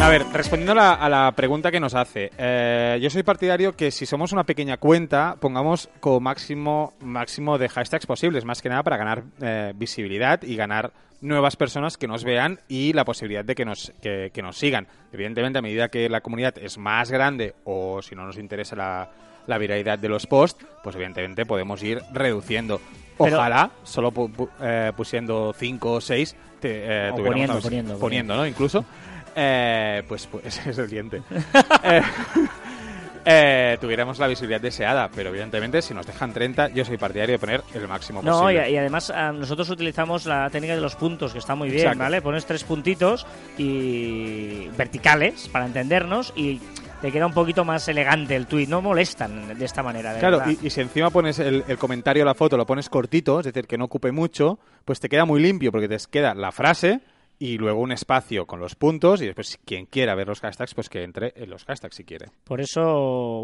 A 0.00 0.08
ver, 0.08 0.24
respondiendo 0.32 0.72
a 0.72 0.74
la, 0.74 0.92
a 0.94 1.08
la 1.08 1.32
pregunta 1.32 1.70
que 1.70 1.80
nos 1.80 1.94
hace, 1.94 2.30
eh, 2.38 2.98
yo 3.00 3.10
soy 3.10 3.22
partidario 3.22 3.74
que 3.76 3.90
si 3.90 4.06
somos 4.06 4.32
una 4.32 4.44
pequeña 4.44 4.76
cuenta, 4.76 5.36
pongamos 5.40 5.88
como 6.00 6.20
máximo, 6.20 6.94
máximo 7.00 7.58
de 7.58 7.68
hashtags 7.68 8.06
posibles, 8.06 8.44
más 8.44 8.60
que 8.62 8.68
nada 8.68 8.82
para 8.82 8.96
ganar 8.96 9.22
eh, 9.40 9.72
visibilidad 9.76 10.42
y 10.42 10.56
ganar 10.56 10.92
nuevas 11.24 11.56
personas 11.56 11.96
que 11.96 12.06
nos 12.06 12.22
vean 12.22 12.60
y 12.68 12.92
la 12.92 13.04
posibilidad 13.04 13.44
de 13.44 13.54
que 13.54 13.64
nos, 13.64 13.92
que, 14.00 14.30
que 14.32 14.42
nos 14.42 14.56
sigan. 14.56 14.86
Evidentemente, 15.12 15.58
a 15.58 15.62
medida 15.62 15.88
que 15.88 16.08
la 16.08 16.20
comunidad 16.20 16.54
es 16.58 16.78
más 16.78 17.10
grande 17.10 17.54
o 17.64 18.00
si 18.02 18.14
no 18.14 18.24
nos 18.26 18.38
interesa 18.38 18.76
la, 18.76 19.10
la 19.46 19.58
viralidad 19.58 19.98
de 19.98 20.08
los 20.08 20.26
posts, 20.26 20.64
pues 20.82 20.94
evidentemente 20.96 21.44
podemos 21.46 21.82
ir 21.82 22.00
reduciendo. 22.12 22.80
Pero- 23.18 23.36
Ojalá, 23.36 23.70
solo 23.84 24.12
pu- 24.12 24.32
pu- 24.32 24.48
eh, 24.60 24.92
pusiendo 24.96 25.52
5 25.56 25.92
o 25.92 26.00
6, 26.00 26.36
te, 26.60 27.06
eh, 27.08 27.10
O 27.10 27.16
poniendo, 27.16 27.60
poniendo, 27.60 27.98
poniendo, 27.98 28.36
¿no? 28.36 28.46
Incluso. 28.46 28.84
Eh, 29.36 30.02
pues, 30.08 30.26
pues 30.26 30.44
es 30.66 30.78
el 30.78 30.88
diente. 30.90 31.22
Eh, 33.26 33.78
tuviéramos 33.80 34.18
la 34.18 34.26
visibilidad 34.26 34.60
deseada, 34.60 35.08
pero 35.14 35.30
evidentemente 35.30 35.80
si 35.80 35.94
nos 35.94 36.06
dejan 36.06 36.32
30, 36.34 36.68
yo 36.68 36.84
soy 36.84 36.98
partidario 36.98 37.32
de 37.34 37.38
poner 37.38 37.62
el 37.72 37.88
máximo 37.88 38.20
No, 38.22 38.50
y, 38.50 38.54
posible. 38.56 38.70
y 38.70 38.76
además 38.76 39.10
ah, 39.14 39.32
nosotros 39.32 39.70
utilizamos 39.70 40.26
la 40.26 40.50
técnica 40.50 40.74
de 40.74 40.80
los 40.82 40.94
puntos, 40.94 41.32
que 41.32 41.38
está 41.38 41.54
muy 41.54 41.68
bien, 41.70 41.80
Exacto. 41.80 42.00
¿vale? 42.00 42.20
Pones 42.20 42.44
tres 42.44 42.64
puntitos 42.64 43.26
y 43.56 44.68
verticales, 44.76 45.48
para 45.48 45.64
entendernos, 45.66 46.32
y 46.36 46.60
te 47.00 47.10
queda 47.12 47.26
un 47.26 47.32
poquito 47.32 47.64
más 47.64 47.86
elegante 47.88 48.36
el 48.36 48.46
tuit. 48.46 48.68
No 48.68 48.82
molestan 48.82 49.58
de 49.58 49.64
esta 49.64 49.82
manera, 49.82 50.12
de 50.12 50.20
Claro, 50.20 50.38
verdad. 50.40 50.54
y, 50.62 50.66
y 50.66 50.70
si 50.70 50.80
encima 50.82 51.10
pones 51.10 51.38
el, 51.38 51.64
el 51.66 51.78
comentario 51.78 52.22
a 52.22 52.26
la 52.26 52.34
foto, 52.34 52.56
lo 52.56 52.66
pones 52.66 52.88
cortito, 52.90 53.40
es 53.40 53.46
decir, 53.46 53.66
que 53.66 53.78
no 53.78 53.86
ocupe 53.86 54.12
mucho, 54.12 54.58
pues 54.84 55.00
te 55.00 55.08
queda 55.08 55.24
muy 55.24 55.40
limpio 55.40 55.72
porque 55.72 55.88
te 55.88 55.96
queda 56.10 56.34
la 56.34 56.52
frase 56.52 57.00
y 57.38 57.58
luego 57.58 57.80
un 57.80 57.92
espacio 57.92 58.46
con 58.46 58.60
los 58.60 58.74
puntos 58.74 59.20
y 59.22 59.26
después 59.26 59.58
quien 59.64 59.86
quiera 59.86 60.14
ver 60.14 60.28
los 60.28 60.40
hashtags, 60.40 60.74
pues 60.74 60.88
que 60.88 61.02
entre 61.02 61.32
en 61.36 61.50
los 61.50 61.64
hashtags 61.64 61.96
si 61.96 62.04
quiere. 62.04 62.30
Por 62.44 62.60
eso, 62.60 62.82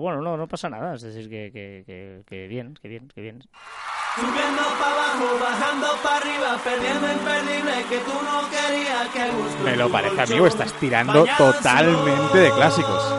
bueno, 0.00 0.20
no, 0.20 0.37
no 0.37 0.46
pasa 0.46 0.68
nada. 0.70 0.94
Es 0.94 1.03
decir, 1.03 1.29
que, 1.29 1.50
que, 1.53 1.83
que, 1.87 2.22
que 2.26 2.46
bien, 2.46 2.74
que 2.81 2.88
bien, 2.88 3.09
que 3.14 3.20
bien. 3.20 3.42
Subiendo 4.16 4.62
para 4.79 4.92
abajo, 4.94 5.38
bajando 5.40 5.87
para 6.03 6.16
arriba, 6.16 6.59
perdiendo 6.64 7.12
imperdible 7.12 7.72
que 7.88 7.98
tú 7.98 8.12
no 8.24 8.48
querías 8.50 9.09
que 9.09 9.31
busco. 9.37 9.62
Me 9.64 9.76
lo 9.76 9.88
parece, 9.90 10.20
amigo, 10.22 10.46
estás 10.46 10.72
tirando 10.74 11.24
totalmente 11.38 12.38
de 12.38 12.50
clásicos. 12.53 13.14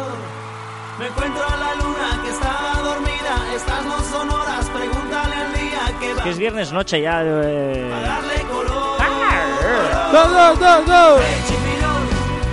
Me 0.99 1.07
encuentro 1.07 1.43
a 1.43 1.57
la 1.57 1.75
luna 1.75 2.21
que 2.23 2.29
estaba 2.29 2.73
dormida, 2.83 3.55
estas 3.55 3.85
no 3.85 3.99
son 4.01 4.29
horas, 4.29 4.69
pregúntale 4.69 5.35
al 5.35 5.53
día 5.53 5.99
que 5.99 6.13
va 6.13 6.23
Que 6.23 6.29
es 6.29 6.37
viernes 6.37 6.71
noche 6.71 7.01
ya. 7.01 7.23
eh, 7.23 7.89
a 10.11 10.27
darle 10.27 10.59
color. 10.59 10.59
¡Dos, 10.59 10.59
dos, 10.59 10.59
dos, 10.59 10.85
dos! 10.87 11.21
Chipirón, 11.47 12.03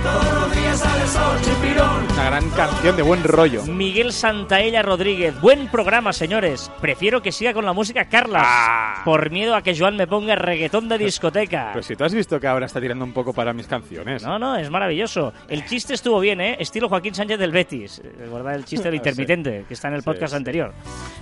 todos 0.03 0.33
los 0.41 0.55
días 0.55 0.79
sale 0.79 1.07
sol, 1.07 1.37
chipirón. 1.41 2.07
Una 2.13 2.25
gran 2.25 2.49
canción 2.51 2.95
de 2.95 3.01
buen 3.01 3.23
rollo. 3.23 3.63
Miguel 3.65 4.11
Santaella 4.13 4.81
Rodríguez. 4.81 5.39
Buen 5.41 5.67
programa, 5.69 6.13
señores. 6.13 6.71
Prefiero 6.81 7.21
que 7.21 7.31
siga 7.31 7.53
con 7.53 7.65
la 7.65 7.73
música 7.73 8.05
Carlas. 8.09 8.43
Ah. 8.45 9.01
Por 9.05 9.29
miedo 9.31 9.55
a 9.55 9.61
que 9.61 9.77
Joan 9.77 9.95
me 9.95 10.07
ponga 10.07 10.35
reggaetón 10.35 10.89
de 10.89 10.97
discoteca. 10.97 11.69
Pues 11.73 11.85
si 11.85 11.95
tú 11.95 12.03
has 12.03 12.13
visto 12.13 12.39
que 12.39 12.47
ahora 12.47 12.65
está 12.65 12.81
tirando 12.81 13.05
un 13.05 13.13
poco 13.13 13.33
para 13.33 13.53
mis 13.53 13.67
canciones. 13.67 14.23
No, 14.23 14.37
no, 14.39 14.55
es 14.57 14.69
maravilloso. 14.69 15.33
El 15.47 15.65
chiste 15.65 15.93
estuvo 15.93 16.19
bien, 16.19 16.41
¿eh? 16.41 16.57
Estilo 16.59 16.89
Joaquín 16.89 17.15
Sánchez 17.15 17.39
del 17.39 17.51
Betis. 17.51 18.01
Recuerda 18.19 18.53
el 18.55 18.65
chiste 18.65 18.85
del 18.89 18.95
intermitente, 18.97 19.65
que 19.67 19.73
está 19.73 19.87
en 19.87 19.95
el 19.95 20.01
Sí, 20.01 20.05
podcast 20.05 20.31
sí. 20.31 20.37
anterior. 20.37 20.73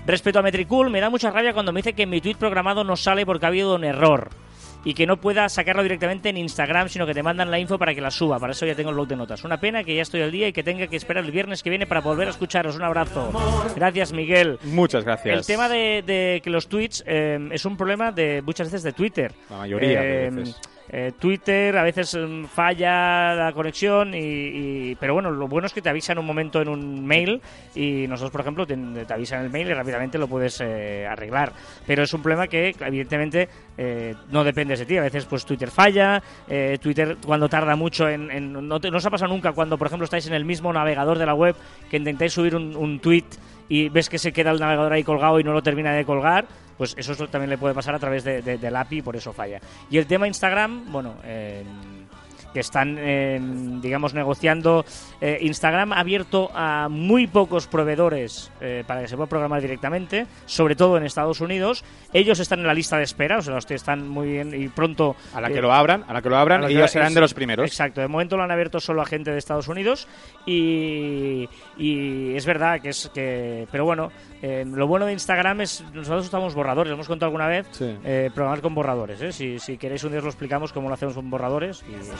Respecto 0.05 0.39
a 0.39 0.41
Metricool, 0.41 0.89
me 0.89 0.99
da 1.01 1.09
mucha 1.09 1.29
rabia 1.31 1.53
cuando 1.53 1.71
me 1.71 1.79
dice 1.79 1.93
que 1.93 2.05
mi 2.07 2.21
tweet 2.21 2.35
programado 2.35 2.83
no 2.83 2.95
sale 2.95 3.25
porque 3.25 3.45
ha 3.45 3.49
habido 3.49 3.75
un 3.75 3.83
error. 3.83 4.29
Y 4.89 4.93
que 4.93 5.05
no 5.05 5.17
pueda 5.17 5.49
sacarlo 5.49 5.83
directamente 5.83 6.29
en 6.29 6.37
Instagram, 6.37 6.87
sino 6.87 7.05
que 7.05 7.13
te 7.13 7.21
mandan 7.21 7.51
la 7.51 7.59
info 7.59 7.77
para 7.77 7.93
que 7.93 7.99
la 7.99 8.09
suba. 8.09 8.39
Para 8.39 8.53
eso 8.53 8.65
ya 8.65 8.73
tengo 8.73 8.89
el 8.89 8.95
blog 8.95 9.07
de 9.09 9.17
notas. 9.17 9.43
Una 9.43 9.59
pena 9.59 9.83
que 9.83 9.93
ya 9.93 10.01
estoy 10.01 10.21
al 10.21 10.31
día 10.31 10.47
y 10.47 10.53
que 10.53 10.63
tenga 10.63 10.87
que 10.87 10.95
esperar 10.95 11.25
el 11.25 11.31
viernes 11.31 11.61
que 11.61 11.69
viene 11.69 11.85
para 11.85 11.99
volver 11.99 12.27
a 12.27 12.31
escucharos. 12.31 12.75
Un 12.77 12.83
abrazo. 12.83 13.31
Gracias, 13.75 14.13
Miguel. 14.13 14.57
Muchas 14.63 15.03
gracias. 15.03 15.37
El 15.37 15.45
tema 15.45 15.67
de, 15.67 16.03
de 16.07 16.39
que 16.41 16.49
los 16.49 16.69
tweets 16.69 17.03
eh, 17.05 17.49
es 17.51 17.65
un 17.65 17.75
problema 17.75 18.13
de 18.13 18.41
muchas 18.41 18.67
veces 18.67 18.83
de 18.83 18.93
Twitter. 18.93 19.33
La 19.49 19.57
mayoría 19.57 19.99
de 20.01 20.25
Eh, 20.27 20.29
veces. 20.29 20.55
Eh, 20.89 21.11
Twitter 21.19 21.77
a 21.77 21.83
veces 21.83 22.15
mm, 22.15 22.45
falla 22.45 23.33
la 23.35 23.51
conexión 23.53 24.13
y, 24.13 24.95
pero 24.95 25.13
bueno 25.13 25.31
lo 25.31 25.47
bueno 25.47 25.67
es 25.67 25.73
que 25.73 25.81
te 25.81 25.89
avisa 25.89 26.13
en 26.13 26.19
un 26.19 26.25
momento 26.25 26.61
en 26.61 26.69
un 26.69 27.05
mail 27.05 27.41
y 27.75 28.05
nosotros 28.07 28.31
por 28.31 28.41
ejemplo 28.41 28.65
te, 28.65 28.75
te 28.77 29.13
avisan 29.13 29.43
el 29.43 29.49
mail 29.49 29.67
y 29.69 29.73
rápidamente 29.73 30.17
lo 30.17 30.27
puedes 30.27 30.61
eh, 30.61 31.05
arreglar. 31.07 31.51
Pero 31.85 32.03
es 32.03 32.13
un 32.13 32.21
problema 32.21 32.47
que 32.47 32.75
evidentemente 32.79 33.47
eh, 33.77 34.15
no 34.31 34.43
depende 34.43 34.75
de 34.75 34.85
ti. 34.85 34.97
A 34.97 35.01
veces 35.01 35.25
pues 35.25 35.45
Twitter 35.45 35.69
falla 35.69 36.21
Twitter 36.81 37.17
cuando 37.25 37.49
tarda 37.49 37.75
mucho 37.75 38.07
en, 38.09 38.31
en- 38.31 38.67
no, 38.67 38.79
te- 38.79 38.89
no 38.91 38.97
os 38.97 39.05
ha 39.05 39.09
pasado 39.09 39.31
nunca 39.33 39.51
cuando 39.51 39.77
por 39.77 39.87
ejemplo 39.87 40.05
estáis 40.05 40.27
en 40.27 40.33
el 40.33 40.45
mismo 40.45 40.71
navegador 40.73 41.17
de 41.17 41.25
la 41.25 41.33
web 41.33 41.55
que 41.89 41.97
intentáis 41.97 42.33
subir 42.33 42.55
un, 42.55 42.75
un 42.75 42.99
tweet 42.99 43.25
y 43.69 43.89
ves 43.89 44.09
que 44.09 44.17
se 44.17 44.31
queda 44.31 44.51
el 44.51 44.59
navegador 44.59 44.93
ahí 44.93 45.03
colgado 45.03 45.39
y 45.39 45.43
no 45.43 45.51
lo 45.51 45.61
termina 45.61 45.91
de 45.91 46.05
colgar, 46.05 46.45
pues 46.77 46.95
eso 46.97 47.15
también 47.27 47.49
le 47.49 47.57
puede 47.57 47.73
pasar 47.73 47.95
a 47.95 47.99
través 47.99 48.23
de, 48.23 48.41
de- 48.41 48.57
del 48.57 48.75
API 48.75 48.97
y 48.99 49.01
por 49.01 49.15
eso 49.15 49.33
falla. 49.33 49.59
Y 49.89 49.97
el 49.97 50.05
tema 50.07 50.27
Instagram, 50.27 50.91
bueno, 50.91 51.15
eh, 51.23 51.63
que 52.57 52.61
están, 52.61 52.97
eh, 52.99 53.39
digamos, 53.83 54.15
negociando. 54.15 54.83
eh, 55.21 55.37
Instagram 55.41 55.93
ha 55.93 55.99
abierto 55.99 56.49
a 56.55 56.89
muy 56.89 57.27
pocos 57.27 57.67
proveedores 57.67 58.51
eh, 58.61 58.83
para 58.87 59.01
que 59.01 59.07
se 59.07 59.15
pueda 59.15 59.29
programar 59.29 59.61
directamente, 59.61 60.25
sobre 60.47 60.75
todo 60.75 60.97
en 60.97 61.03
Estados 61.05 61.39
Unidos. 61.39 61.83
Ellos 62.13 62.39
están 62.39 62.61
en 62.61 62.65
la 62.67 62.73
lista 62.73 62.97
de 62.97 63.03
espera, 63.03 63.37
o 63.37 63.41
sea, 63.43 63.53
los 63.53 63.67
que 63.67 63.75
están 63.75 64.09
muy 64.09 64.27
bien 64.31 64.59
y 64.59 64.69
pronto. 64.69 65.15
A 65.35 65.41
la 65.41 65.49
eh, 65.49 65.53
que 65.53 65.61
lo 65.61 65.71
abran, 65.71 66.03
a 66.07 66.13
la 66.13 66.21
que 66.23 66.29
lo 66.29 66.37
abran, 66.37 66.65
que 66.65 66.73
ellos 66.73 66.89
serán 66.89 67.09
es- 67.09 67.13
de 67.13 67.21
los 67.21 67.33
primeros. 67.35 67.67
Exacto, 67.67 68.01
de 68.01 68.07
momento 68.07 68.37
lo 68.37 68.43
han 68.43 68.49
abierto 68.51 68.79
solo 68.79 69.03
a 69.03 69.05
gente 69.05 69.29
de 69.31 69.37
Estados 69.37 69.67
Unidos 69.67 70.07
y, 70.47 71.47
y 71.77 72.35
es 72.35 72.45
verdad 72.47 72.81
que 72.81 72.89
es 72.89 73.11
que... 73.13 73.67
Pero 73.71 73.85
bueno, 73.85 74.11
eh, 74.41 74.65
lo 74.67 74.87
bueno 74.87 75.05
de 75.05 75.13
Instagram 75.13 75.61
es, 75.61 75.83
nosotros 75.93 76.25
usamos 76.25 76.55
borradores, 76.55 76.89
lo 76.89 76.95
hemos 76.95 77.07
contado 77.07 77.27
alguna 77.27 77.47
vez, 77.47 77.67
Sí. 77.71 77.95
eh, 78.03 78.31
programar 78.33 78.61
con 78.61 78.73
borradores. 78.73 79.21
¿eh? 79.21 79.31
Si, 79.31 79.59
si 79.59 79.77
queréis 79.77 80.03
un 80.03 80.09
día 80.11 80.19
os 80.19 80.23
lo 80.23 80.29
explicamos 80.31 80.73
cómo 80.73 80.87
lo 80.87 80.95
hacemos 80.95 81.13
con 81.13 81.29
borradores. 81.29 81.83
Y 81.89 81.93
eso. 81.95 82.13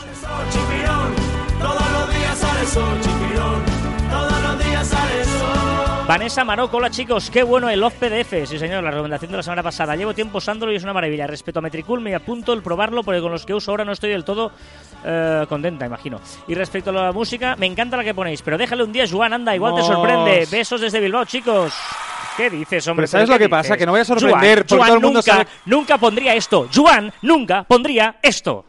Chipirón, 0.49 1.13
todos 1.59 1.91
los 1.91 2.13
días 2.13 2.37
sale 2.37 2.65
sol, 2.67 2.97
chipirón, 3.01 3.63
todos 4.11 4.41
los 4.43 4.65
días 4.65 4.87
sale 4.87 5.23
sol. 5.25 6.05
Vanessa 6.07 6.45
Maroco, 6.45 6.77
hola 6.77 6.89
chicos, 6.89 7.29
qué 7.29 7.43
bueno 7.43 7.69
el 7.69 7.83
Off 7.83 7.95
PDF, 7.95 8.47
sí 8.47 8.57
señor, 8.57 8.81
la 8.83 8.91
recomendación 8.91 9.29
de 9.31 9.37
la 9.37 9.43
semana 9.43 9.61
pasada. 9.63 9.93
Llevo 9.95 10.13
tiempo 10.13 10.37
usándolo 10.37 10.71
y 10.71 10.77
es 10.77 10.83
una 10.83 10.93
maravilla. 10.93 11.27
Respecto 11.27 11.59
a 11.59 11.61
Metricool, 11.61 11.99
me 11.99 12.15
apunto 12.15 12.53
el 12.53 12.61
probarlo 12.61 13.03
porque 13.03 13.19
con 13.19 13.31
los 13.31 13.45
que 13.45 13.53
uso 13.53 13.71
ahora 13.71 13.83
no 13.83 13.91
estoy 13.91 14.11
del 14.11 14.23
todo 14.23 14.51
eh, 15.03 15.45
contenta, 15.49 15.85
imagino. 15.85 16.21
Y 16.47 16.53
respecto 16.55 16.91
a 16.91 16.93
la 16.93 17.11
música, 17.11 17.55
me 17.57 17.65
encanta 17.65 17.97
la 17.97 18.05
que 18.05 18.13
ponéis, 18.13 18.41
pero 18.41 18.57
déjale 18.57 18.83
un 18.83 18.93
día, 18.93 19.03
Joan, 19.09 19.33
anda, 19.33 19.53
igual 19.53 19.75
te 19.75 19.83
sorprende. 19.83 20.47
Besos 20.49 20.79
desde 20.79 21.01
Bilbao, 21.01 21.25
chicos. 21.25 21.73
¿Qué 22.37 22.49
dices, 22.51 22.87
hombre? 22.87 23.03
Pero 23.03 23.11
¿sabes 23.11 23.27
¿Qué 23.27 23.33
lo 23.33 23.37
que 23.39 23.45
dices? 23.45 23.57
pasa? 23.57 23.77
Que 23.77 23.85
no 23.85 23.91
voy 23.91 24.01
a 24.01 24.05
sorprender, 24.05 24.59
porque 24.65 24.75
Joan 24.75 24.87
todo 24.87 24.95
el 24.97 25.01
mundo 25.03 25.19
nunca, 25.19 25.31
sabe- 25.33 25.47
nunca 25.65 25.97
pondría 25.97 26.35
esto. 26.35 26.69
Joan 26.73 27.11
nunca 27.23 27.63
pondría 27.63 28.17
esto. 28.21 28.63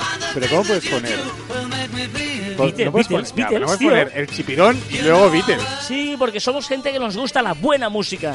Find 0.00 0.22
the 0.22 0.30
Pero 0.34 0.48
¿cómo 0.48 0.62
puedes 0.64 0.86
poner? 0.88 1.49
Beatles, 2.66 2.86
no 2.86 2.92
puedes 2.92 3.08
Beatles, 3.08 3.32
poner, 3.36 3.60
Beatles, 3.60 3.78
tío. 3.78 4.20
el 4.20 4.26
chipirón 4.28 4.80
y 4.90 4.98
luego 4.98 5.30
Beatles. 5.30 5.62
Sí, 5.86 6.14
porque 6.18 6.40
somos 6.40 6.66
gente 6.68 6.92
que 6.92 6.98
nos 6.98 7.16
gusta 7.16 7.42
la 7.42 7.52
buena 7.54 7.88
música. 7.88 8.34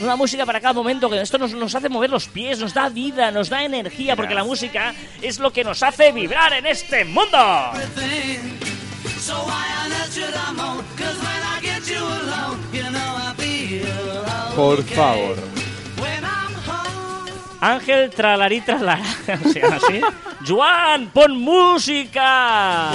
Una 0.00 0.16
música 0.16 0.46
para 0.46 0.60
cada 0.60 0.74
momento, 0.74 1.08
que 1.10 1.20
esto 1.20 1.38
nos, 1.38 1.52
nos 1.52 1.74
hace 1.74 1.88
mover 1.88 2.10
los 2.10 2.28
pies, 2.28 2.58
nos 2.58 2.74
da 2.74 2.88
vida, 2.88 3.30
nos 3.30 3.48
da 3.48 3.64
energía, 3.64 4.16
porque 4.16 4.34
la 4.34 4.44
música 4.44 4.94
es 5.22 5.38
lo 5.38 5.52
que 5.52 5.64
nos 5.64 5.82
hace 5.82 6.12
vibrar 6.12 6.52
en 6.52 6.66
este 6.66 7.04
mundo. 7.04 7.38
Por 14.56 14.82
favor. 14.84 15.36
Ángel 17.60 18.10
Tralarí 18.10 18.60
Tralara. 18.60 19.02
¿Se 19.52 19.60
llama 19.60 19.76
así? 19.76 20.00
¡Juan, 20.46 21.10
pon 21.12 21.36
música! 21.36 22.90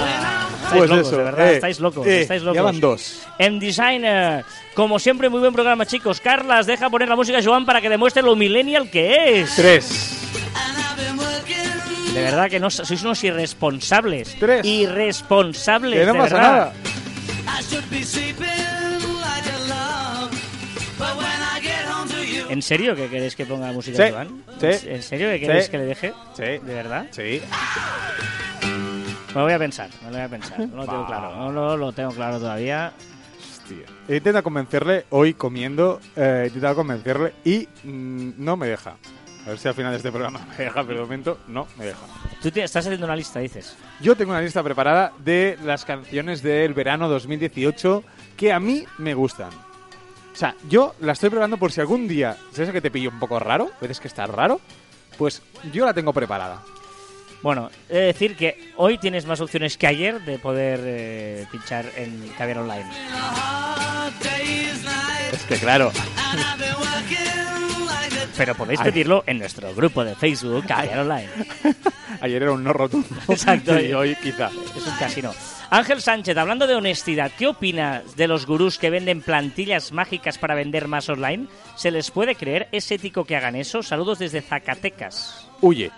Estáis 0.64 0.78
Pues 0.78 0.90
locos, 0.90 1.06
eso, 1.08 1.16
de 1.18 1.24
verdad, 1.24 1.46
eh, 1.50 1.54
estáis 1.54 1.80
locos, 1.80 2.06
eh, 2.06 2.20
estáis 2.22 2.42
locos. 2.42 2.56
ya 2.56 2.62
van 2.62 2.80
dos. 2.80 3.22
En 3.38 3.58
Designer, 3.58 4.44
como 4.74 4.98
siempre, 4.98 5.28
muy 5.28 5.40
buen 5.40 5.52
programa, 5.52 5.84
chicos. 5.84 6.20
Carlas, 6.20 6.66
deja 6.66 6.88
poner 6.88 7.08
la 7.08 7.16
música, 7.16 7.40
Joan, 7.44 7.66
para 7.66 7.80
que 7.82 7.88
demuestre 7.90 8.22
lo 8.22 8.34
millennial 8.36 8.88
que 8.90 9.40
es. 9.40 9.54
Tres. 9.56 10.20
De 12.14 12.22
verdad 12.22 12.48
que 12.48 12.60
no, 12.60 12.70
sois 12.70 13.02
unos 13.02 13.22
irresponsables. 13.24 14.36
Tres. 14.38 14.64
Irresponsables, 14.64 15.98
Que 16.00 16.06
no 16.06 16.12
de 16.12 16.18
pasa 16.20 16.34
verdad. 16.36 16.52
nada. 16.52 16.72
¿En 22.54 22.62
serio 22.62 22.94
que 22.94 23.08
queréis 23.08 23.34
que 23.34 23.44
ponga 23.46 23.72
música, 23.72 24.06
Sí, 24.06 24.12
Joan? 24.12 24.44
sí, 24.60 24.88
¿En 24.88 25.02
serio 25.02 25.28
que 25.30 25.40
queréis 25.40 25.64
sí. 25.64 25.70
que 25.72 25.78
le 25.78 25.84
deje? 25.86 26.12
Sí. 26.36 26.42
¿De 26.42 26.60
verdad? 26.74 27.06
Sí. 27.10 27.42
Me 28.62 29.34
lo 29.34 29.42
voy 29.42 29.52
a 29.52 29.58
pensar, 29.58 29.90
me 30.02 30.06
lo 30.10 30.12
voy 30.16 30.20
a 30.22 30.28
pensar. 30.28 30.60
No 30.60 30.76
lo 30.76 30.86
tengo 30.86 31.06
claro, 31.06 31.36
no 31.36 31.50
lo, 31.52 31.76
lo 31.76 31.92
tengo 31.92 32.10
claro 32.12 32.38
todavía. 32.38 32.92
Hostia. 33.40 33.86
He 34.08 34.16
intentado 34.16 34.44
convencerle 34.44 35.06
hoy 35.10 35.34
comiendo, 35.34 36.00
eh, 36.14 36.42
he 36.44 36.46
intentado 36.46 36.76
convencerle 36.76 37.32
y 37.44 37.66
mm, 37.82 38.32
no 38.38 38.56
me 38.56 38.68
deja. 38.68 38.96
A 39.44 39.48
ver 39.50 39.58
si 39.58 39.68
al 39.68 39.74
final 39.74 39.90
de 39.90 39.96
este 39.98 40.10
programa 40.10 40.40
me 40.56 40.64
deja, 40.64 40.84
pero 40.84 40.98
de 41.00 41.04
momento 41.04 41.38
no 41.48 41.66
me 41.76 41.86
deja. 41.86 42.00
Tú 42.40 42.50
te- 42.50 42.62
estás 42.62 42.86
haciendo 42.86 43.04
una 43.06 43.16
lista, 43.16 43.40
dices. 43.40 43.76
Yo 44.00 44.14
tengo 44.16 44.30
una 44.30 44.40
lista 44.40 44.62
preparada 44.62 45.12
de 45.18 45.58
las 45.64 45.84
canciones 45.84 46.40
del 46.42 46.72
verano 46.72 47.08
2018 47.08 48.04
que 48.36 48.52
a 48.52 48.60
mí 48.60 48.84
me 48.98 49.12
gustan. 49.14 49.50
O 50.34 50.36
sea, 50.36 50.56
yo 50.68 50.96
la 51.00 51.12
estoy 51.12 51.30
preparando 51.30 51.58
por 51.58 51.70
si 51.70 51.80
algún 51.80 52.08
día, 52.08 52.36
¿sabes 52.52 52.72
que 52.72 52.80
te 52.80 52.90
pillo 52.90 53.08
un 53.10 53.20
poco 53.20 53.38
raro? 53.38 53.70
¿Ves 53.80 54.00
que 54.00 54.08
está 54.08 54.26
raro? 54.26 54.60
Pues 55.16 55.40
yo 55.72 55.86
la 55.86 55.94
tengo 55.94 56.12
preparada. 56.12 56.60
Bueno, 57.40 57.70
he 57.88 57.94
de 57.94 58.00
decir 58.06 58.36
que 58.36 58.72
hoy 58.76 58.98
tienes 58.98 59.26
más 59.26 59.40
opciones 59.40 59.76
que 59.78 59.86
ayer 59.86 60.20
de 60.24 60.38
poder 60.40 60.80
eh, 60.82 61.46
pinchar 61.52 61.84
en 61.96 62.32
Caviar 62.36 62.58
Online. 62.58 62.90
Es 65.40 65.42
que 65.44 65.56
claro. 65.56 65.90
Pero 68.36 68.54
podéis 68.54 68.80
Ay. 68.80 68.90
pedirlo 68.90 69.24
en 69.26 69.38
nuestro 69.38 69.74
grupo 69.74 70.04
de 70.04 70.14
Facebook, 70.14 70.66
Caviar 70.66 71.00
Online. 71.00 71.28
Ayer 72.20 72.42
era 72.42 72.52
un 72.52 72.62
no 72.64 72.72
rotundo. 72.72 73.08
Exacto. 73.28 73.78
y 73.80 73.92
hoy 73.92 74.16
quizá. 74.16 74.50
Es 74.76 74.86
un 74.86 74.96
casino. 74.96 75.32
Ángel 75.70 76.00
Sánchez, 76.00 76.36
hablando 76.36 76.66
de 76.66 76.74
honestidad, 76.74 77.32
¿qué 77.36 77.48
opinas 77.48 78.16
de 78.16 78.28
los 78.28 78.46
gurús 78.46 78.78
que 78.78 78.90
venden 78.90 79.22
plantillas 79.22 79.92
mágicas 79.92 80.38
para 80.38 80.54
vender 80.54 80.88
más 80.88 81.08
online? 81.08 81.46
¿Se 81.76 81.90
les 81.90 82.10
puede 82.10 82.34
creer? 82.36 82.68
¿Es 82.70 82.90
ético 82.90 83.24
que 83.24 83.36
hagan 83.36 83.56
eso? 83.56 83.82
Saludos 83.82 84.20
desde 84.20 84.40
Zacatecas. 84.40 85.48
Huye. 85.60 85.90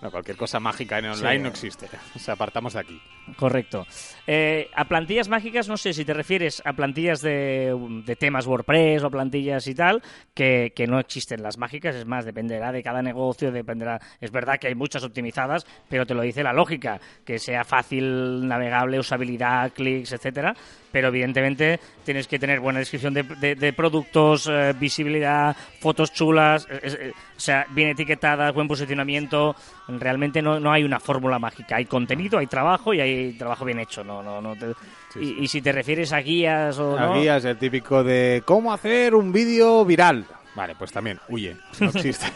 No, 0.00 0.10
cualquier 0.10 0.36
cosa 0.36 0.60
mágica 0.60 0.98
en 0.98 1.06
online 1.06 1.36
Sí. 1.36 1.42
no 1.42 1.48
existe. 1.48 1.88
Sea, 2.18 2.34
apartamos 2.34 2.72
de 2.74 2.80
aquí. 2.80 3.00
Correcto. 3.36 3.86
Eh, 4.26 4.68
a 4.74 4.84
plantillas 4.86 5.28
mágicas, 5.28 5.68
no 5.68 5.76
sé 5.76 5.92
si 5.92 6.04
te 6.04 6.12
refieres 6.14 6.62
a 6.64 6.72
plantillas 6.72 7.20
de, 7.22 7.76
de 8.04 8.16
temas 8.16 8.46
WordPress 8.46 9.02
o 9.04 9.10
plantillas 9.10 9.66
y 9.68 9.74
tal, 9.74 10.02
que, 10.34 10.72
que 10.74 10.86
no 10.86 10.98
existen 10.98 11.42
las 11.42 11.58
mágicas, 11.58 11.94
es 11.94 12.06
más, 12.06 12.24
dependerá 12.24 12.72
de 12.72 12.82
cada 12.82 13.02
negocio, 13.02 13.52
dependerá. 13.52 14.00
Es 14.20 14.30
verdad 14.30 14.58
que 14.58 14.66
hay 14.68 14.74
muchas 14.74 15.04
optimizadas, 15.04 15.66
pero 15.88 16.04
te 16.06 16.14
lo 16.14 16.22
dice 16.22 16.42
la 16.42 16.52
lógica, 16.52 17.00
que 17.24 17.38
sea 17.38 17.64
fácil, 17.64 18.46
navegable, 18.46 18.98
usabilidad, 18.98 19.72
clics, 19.72 20.12
etcétera. 20.12 20.54
Pero 20.90 21.08
evidentemente 21.08 21.80
tienes 22.04 22.26
que 22.28 22.38
tener 22.38 22.60
buena 22.60 22.78
descripción 22.80 23.14
de, 23.14 23.22
de- 23.22 23.54
de 23.54 23.72
productos, 23.72 24.46
eh, 24.50 24.74
visibilidad, 24.78 25.56
fotos 25.80 26.12
chulas, 26.12 26.66
es- 26.82 26.98
o 27.36 27.40
sea, 27.40 27.66
bien 27.70 27.88
etiquetadas, 27.88 28.52
buen 28.52 28.68
posicionamiento. 28.68 29.51
Realmente 29.88 30.40
no, 30.42 30.58
no 30.60 30.72
hay 30.72 30.84
una 30.84 31.00
fórmula 31.00 31.38
mágica. 31.38 31.76
Hay 31.76 31.84
contenido, 31.86 32.38
hay 32.38 32.46
trabajo 32.46 32.94
y 32.94 33.00
hay 33.00 33.32
trabajo 33.32 33.64
bien 33.64 33.78
hecho. 33.80 34.02
No, 34.04 34.22
no, 34.22 34.40
no 34.40 34.54
te- 34.56 34.74
y, 35.20 35.42
y 35.44 35.48
si 35.48 35.60
te 35.60 35.72
refieres 35.72 36.12
a 36.12 36.18
guías 36.18 36.78
o 36.78 36.96
La 36.96 37.06
no, 37.06 37.20
guía 37.20 37.36
es 37.36 37.44
el 37.44 37.58
típico 37.58 38.02
de 38.02 38.42
cómo 38.44 38.72
hacer 38.72 39.14
un 39.14 39.32
vídeo 39.32 39.84
viral. 39.84 40.24
Vale, 40.54 40.74
pues 40.78 40.92
también 40.92 41.18
huye. 41.28 41.56
No 41.80 41.88
existe, 41.88 42.26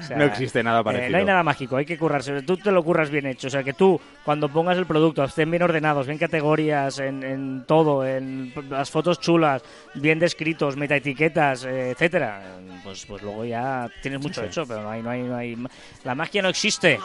O 0.00 0.02
sea, 0.02 0.16
no 0.18 0.24
existe 0.24 0.62
nada 0.62 0.80
eh, 0.80 0.84
parecido. 0.84 1.10
no 1.12 1.18
hay 1.18 1.24
nada 1.24 1.42
mágico, 1.42 1.76
hay 1.76 1.86
que 1.86 1.96
currarse. 1.96 2.42
Tú 2.42 2.56
te 2.58 2.70
lo 2.70 2.84
curras 2.84 3.08
bien 3.08 3.24
hecho. 3.26 3.46
O 3.46 3.50
sea, 3.50 3.62
que 3.62 3.72
tú, 3.72 3.98
cuando 4.24 4.48
pongas 4.50 4.76
el 4.76 4.84
producto, 4.84 5.24
estén 5.24 5.50
bien 5.50 5.62
ordenados, 5.62 6.06
bien 6.06 6.18
categorías, 6.18 6.98
en, 6.98 7.22
en 7.22 7.64
todo, 7.66 8.06
en 8.06 8.52
las 8.68 8.90
fotos 8.90 9.20
chulas, 9.20 9.62
bien 9.94 10.18
descritos, 10.18 10.76
metaetiquetas, 10.76 11.64
eh, 11.64 11.90
etcétera, 11.92 12.42
eh, 12.60 12.80
pues, 12.84 13.06
pues 13.06 13.22
luego 13.22 13.44
ya 13.46 13.88
tienes 14.02 14.20
mucho 14.20 14.44
hecho, 14.44 14.66
pero 14.66 14.82
no 14.82 14.90
hay, 14.90 15.02
no 15.02 15.10
hay, 15.10 15.22
no 15.22 15.36
hay. 15.36 15.56
La 16.04 16.14
magia 16.14 16.42
no 16.42 16.48
existe. 16.50 16.98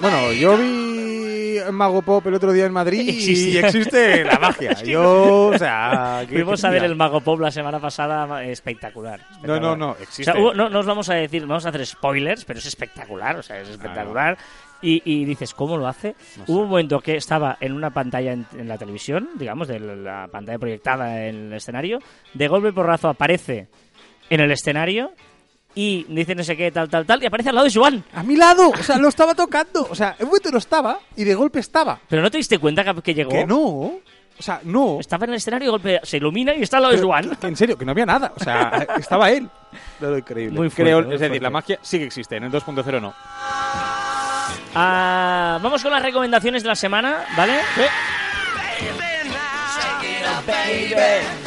Bueno, 0.00 0.32
yo 0.32 0.56
vi 0.56 1.58
Mago 1.72 2.02
Pop 2.02 2.26
el 2.26 2.34
otro 2.34 2.52
día 2.52 2.66
en 2.66 2.72
Madrid 2.72 3.00
y 3.02 3.08
Existe. 3.10 3.58
existe 3.66 4.24
la 4.24 4.38
magia. 4.38 4.72
Yo, 4.84 5.46
o 5.48 5.58
sea... 5.58 6.24
¿qué- 6.28 6.34
Fuimos 6.36 6.62
a 6.64 6.70
ver 6.70 6.84
el 6.84 6.94
Mago 6.94 7.20
Pop 7.20 7.35
la 7.40 7.50
semana 7.50 7.78
pasada, 7.80 8.42
espectacular. 8.44 9.20
No, 9.20 9.26
espectacular. 9.26 9.62
no, 9.62 9.76
no, 9.76 9.90
O 9.92 9.96
existe. 9.98 10.24
sea, 10.24 10.40
hubo- 10.40 10.54
no, 10.54 10.68
no 10.68 10.78
os 10.80 10.86
vamos 10.86 11.08
a 11.08 11.14
decir, 11.14 11.46
vamos 11.46 11.64
a 11.66 11.70
hacer 11.70 11.84
spoilers, 11.86 12.44
pero 12.44 12.58
es 12.58 12.66
espectacular, 12.66 13.36
o 13.36 13.42
sea, 13.42 13.60
es 13.60 13.68
espectacular. 13.68 14.36
Y, 14.82 15.00
y 15.04 15.24
dices, 15.24 15.54
¿cómo 15.54 15.76
lo 15.78 15.86
hace? 15.88 16.14
Hubo 16.46 16.60
un 16.60 16.68
momento 16.68 17.00
que 17.00 17.16
estaba 17.16 17.56
en 17.60 17.72
una 17.72 17.90
pantalla 17.90 18.32
en, 18.32 18.46
en 18.58 18.68
la 18.68 18.76
televisión, 18.76 19.30
digamos, 19.36 19.68
de 19.68 19.80
la 19.80 20.28
pantalla 20.30 20.58
proyectada 20.58 21.24
en 21.26 21.46
el 21.46 21.52
escenario, 21.54 21.98
de 22.34 22.48
golpe 22.48 22.68
y 22.68 22.72
porrazo 22.72 23.08
aparece 23.08 23.68
en 24.28 24.40
el 24.40 24.50
escenario 24.52 25.12
y 25.74 26.04
dice 26.08 26.34
no 26.34 26.42
sé 26.42 26.56
qué, 26.56 26.70
tal, 26.70 26.88
tal, 26.88 27.04
tal, 27.06 27.22
y 27.22 27.26
aparece 27.26 27.50
al 27.50 27.54
lado 27.54 27.66
de 27.68 27.72
Joan. 27.74 28.04
A 28.14 28.22
mi 28.22 28.36
lado, 28.36 28.68
o 28.70 28.76
sea, 28.82 28.96
lo 28.98 29.08
estaba 29.08 29.34
tocando. 29.34 29.86
O 29.90 29.94
sea, 29.94 30.14
en 30.18 30.24
un 30.24 30.28
momento 30.30 30.50
no 30.50 30.58
estaba 30.58 30.98
y 31.16 31.24
de 31.24 31.34
golpe 31.34 31.58
estaba. 31.60 31.98
Pero 32.08 32.20
no 32.22 32.30
te 32.30 32.36
diste 32.38 32.58
cuenta 32.58 32.82
que, 32.84 33.02
que 33.02 33.14
llegó. 33.14 33.30
Que 33.30 33.46
no. 33.46 33.92
O 34.38 34.42
sea, 34.42 34.60
no. 34.64 34.98
Estaba 35.00 35.24
en 35.24 35.30
el 35.30 35.36
escenario 35.36 35.64
y 35.64 35.68
de 35.68 35.70
golpe 35.70 36.00
se 36.02 36.18
ilumina 36.18 36.54
y 36.54 36.62
está 36.62 36.76
al 36.76 36.82
lado 36.84 36.94
de 36.94 37.36
que 37.40 37.46
en 37.46 37.56
serio, 37.56 37.78
que 37.78 37.84
no 37.84 37.92
había 37.92 38.06
nada. 38.06 38.32
O 38.36 38.42
sea, 38.44 38.86
estaba 38.98 39.30
él. 39.30 39.48
Lo 40.00 40.16
increíble. 40.18 40.56
Muy 40.56 40.68
fuerte, 40.68 40.82
Creo, 40.82 40.96
muy 41.02 41.14
es 41.14 41.20
decir, 41.20 41.28
fuerte. 41.28 41.42
la 41.42 41.50
magia 41.50 41.78
sí 41.82 41.98
que 41.98 42.04
existe. 42.04 42.36
En 42.36 42.44
el 42.44 42.52
2.0 42.52 43.00
no. 43.00 43.14
Ah, 44.74 45.58
vamos 45.62 45.82
con 45.82 45.90
las 45.90 46.02
recomendaciones 46.02 46.62
de 46.62 46.68
la 46.68 46.74
semana, 46.76 47.24
¿vale? 47.36 47.60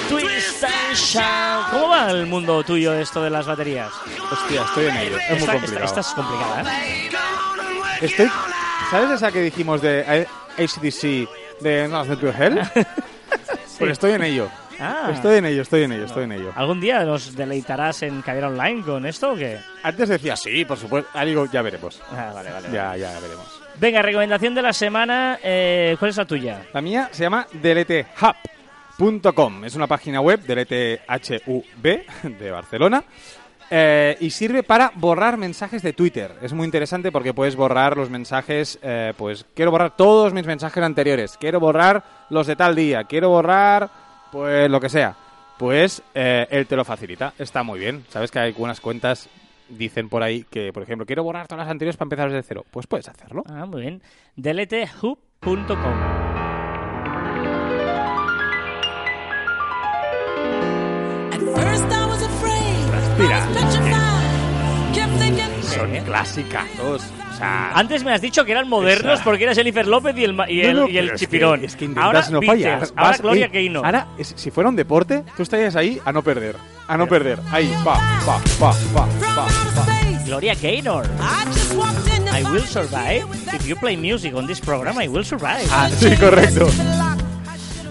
Twist 0.09 0.63
and 0.63 0.95
shout. 0.95 1.69
¿Cómo 1.71 1.89
va 1.89 2.09
el 2.11 2.25
mundo 2.25 2.63
tuyo 2.63 2.93
esto 2.93 3.21
de 3.21 3.29
las 3.29 3.45
baterías? 3.45 3.91
Hostia, 4.31 4.63
estoy 4.63 4.85
en 4.87 4.97
ello. 4.97 5.17
Es 5.17 5.29
muy 5.29 5.37
Esta, 5.39 5.51
complicado. 5.53 5.85
esta- 5.85 5.99
esta 5.99 5.99
es 6.01 6.15
complicada, 6.15 6.61
¿eh? 6.61 7.09
Estoy... 8.01 8.31
¿Sabes 8.89 9.11
esa 9.11 9.31
que 9.31 9.41
dijimos 9.41 9.81
de 9.81 9.99
eh, 10.07 10.27
ACDC 10.57 11.29
de 11.61 11.87
No 11.87 12.03
Set 12.05 12.19
to 12.19 12.29
Hell? 12.29 12.59
Pues 13.77 13.91
estoy 13.91 14.11
en 14.13 14.23
ello. 14.23 14.49
Ah. 14.81 15.09
Estoy 15.13 15.37
en 15.37 15.45
ello, 15.45 15.61
estoy 15.61 15.83
en 15.83 15.91
ello, 15.91 16.05
estoy 16.05 16.23
en 16.23 16.31
ello. 16.33 16.51
¿Algún 16.55 16.79
día 16.79 17.03
nos 17.03 17.35
deleitarás 17.35 18.01
en 18.03 18.21
Caviar 18.21 18.45
Online 18.45 18.81
con 18.83 19.05
esto 19.05 19.33
o 19.33 19.35
qué? 19.35 19.57
Antes 19.83 20.07
decía 20.09 20.35
sí, 20.37 20.63
por 20.65 20.77
supuesto. 20.77 21.09
Ahora 21.13 21.25
digo, 21.25 21.45
ya 21.51 21.61
veremos. 21.61 22.01
Ah, 22.11 22.31
vale, 22.33 22.49
vale. 22.51 22.67
vale. 22.67 22.73
Ya, 22.73 22.95
ya 22.95 23.19
veremos. 23.19 23.59
Venga, 23.75 24.01
recomendación 24.01 24.55
de 24.55 24.61
la 24.61 24.71
semana. 24.73 25.37
eh, 25.43 25.95
¿Cuál 25.99 26.11
es 26.11 26.17
la 26.17 26.25
tuya? 26.25 26.61
La 26.73 26.81
mía 26.81 27.09
se 27.11 27.23
llama 27.23 27.45
deletehub.com. 27.53 29.65
Es 29.65 29.75
una 29.75 29.87
página 29.87 30.21
web, 30.21 30.41
DLTHUB, 30.45 31.83
de 32.39 32.51
Barcelona. 32.51 33.03
Eh, 33.69 34.17
y 34.19 34.29
sirve 34.31 34.63
para 34.63 34.91
borrar 34.95 35.37
mensajes 35.37 35.81
de 35.81 35.93
Twitter. 35.93 36.35
Es 36.41 36.53
muy 36.53 36.65
interesante 36.65 37.11
porque 37.11 37.33
puedes 37.33 37.55
borrar 37.55 37.97
los 37.97 38.09
mensajes, 38.09 38.79
eh, 38.81 39.13
pues 39.17 39.45
quiero 39.53 39.71
borrar 39.71 39.95
todos 39.95 40.33
mis 40.33 40.45
mensajes 40.45 40.83
anteriores, 40.83 41.37
quiero 41.37 41.59
borrar 41.59 42.03
los 42.29 42.47
de 42.47 42.55
tal 42.55 42.75
día, 42.75 43.03
quiero 43.03 43.29
borrar, 43.29 43.89
pues 44.31 44.69
lo 44.69 44.79
que 44.79 44.89
sea. 44.89 45.15
Pues 45.57 46.01
eh, 46.13 46.47
él 46.49 46.67
te 46.67 46.75
lo 46.75 46.85
facilita. 46.85 47.33
Está 47.37 47.63
muy 47.63 47.79
bien. 47.79 48.05
Sabes 48.09 48.31
que 48.31 48.39
hay 48.39 48.47
algunas 48.47 48.79
cuentas 48.79 49.29
dicen 49.67 50.09
por 50.09 50.23
ahí 50.23 50.45
que, 50.49 50.73
por 50.73 50.83
ejemplo, 50.83 51.05
quiero 51.05 51.23
borrar 51.23 51.47
todas 51.47 51.65
las 51.65 51.71
anteriores 51.71 51.97
para 51.97 52.05
empezar 52.07 52.31
desde 52.31 52.47
cero. 52.47 52.65
Pues 52.71 52.87
puedes 52.87 53.07
hacerlo. 53.07 53.43
Ah, 53.47 53.65
muy 53.65 53.81
bien. 53.81 54.01
deletehub.com. 54.35 56.18
Son 65.63 65.91
clásicos. 66.05 67.03
O 67.33 67.37
sea, 67.37 67.71
Antes 67.73 68.03
me 68.03 68.11
has 68.13 68.21
dicho 68.21 68.43
que 68.43 68.51
eran 68.51 68.67
modernos 68.67 69.15
Esa. 69.15 69.23
porque 69.23 69.43
era 69.45 69.53
Jennifer 69.55 69.87
López 69.87 70.15
y 70.17 70.23
el, 70.25 70.33
ma- 70.33 70.49
y 70.49 70.61
el, 70.61 70.73
No, 70.75 70.81
no, 70.81 70.89
y 70.89 70.97
el 70.97 71.11
es 71.11 71.19
chipirón. 71.19 71.61
que- 71.61 71.65
Es 71.67 71.75
que, 71.75 71.85
intentas 71.85 72.05
ahora 72.05 72.29
no 72.31 72.41
fallar. 72.41 72.73
ahora 72.95 73.11
Vas- 73.11 73.21
Gloria 73.21 73.45
eh, 73.45 73.49
Gaynor. 73.53 73.85
Ahora, 73.85 74.07
es- 74.17 74.33
si 74.35 74.51
fuera 74.51 74.69
un 74.69 74.75
deporte, 74.75 75.23
tú 75.37 75.43
estarías 75.43 75.75
ahí 75.77 76.01
a 76.03 76.11
no 76.11 76.21
perder. 76.21 76.55
A 76.87 76.97
no 76.97 77.07
perder. 77.07 77.39
Ahí, 77.51 77.71
pa, 77.85 77.93
pa, 78.25 78.39
pa, 78.59 78.71
pa, 78.71 78.73
from 78.73 79.09
pa, 79.35 79.43
outer 79.43 79.73
pa. 79.75 79.81
space. 79.83 80.25
Gloria 80.25 80.55
Gaynor. 80.55 81.05
I 82.31 82.43
will 82.51 82.65
survive. 82.65 83.25
If 83.53 83.65
you 83.65 83.75
play 83.77 83.95
music 83.95 84.33
on 84.35 84.45
this 84.47 84.59
program, 84.59 84.97
I 84.99 85.07
will 85.07 85.23
survive. 85.23 85.65
Ah, 85.71 85.89
sí, 85.97 86.15
correcto. 86.17 86.67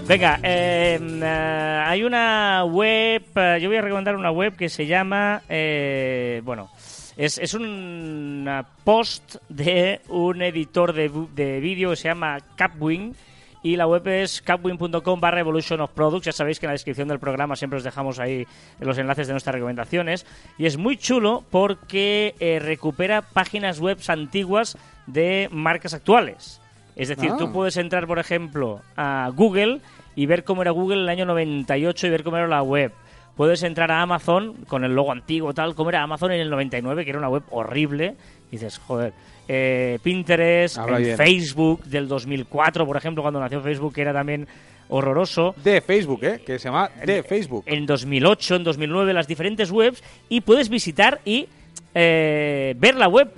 Venga, 0.09 0.39
eh, 0.41 0.99
eh, 0.99 1.83
hay 1.85 2.03
una 2.03 2.63
web, 2.63 3.23
eh, 3.35 3.59
yo 3.61 3.69
voy 3.69 3.77
a 3.77 3.81
recomendar 3.81 4.15
una 4.15 4.31
web 4.31 4.55
que 4.55 4.67
se 4.67 4.87
llama, 4.87 5.43
eh, 5.47 6.41
bueno, 6.43 6.71
es, 7.15 7.53
un 7.53 8.65
post 8.83 9.35
de 9.49 10.01
un 10.07 10.41
editor 10.41 10.93
de, 10.93 11.11
de 11.35 11.59
vídeo 11.59 11.91
que 11.91 11.95
se 11.95 12.07
llama 12.07 12.39
Capwing 12.55 13.13
y 13.61 13.75
la 13.75 13.85
web 13.85 14.07
es 14.07 14.41
capwing.com 14.41 15.19
barra 15.19 15.41
evolution 15.41 15.81
of 15.81 15.91
products. 15.91 16.25
Ya 16.25 16.31
sabéis 16.31 16.59
que 16.59 16.65
en 16.65 16.69
la 16.69 16.73
descripción 16.73 17.07
del 17.07 17.19
programa 17.19 17.55
siempre 17.55 17.77
os 17.77 17.83
dejamos 17.83 18.19
ahí 18.19 18.47
los 18.79 18.97
enlaces 18.97 19.27
de 19.27 19.33
nuestras 19.33 19.53
recomendaciones. 19.53 20.25
Y 20.57 20.65
es 20.65 20.77
muy 20.77 20.97
chulo 20.97 21.43
porque 21.51 22.35
eh, 22.39 22.59
recupera 22.59 23.21
páginas 23.21 23.79
web 23.79 23.99
antiguas 24.07 24.77
de 25.07 25.49
marcas 25.51 25.93
actuales. 25.93 26.61
Es 26.99 27.07
decir, 27.07 27.31
Ah. 27.33 27.37
tú 27.37 27.51
puedes 27.51 27.77
entrar, 27.77 28.05
por 28.07 28.19
ejemplo, 28.19 28.81
a 28.97 29.31
Google 29.33 29.79
y 30.15 30.25
ver 30.25 30.43
cómo 30.43 30.61
era 30.61 30.71
Google 30.71 30.97
en 30.97 31.03
el 31.03 31.09
año 31.09 31.25
98 31.25 32.07
y 32.07 32.09
ver 32.09 32.23
cómo 32.23 32.37
era 32.37 32.47
la 32.47 32.61
web. 32.61 32.91
Puedes 33.37 33.63
entrar 33.63 33.89
a 33.89 34.01
Amazon 34.01 34.53
con 34.67 34.83
el 34.83 34.93
logo 34.93 35.13
antiguo, 35.13 35.53
tal, 35.53 35.73
como 35.75 35.89
era 35.91 36.03
Amazon 36.03 36.33
en 36.33 36.41
el 36.41 36.49
99, 36.49 37.05
que 37.05 37.11
era 37.11 37.19
una 37.19 37.29
web 37.29 37.43
horrible. 37.51 38.15
Y 38.49 38.57
dices, 38.57 38.79
joder, 38.79 39.13
eh, 39.47 39.97
Pinterest. 40.03 40.77
Facebook 41.15 41.83
del 41.85 42.09
2004, 42.09 42.85
por 42.85 42.97
ejemplo, 42.97 43.23
cuando 43.23 43.39
nació 43.39 43.61
Facebook, 43.61 43.93
que 43.93 44.01
era 44.01 44.11
también 44.11 44.45
horroroso. 44.89 45.55
De 45.63 45.79
Facebook, 45.79 46.19
¿eh? 46.23 46.41
Que 46.45 46.59
se 46.59 46.67
llama 46.67 46.89
de 47.05 47.23
Facebook. 47.23 47.63
En 47.65 47.85
2008, 47.85 48.55
en 48.57 48.63
2009, 48.65 49.13
las 49.13 49.27
diferentes 49.27 49.71
webs 49.71 50.03
y 50.27 50.41
puedes 50.41 50.67
visitar 50.67 51.21
y 51.23 51.47
eh, 51.95 52.75
ver 52.77 52.95
la 52.95 53.07
web 53.07 53.31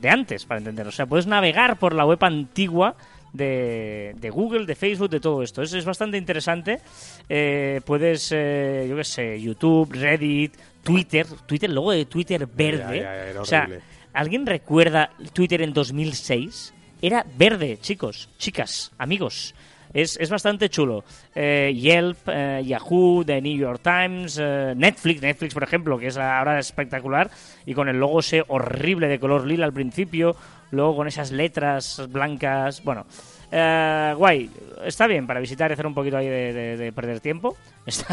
de 0.00 0.10
antes, 0.10 0.44
para 0.44 0.58
entender. 0.58 0.86
O 0.86 0.92
sea, 0.92 1.06
puedes 1.06 1.26
navegar 1.26 1.78
por 1.78 1.94
la 1.94 2.04
web 2.04 2.22
antigua 2.24 2.96
de, 3.32 4.14
de 4.18 4.30
Google, 4.30 4.66
de 4.66 4.74
Facebook, 4.74 5.10
de 5.10 5.20
todo 5.20 5.42
esto. 5.42 5.62
Es, 5.62 5.72
es 5.72 5.84
bastante 5.84 6.16
interesante. 6.16 6.80
Eh, 7.28 7.80
puedes, 7.84 8.30
eh, 8.32 8.86
yo 8.88 8.96
qué 8.96 9.04
sé, 9.04 9.40
YouTube, 9.40 9.92
Reddit, 9.92 10.54
Twitter. 10.82 11.26
Twitter, 11.46 11.68
el 11.68 11.74
logo 11.76 11.92
de 11.92 12.06
Twitter 12.06 12.46
verde. 12.46 12.98
ya, 12.98 13.02
ya, 13.02 13.26
era 13.26 13.42
o 13.42 13.44
sea. 13.44 13.68
¿alguien 14.12 14.46
recuerda 14.46 15.10
Twitter 15.32 15.62
en 15.62 15.72
2006? 15.72 16.74
Era 17.00 17.24
verde, 17.36 17.78
chicos, 17.80 18.28
chicas, 18.38 18.90
amigos. 18.98 19.54
Es, 19.92 20.16
es 20.20 20.30
bastante 20.30 20.68
chulo. 20.68 21.04
Eh, 21.34 21.72
Yelp, 21.78 22.18
eh, 22.28 22.62
Yahoo, 22.64 23.24
The 23.24 23.40
New 23.40 23.56
York 23.56 23.80
Times, 23.82 24.38
eh, 24.40 24.74
Netflix, 24.76 25.22
Netflix 25.22 25.54
por 25.54 25.62
ejemplo, 25.62 25.98
que 25.98 26.08
es 26.08 26.16
ahora 26.16 26.58
espectacular, 26.58 27.30
y 27.66 27.74
con 27.74 27.88
el 27.88 27.98
logo 27.98 28.20
ese 28.20 28.44
horrible 28.48 29.08
de 29.08 29.18
color 29.18 29.46
lila 29.46 29.64
al 29.64 29.72
principio, 29.72 30.36
luego 30.70 30.96
con 30.96 31.08
esas 31.08 31.32
letras 31.32 32.02
blancas, 32.10 32.82
bueno, 32.84 33.06
eh, 33.50 34.12
guay, 34.16 34.50
está 34.84 35.06
bien 35.06 35.26
para 35.26 35.40
visitar 35.40 35.70
y 35.70 35.72
hacer 35.72 35.86
un 35.86 35.94
poquito 35.94 36.18
ahí 36.18 36.28
de, 36.28 36.52
de- 36.52 36.76
de 36.76 36.92
perder 36.92 37.20
tiempo. 37.20 37.56
Es 37.86 38.04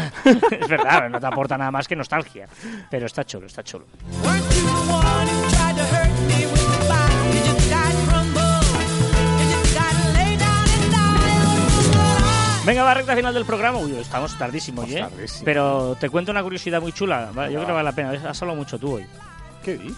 verdad, 0.68 1.10
no 1.10 1.20
te 1.20 1.26
aporta 1.26 1.58
nada 1.58 1.70
más 1.70 1.86
que 1.86 1.94
nostalgia, 1.94 2.48
pero 2.90 3.04
está 3.06 3.24
chulo, 3.24 3.46
está 3.46 3.62
chulo. 3.62 3.84
Venga, 12.66 12.82
va 12.82 12.94
recta 12.94 13.14
final 13.14 13.32
del 13.32 13.44
programa. 13.44 13.78
Uy, 13.78 13.92
estamos 13.92 14.36
tardísimo, 14.36 14.82
¿eh? 14.82 14.96
tardísimo. 14.98 15.44
Pero 15.44 15.96
te 16.00 16.10
cuento 16.10 16.32
una 16.32 16.42
curiosidad 16.42 16.80
muy 16.82 16.92
chula. 16.92 17.30
¿vale? 17.32 17.52
Yo 17.52 17.60
creo 17.60 17.68
que 17.68 17.72
vale 17.72 17.84
la 17.84 17.94
pena. 17.94 18.10
Has 18.28 18.42
hablado 18.42 18.58
mucho 18.58 18.76
tú 18.76 18.94
hoy. 18.94 19.06
¿Qué 19.64 19.78
di? 19.78 19.94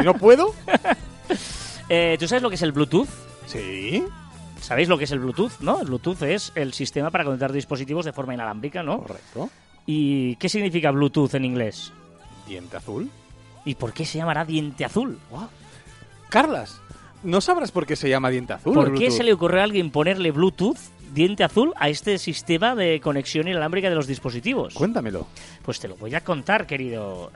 ¿Y 0.00 0.04
no 0.04 0.14
puedo? 0.14 0.54
Eh, 1.88 2.16
¿Tú 2.18 2.26
sabes 2.26 2.42
lo 2.42 2.48
que 2.48 2.54
es 2.54 2.62
el 2.62 2.72
Bluetooth? 2.72 3.08
Sí. 3.44 4.02
¿Sabéis 4.60 4.88
lo 4.88 4.96
que 4.96 5.04
es 5.04 5.10
el 5.10 5.18
Bluetooth? 5.18 5.60
¿No? 5.60 5.80
El 5.80 5.88
Bluetooth 5.88 6.22
es 6.22 6.50
el 6.54 6.72
sistema 6.72 7.10
para 7.10 7.24
conectar 7.24 7.52
dispositivos 7.52 8.06
de 8.06 8.14
forma 8.14 8.32
inalámbrica, 8.32 8.82
¿no? 8.82 9.00
Correcto. 9.00 9.50
¿Y 9.84 10.36
qué 10.36 10.48
significa 10.48 10.90
Bluetooth 10.90 11.34
en 11.34 11.44
inglés? 11.44 11.92
Diente 12.46 12.78
azul. 12.78 13.10
¿Y 13.66 13.74
por 13.74 13.92
qué 13.92 14.06
se 14.06 14.16
llamará 14.16 14.46
diente 14.46 14.86
azul? 14.86 15.18
Carlas, 16.30 16.80
¿no 17.24 17.42
sabrás 17.42 17.72
por 17.72 17.84
qué 17.84 17.96
se 17.96 18.08
llama 18.08 18.30
diente 18.30 18.54
azul? 18.54 18.72
¿Por 18.72 18.94
qué 18.94 19.10
se 19.10 19.22
le 19.22 19.34
ocurrió 19.34 19.60
a 19.60 19.64
alguien 19.64 19.90
ponerle 19.90 20.30
Bluetooth 20.30 20.78
diente 21.12 21.44
azul 21.44 21.72
a 21.76 21.88
este 21.88 22.18
sistema 22.18 22.74
de 22.74 23.00
conexión 23.00 23.48
inalámbrica 23.48 23.88
de 23.88 23.94
los 23.94 24.06
dispositivos? 24.06 24.74
Cuéntamelo. 24.74 25.26
Pues 25.62 25.78
te 25.80 25.88
lo 25.88 25.96
voy 25.96 26.14
a 26.14 26.22
contar, 26.22 26.66
querido. 26.66 27.30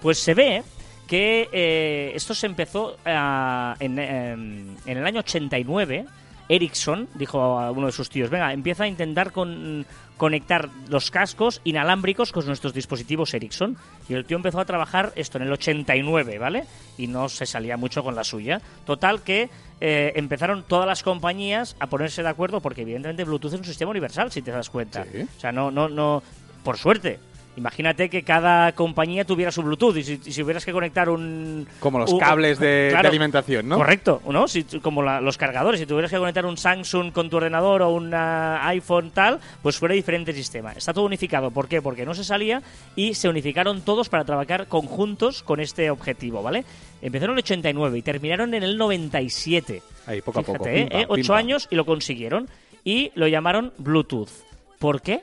Pues 0.00 0.18
se 0.18 0.34
ve 0.34 0.62
que 1.06 1.48
eh, 1.52 2.12
esto 2.14 2.34
se 2.34 2.46
empezó 2.46 2.96
ah, 3.04 3.74
en, 3.80 3.98
em, 3.98 4.76
en 4.86 4.98
el 4.98 5.04
año 5.04 5.20
89. 5.20 6.06
Ericsson 6.50 7.08
dijo 7.14 7.40
a 7.58 7.70
uno 7.70 7.86
de 7.86 7.92
sus 7.92 8.10
tíos, 8.10 8.28
venga, 8.28 8.52
empieza 8.52 8.84
a 8.84 8.88
intentar 8.88 9.30
con- 9.32 9.86
conectar 10.16 10.68
los 10.88 11.10
cascos 11.10 11.60
inalámbricos 11.64 12.32
con 12.32 12.44
nuestros 12.44 12.74
dispositivos 12.74 13.32
Ericsson. 13.32 13.76
Y 14.08 14.14
el 14.14 14.24
tío 14.26 14.36
empezó 14.36 14.60
a 14.60 14.64
trabajar 14.64 15.12
esto 15.16 15.38
en 15.38 15.44
el 15.44 15.52
89, 15.52 16.38
¿vale? 16.38 16.64
Y 16.98 17.06
no 17.06 17.28
se 17.28 17.46
salía 17.46 17.76
mucho 17.78 18.02
con 18.02 18.14
la 18.14 18.24
suya. 18.24 18.60
Total 18.84 19.22
que 19.22 19.48
eh, 19.80 20.12
empezaron 20.16 20.64
todas 20.64 20.86
las 20.86 21.02
compañías 21.02 21.74
a 21.80 21.86
ponerse 21.86 22.22
de 22.22 22.28
acuerdo 22.28 22.60
porque 22.60 22.82
evidentemente 22.82 23.24
Bluetooth 23.24 23.54
es 23.54 23.60
un 23.60 23.64
sistema 23.64 23.92
universal, 23.92 24.30
si 24.30 24.42
te 24.42 24.50
das 24.50 24.68
cuenta. 24.68 25.04
Sí. 25.10 25.22
O 25.22 25.40
sea, 25.40 25.52
no, 25.52 25.70
no, 25.70 25.88
no, 25.88 26.22
por 26.64 26.76
suerte. 26.76 27.18
Imagínate 27.60 28.08
que 28.08 28.22
cada 28.22 28.72
compañía 28.72 29.26
tuviera 29.26 29.52
su 29.52 29.62
Bluetooth 29.62 29.94
y 29.98 30.02
si, 30.02 30.16
si 30.16 30.42
hubieras 30.42 30.64
que 30.64 30.72
conectar 30.72 31.10
un... 31.10 31.68
Como 31.78 31.98
los 31.98 32.10
un- 32.10 32.18
cables 32.18 32.58
de, 32.58 32.94
alimentación, 32.96 33.68
¿no? 33.68 33.76
Correcto, 33.76 34.22
¿no? 34.30 34.48
Si, 34.48 34.64
como 34.80 35.02
la- 35.02 35.20
los 35.20 35.36
cargadores, 35.36 35.78
si 35.78 35.84
tuvieras 35.84 36.10
que 36.10 36.16
conectar 36.16 36.46
un 36.46 36.56
Samsung 36.56 37.12
con 37.12 37.28
tu 37.28 37.36
ordenador 37.36 37.82
o 37.82 37.90
un 37.90 38.14
iPhone 38.14 39.10
tal, 39.10 39.40
pues 39.60 39.76
fuera 39.76 39.94
diferente 39.94 40.32
sistema. 40.32 40.72
Está 40.72 40.94
todo 40.94 41.04
unificado. 41.04 41.50
¿Por 41.50 41.68
qué? 41.68 41.82
Porque 41.82 42.06
no 42.06 42.14
se 42.14 42.24
salía 42.24 42.62
y 42.96 43.12
se 43.12 43.28
unificaron 43.28 43.82
todos 43.82 44.08
para 44.08 44.24
trabajar 44.24 44.66
conjuntos 44.66 45.42
con 45.42 45.60
este 45.60 45.90
objetivo, 45.90 46.42
¿vale? 46.42 46.64
Empezaron 47.02 47.34
en 47.34 47.40
el 47.40 47.44
89 47.44 47.98
y 47.98 48.02
terminaron 48.02 48.54
en 48.54 48.62
el 48.62 48.78
97. 48.78 49.82
Ahí, 50.06 50.22
poco 50.22 50.40
a 50.40 50.42
poco. 50.42 50.64
Fíjate, 50.64 50.80
¿eh? 50.80 51.02
¿eh? 51.02 51.06
Ocho 51.08 51.34
años 51.34 51.68
y 51.70 51.76
lo 51.76 51.84
consiguieron. 51.84 52.48
Y 52.84 53.12
lo 53.14 53.28
llamaron 53.28 53.74
Bluetooth. 53.76 54.30
¿Por 54.78 55.02
qué? 55.02 55.20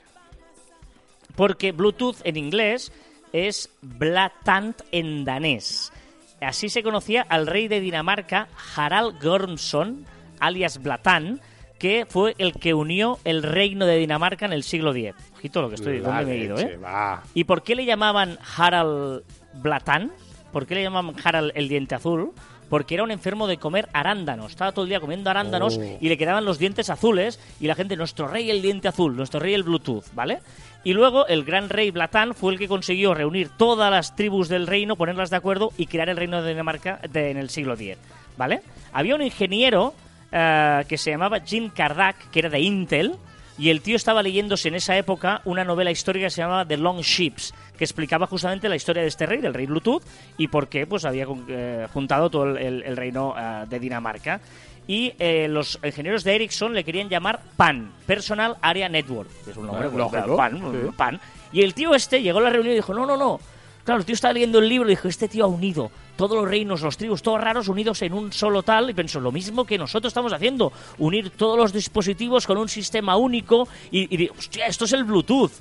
Porque 1.37 1.71
Bluetooth 1.71 2.17
en 2.25 2.35
inglés 2.35 2.91
es 3.31 3.69
Blatant 3.81 4.81
en 4.91 5.23
danés. 5.23 5.93
Así 6.41 6.67
se 6.69 6.83
conocía 6.83 7.21
al 7.29 7.47
rey 7.47 7.67
de 7.69 7.79
Dinamarca, 7.79 8.47
Harald 8.75 9.23
Gormson, 9.23 10.05
alias 10.39 10.81
Blatan, 10.83 11.39
que 11.79 12.05
fue 12.09 12.35
el 12.37 12.53
que 12.53 12.73
unió 12.73 13.19
el 13.23 13.43
reino 13.43 13.85
de 13.85 13.97
Dinamarca 13.97 14.45
en 14.45 14.53
el 14.53 14.63
siglo 14.63 14.93
X. 14.95 15.13
Ojito 15.35 15.61
lo 15.61 15.69
que 15.69 15.75
estoy, 15.75 15.99
¿dónde 15.99 16.25
me 16.25 16.31
he 16.33 16.37
ido, 16.39 16.57
eh? 16.59 16.77
va. 16.77 17.23
¿Y 17.33 17.43
por 17.45 17.63
qué 17.63 17.75
le 17.75 17.85
llamaban 17.85 18.37
Harald 18.57 19.23
Blatan? 19.53 20.11
¿Por 20.51 20.65
qué 20.65 20.75
le 20.75 20.83
llamaban 20.83 21.15
Harald 21.23 21.51
el 21.55 21.69
diente 21.69 21.95
azul? 21.95 22.31
Porque 22.69 22.95
era 22.95 23.03
un 23.03 23.11
enfermo 23.11 23.47
de 23.47 23.57
comer 23.57 23.87
arándanos. 23.93 24.51
Estaba 24.51 24.73
todo 24.73 24.83
el 24.83 24.89
día 24.89 24.99
comiendo 24.99 25.29
arándanos 25.29 25.77
Oh. 25.77 25.97
y 26.01 26.09
le 26.09 26.17
quedaban 26.17 26.43
los 26.45 26.59
dientes 26.59 26.89
azules 26.89 27.39
y 27.61 27.67
la 27.67 27.75
gente, 27.75 27.95
nuestro 27.95 28.27
rey 28.27 28.49
el 28.51 28.61
diente 28.61 28.87
azul, 28.89 29.15
nuestro 29.15 29.39
rey 29.39 29.53
el 29.53 29.63
Bluetooth, 29.63 30.03
¿vale? 30.13 30.39
Y 30.87 30.93
luego 30.93 31.27
el 31.27 31.43
gran 31.43 31.67
rey 31.67 31.91
Blatán 31.91 32.33
fue 32.33 32.53
el 32.53 32.57
que 32.57 32.69
consiguió 32.69 33.13
reunir 33.13 33.49
todas 33.49 33.91
las 33.91 34.15
tribus 34.15 34.47
del 34.47 34.67
reino, 34.67 34.95
ponerlas 34.95 35.29
de 35.29 35.35
acuerdo 35.35 35.73
y 35.77 35.87
crear 35.87 36.07
el 36.07 36.15
reino 36.15 36.41
de 36.41 36.51
Dinamarca 36.51 37.01
en 37.13 37.35
el 37.35 37.49
siglo 37.49 37.73
X, 37.73 37.97
¿vale? 38.37 38.61
Había 38.93 39.15
un 39.15 39.21
ingeniero 39.21 39.93
eh, 40.31 40.85
que 40.87 40.97
se 40.97 41.11
llamaba 41.11 41.41
Jim 41.41 41.71
Kardach, 41.75 42.15
que 42.31 42.39
era 42.39 42.49
de 42.49 42.61
Intel, 42.61 43.15
y 43.57 43.69
el 43.69 43.81
tío 43.81 43.97
estaba 43.97 44.23
leyéndose 44.23 44.69
en 44.69 44.75
esa 44.75 44.95
época 44.95 45.41
una 45.43 45.65
novela 45.65 45.91
histórica 45.91 46.27
que 46.27 46.31
se 46.31 46.41
llamaba 46.41 46.65
The 46.65 46.77
Long 46.77 47.01
Ships, 47.01 47.53
que 47.77 47.83
explicaba 47.83 48.25
justamente 48.25 48.69
la 48.69 48.77
historia 48.77 49.01
de 49.01 49.09
este 49.09 49.25
rey, 49.25 49.41
del 49.41 49.53
rey 49.53 49.65
Bluetooth, 49.65 50.03
y 50.37 50.47
por 50.47 50.69
qué 50.69 50.87
pues 50.87 51.03
había 51.03 51.27
eh, 51.49 51.87
juntado 51.91 52.29
todo 52.29 52.55
el 52.55 52.95
reino 52.95 53.35
eh, 53.37 53.65
de 53.67 53.77
Dinamarca. 53.77 54.39
Y 54.87 55.13
eh, 55.19 55.47
los 55.49 55.77
ingenieros 55.83 56.23
de 56.23 56.35
Ericsson 56.35 56.73
le 56.73 56.83
querían 56.83 57.09
llamar 57.09 57.41
PAN, 57.57 57.91
Personal 58.05 58.55
Area 58.61 58.87
Network. 58.87 59.29
que 59.43 59.51
es 59.51 59.57
un 59.57 59.67
nombre, 59.67 59.87
Ah, 59.87 59.97
lógico, 59.97 60.37
PAN, 60.37 60.57
sí. 60.57 60.89
PAN. 60.95 61.19
Y 61.51 61.61
el 61.61 61.73
tío 61.73 61.93
este 61.93 62.21
llegó 62.21 62.39
a 62.39 62.43
la 62.43 62.49
reunión 62.49 62.73
y 62.73 62.77
dijo, 62.77 62.93
no, 62.93 63.05
no, 63.05 63.17
no. 63.17 63.39
Claro, 63.83 63.99
el 63.99 64.05
tío 64.05 64.15
estaba 64.15 64.33
leyendo 64.33 64.59
el 64.59 64.67
libro 64.67 64.87
y 64.87 64.91
dijo, 64.91 65.07
este 65.07 65.27
tío 65.27 65.45
ha 65.45 65.47
unido 65.47 65.91
todos 66.17 66.35
los 66.35 66.49
reinos, 66.49 66.81
los 66.81 66.97
tribus, 66.97 67.21
todos 67.21 67.39
raros 67.39 67.67
unidos 67.67 68.01
en 68.01 68.11
un 68.13 68.33
solo 68.33 68.63
tal. 68.63 68.89
Y 68.89 68.93
pensó, 68.93 69.19
lo 69.19 69.31
mismo 69.31 69.65
que 69.65 69.77
nosotros 69.77 70.09
estamos 70.11 70.33
haciendo, 70.33 70.73
unir 70.97 71.29
todos 71.31 71.57
los 71.57 71.71
dispositivos 71.71 72.45
con 72.47 72.57
un 72.57 72.67
sistema 72.69 73.15
único. 73.17 73.67
Y, 73.91 74.23
y 74.23 74.29
hostia, 74.29 74.65
esto 74.67 74.85
es 74.85 74.93
el 74.93 75.03
Bluetooth. 75.03 75.51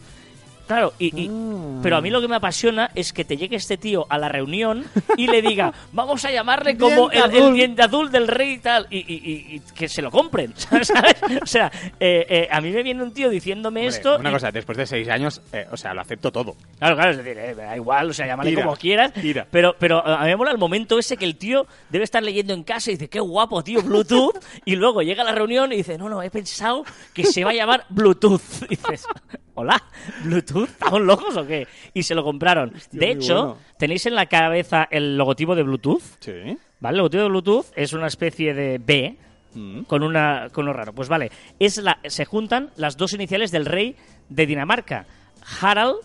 Claro, 0.67 0.93
y, 0.99 1.25
y- 1.25 1.29
Mm. 1.29 1.83
pero 1.83 1.97
a 1.97 2.01
mí 2.01 2.11
lo 2.11 2.21
que 2.21 2.29
me 2.29 2.37
apasiona 2.37 2.91
es 2.95 3.13
que 3.13 3.25
te 3.25 3.37
llegue 3.37 3.57
este 3.57 3.77
tío 3.77 4.07
a 4.09 4.19
la 4.19 4.29
reunión 4.29 4.85
y 5.17 5.27
le 5.27 5.43
diga, 5.43 5.73
vamos 5.93 6.25
a 6.25 6.31
llamarle 6.31 6.77
como 6.77 7.11
el, 7.11 7.35
el 7.35 7.55
diente 7.55 7.83
azul 7.83 8.11
del 8.11 8.27
rey 8.29 8.55
y 8.55 8.59
tal, 8.59 8.87
y, 8.91 8.99
y- 8.99 9.03
y- 9.17 9.57
y 9.57 9.61
que 9.75 9.89
se 9.89 10.03
lo 10.03 10.11
compren, 10.11 10.53
¿sabes? 10.57 10.93
O 11.43 11.47
sea, 11.47 11.71
eh, 12.01 12.27
eh, 12.29 12.49
a 12.51 12.61
mí 12.61 12.71
me 12.71 12.83
viene 12.83 13.03
un 13.03 13.13
tío 13.13 13.29
diciéndome 13.31 13.81
Hombre, 13.81 13.97
esto. 13.97 14.17
Una 14.19 14.31
y- 14.31 14.33
cosa, 14.33 14.51
después 14.51 14.77
de 14.79 14.87
seis 14.87 15.09
años, 15.09 15.41
eh, 15.53 15.67
o 15.71 15.77
sea, 15.77 15.95
lo 15.95 16.01
acepto 16.01 16.31
todo. 16.33 16.57
Claro, 16.79 16.97
claro, 16.97 17.11
es 17.13 17.17
decir, 17.19 17.39
eh, 17.39 17.55
da 17.55 17.77
igual, 17.77 18.11
o 18.11 18.13
sea, 18.13 18.27
llámale 18.27 18.51
Tira, 18.51 18.63
como 18.65 18.77
quieras. 18.77 19.13
tira. 19.13 19.47
Pero, 19.51 19.77
pero 19.79 20.05
a 20.07 20.21
mí 20.23 20.27
me 20.29 20.37
mola 20.37 20.51
el 20.51 20.59
momento 20.59 20.99
ese 20.99 21.17
que 21.17 21.25
el 21.25 21.37
tío 21.37 21.67
debe 21.91 22.05
estar 22.05 22.23
leyendo 22.23 22.53
en 22.55 22.65
casa 22.65 22.91
y 22.91 22.95
dice, 22.95 23.09
qué 23.09 23.21
guapo, 23.21 23.63
tío, 23.63 23.83
Bluetooth. 23.83 24.37
y 24.65 24.77
luego 24.77 25.03
llega 25.03 25.23
a 25.23 25.27
la 25.27 25.33
reunión 25.33 25.73
y 25.73 25.77
dice, 25.77 25.97
no, 25.99 26.09
no, 26.09 26.23
he 26.23 26.31
pensado 26.31 26.85
que 27.15 27.25
se 27.25 27.45
va 27.45 27.51
a 27.51 27.55
llamar 27.55 27.85
Bluetooth. 27.89 28.41
Y 28.69 28.77
dices, 28.77 29.05
hola, 29.57 29.83
Bluetooth, 30.23 30.69
¿estamos 30.69 31.01
locos 31.01 31.37
o 31.37 31.47
qué? 31.47 31.67
Y 31.93 32.05
se 32.05 32.15
lo 32.15 32.23
compraron. 32.23 32.73
de 32.93 33.11
hecho, 33.11 33.35
bueno. 33.35 33.59
tenéis 33.79 34.07
en 34.07 34.15
la 34.15 34.27
cabeza 34.27 34.87
el 34.91 35.17
logotipo 35.19 35.55
de 35.57 35.65
Bluetooth. 35.65 36.03
Sí. 36.21 36.57
¿Vale? 36.81 36.95
El 36.95 36.99
logotipo 36.99 37.23
de 37.25 37.29
Bluetooth 37.29 37.67
es 37.75 37.93
una 37.93 38.07
especie 38.07 38.55
de 38.55 38.79
B 38.79 39.17
Mm. 39.57 39.83
con 39.85 40.03
una 40.03 40.49
con 40.53 40.65
uno 40.65 40.73
raro. 40.75 40.93
Pues 40.93 41.09
vale, 41.09 41.31
es 41.59 41.79
la, 41.79 41.99
se 42.05 42.25
juntan 42.25 42.71
las 42.77 42.97
dos 42.97 43.15
iniciales 43.15 43.51
del 43.51 43.65
rey 43.65 43.97
de 44.29 44.47
Dinamarca, 44.47 45.07
Harald 45.61 45.97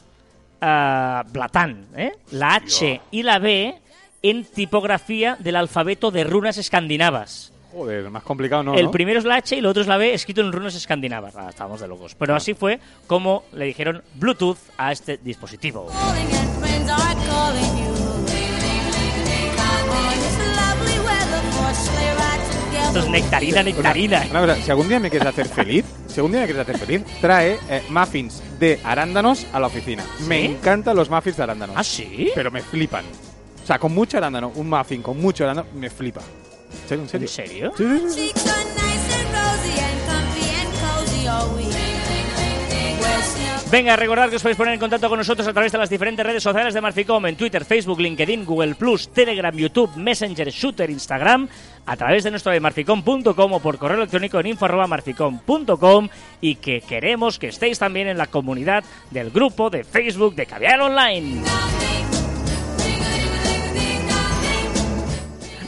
ah, 0.61 1.23
Blatan, 1.31 1.85
¿eh? 1.95 2.13
La 2.31 2.55
H 2.55 3.01
y 3.11 3.23
la 3.23 3.39
B 3.39 3.75
en 4.23 4.45
tipografía 4.45 5.35
del 5.39 5.57
alfabeto 5.57 6.11
de 6.11 6.23
runas 6.23 6.57
escandinavas. 6.57 7.51
Joder, 7.71 8.09
más 8.09 8.23
complicado 8.23 8.63
no, 8.63 8.75
el 8.75 8.85
¿no? 8.85 8.91
primero 8.91 9.19
es 9.19 9.25
la 9.25 9.35
H 9.35 9.55
y 9.55 9.59
el 9.59 9.65
otro 9.65 9.81
es 9.81 9.87
la 9.87 9.97
B 9.97 10.13
escrito 10.13 10.41
en 10.41 10.51
runas 10.51 10.75
escandinavas. 10.75 11.35
Ah, 11.35 11.47
estábamos 11.49 11.79
de 11.79 11.87
locos. 11.87 12.15
Pero 12.15 12.35
así 12.35 12.53
fue 12.53 12.79
como 13.07 13.43
le 13.53 13.65
dijeron 13.65 14.01
Bluetooth 14.15 14.57
a 14.77 14.91
este 14.91 15.17
dispositivo. 15.17 15.89
Esto 22.87 22.99
es 22.99 23.09
nectarina, 23.09 23.63
nectarina. 23.63 24.23
Una 24.29 24.41
cosa, 24.41 24.55
si 24.57 24.69
algún 24.69 24.89
día 24.89 24.99
me 24.99 25.09
quieres 25.09 25.29
hacer 25.29 25.47
feliz, 25.47 25.85
si 26.07 26.19
algún 26.19 26.33
día 26.33 26.41
me 26.41 26.47
quieres 26.47 26.63
hacer 26.67 26.77
feliz, 26.77 27.05
trae 27.21 27.57
eh, 27.69 27.83
muffins 27.89 28.43
de 28.59 28.81
arándanos 28.83 29.47
a 29.53 29.61
la 29.61 29.67
oficina. 29.67 30.03
Me 30.27 30.43
encantan 30.43 30.97
los 30.97 31.09
muffins 31.09 31.37
de 31.37 31.43
arándanos. 31.43 31.75
¿Ah, 31.77 31.85
sí? 31.85 32.31
Pero 32.35 32.51
me 32.51 32.61
flipan. 32.61 33.05
O 33.63 33.65
sea, 33.65 33.79
con 33.79 33.93
mucho 33.93 34.17
arándano, 34.17 34.51
un 34.55 34.69
muffin 34.69 35.01
con 35.01 35.17
mucho 35.21 35.45
arándano, 35.45 35.69
me 35.73 35.89
flipa. 35.89 36.21
¿En 36.91 37.07
serio? 37.07 37.27
¿En 37.27 37.27
serio? 37.27 37.71
¿En 37.71 37.71
serio? 37.71 37.73
Sí, 37.77 37.83
sí, 37.83 38.09
sí. 38.09 38.27
Cheeks 38.27 38.47
are 38.47 38.65
nice 38.75 39.07
and 39.15 39.27
rosy 39.31 39.79
and 39.79 39.99
comfy 40.07 40.47
and 40.59 40.71
cozy 40.81 41.27
all 41.27 41.55
week. 41.55 41.71
Where 42.99 43.23
snow 43.23 43.71
Venga, 43.71 43.95
recordad 43.95 44.29
que 44.29 44.35
os 44.35 44.41
podéis 44.41 44.57
poner 44.57 44.73
en 44.73 44.79
contacto 44.81 45.07
con 45.07 45.17
nosotros 45.17 45.47
a 45.47 45.53
través 45.53 45.71
de 45.71 45.77
las 45.77 45.89
diferentes 45.89 46.25
redes 46.25 46.43
sociales 46.43 46.73
de 46.73 46.81
Marficom, 46.81 47.25
en 47.25 47.37
Twitter, 47.37 47.63
Facebook, 47.63 48.01
LinkedIn, 48.01 48.43
Google+, 48.43 48.75
Telegram, 49.13 49.55
YouTube, 49.55 49.95
Messenger, 49.95 50.49
Shooter, 50.49 50.89
Instagram, 50.89 51.47
a 51.85 51.95
través 51.95 52.25
de 52.25 52.31
nuestro 52.31 52.51
de 52.51 52.59
marficom.com 52.59 53.53
o 53.53 53.59
por 53.61 53.77
correo 53.77 53.97
electrónico 53.97 54.41
en 54.41 54.47
info@marficom.com 54.47 56.09
y 56.41 56.55
que 56.55 56.81
queremos 56.81 57.39
que 57.39 57.47
estéis 57.47 57.79
también 57.79 58.09
en 58.09 58.17
la 58.17 58.27
comunidad 58.27 58.83
del 59.09 59.31
grupo 59.31 59.69
de 59.69 59.85
Facebook 59.85 60.35
de 60.35 60.45
Caviar 60.45 60.81
Online. 60.81 61.41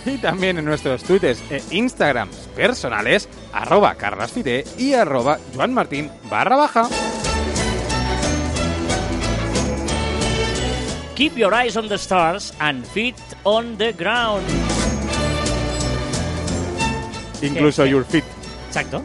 Y 0.06 0.18
también 0.18 0.58
en 0.58 0.66
nuestros 0.66 1.04
twitters 1.04 1.42
e 1.50 1.62
Instagrams 1.72 2.36
personales, 2.56 3.30
arroba 3.52 3.96
carlasfite 3.96 4.66
y 4.78 4.94
arroba 4.94 5.40
joanmartin 5.56 6.12
barra 6.30 6.56
baja. 6.56 6.90
Keep 11.16 11.38
your 11.38 11.54
eyes 11.54 11.78
on 11.78 11.88
the 11.88 11.98
stars 11.98 12.54
and 12.60 12.86
feet 12.86 13.16
on 13.44 13.78
the 13.78 13.94
ground. 13.94 14.44
Incluso 17.42 17.86
your 17.86 18.04
feet. 18.04 18.24
Exacto. 18.68 19.04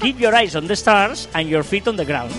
Keep 0.00 0.20
your 0.20 0.34
eyes 0.34 0.56
on 0.56 0.66
the 0.66 0.74
stars 0.74 1.28
and 1.34 1.48
your 1.48 1.62
feet 1.62 1.86
on 1.86 1.96
the 1.96 2.04
ground. 2.04 2.32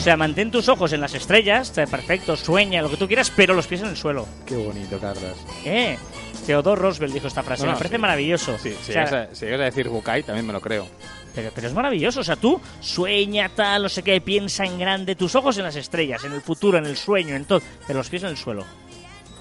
O 0.00 0.02
sea, 0.02 0.16
mantén 0.16 0.50
tus 0.50 0.66
ojos 0.70 0.94
en 0.94 1.00
las 1.02 1.12
estrellas, 1.12 1.68
está 1.68 1.86
perfecto, 1.86 2.34
sueña, 2.34 2.80
lo 2.80 2.88
que 2.90 2.96
tú 2.96 3.06
quieras, 3.06 3.30
pero 3.36 3.52
los 3.52 3.66
pies 3.66 3.82
en 3.82 3.88
el 3.88 3.96
suelo. 3.98 4.26
Qué 4.46 4.56
bonito, 4.56 4.98
Carlas. 4.98 5.36
¿Eh? 5.62 5.98
Theodore 6.46 6.80
Roosevelt 6.80 7.12
dijo 7.12 7.26
esta 7.28 7.42
frase, 7.42 7.64
No, 7.64 7.66
no, 7.66 7.72
me 7.72 7.78
parece 7.78 7.96
sí. 7.96 8.00
maravilloso. 8.00 8.56
Sí, 8.58 8.70
si 8.82 8.92
O 8.92 8.94
sea, 8.94 9.04
llegas 9.04 9.12
a, 9.30 9.34
si 9.34 9.44
llegas 9.44 9.60
a 9.60 9.64
decir 9.64 9.88
Bukai, 9.90 10.22
también 10.22 10.46
me 10.46 10.54
lo 10.54 10.60
creo. 10.62 10.86
pero, 11.34 11.50
pero 11.54 11.66
es 11.66 11.74
maravilloso, 11.74 12.20
o 12.20 12.24
sea, 12.24 12.36
tú 12.36 12.58
sueña 12.80 13.50
tal, 13.50 13.82
no 13.82 13.88
sé 13.90 14.02
qué, 14.02 14.22
piensa 14.22 14.64
en 14.64 14.78
grande, 14.78 15.16
tus 15.16 15.34
ojos 15.34 15.58
en 15.58 15.64
las 15.64 15.76
estrellas, 15.76 16.24
en 16.24 16.32
el 16.32 16.40
futuro, 16.40 16.78
en 16.78 16.86
el 16.86 16.96
sueño, 16.96 17.36
en 17.36 17.44
todo, 17.44 17.60
pero 17.86 17.98
los 17.98 18.08
pies 18.08 18.22
en 18.22 18.30
el 18.30 18.36
suelo. 18.38 18.64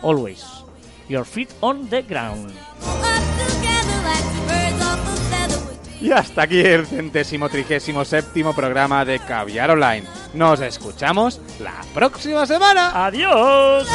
Always. 0.03 0.43
Your 1.07 1.25
feet 1.25 1.49
on 1.61 1.87
the 1.89 2.01
ground. 2.01 2.51
Y 6.01 6.11
hasta 6.11 6.43
aquí 6.43 6.59
el 6.59 6.87
centésimo 6.87 7.49
trigésimo 7.49 8.05
séptimo 8.05 8.53
programa 8.53 9.03
de 9.03 9.19
Caviar 9.19 9.71
Online. 9.71 10.03
Nos 10.33 10.61
escuchamos 10.61 11.41
la 11.59 11.81
próxima 11.93 12.45
semana. 12.45 13.05
¡Adiós! 13.05 13.87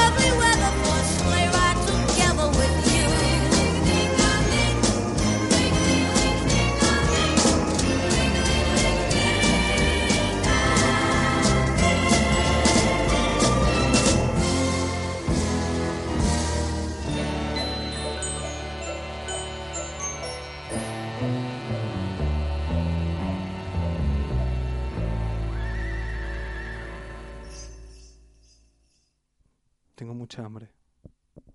Mucha 30.25 30.45
hambre. 30.45 30.69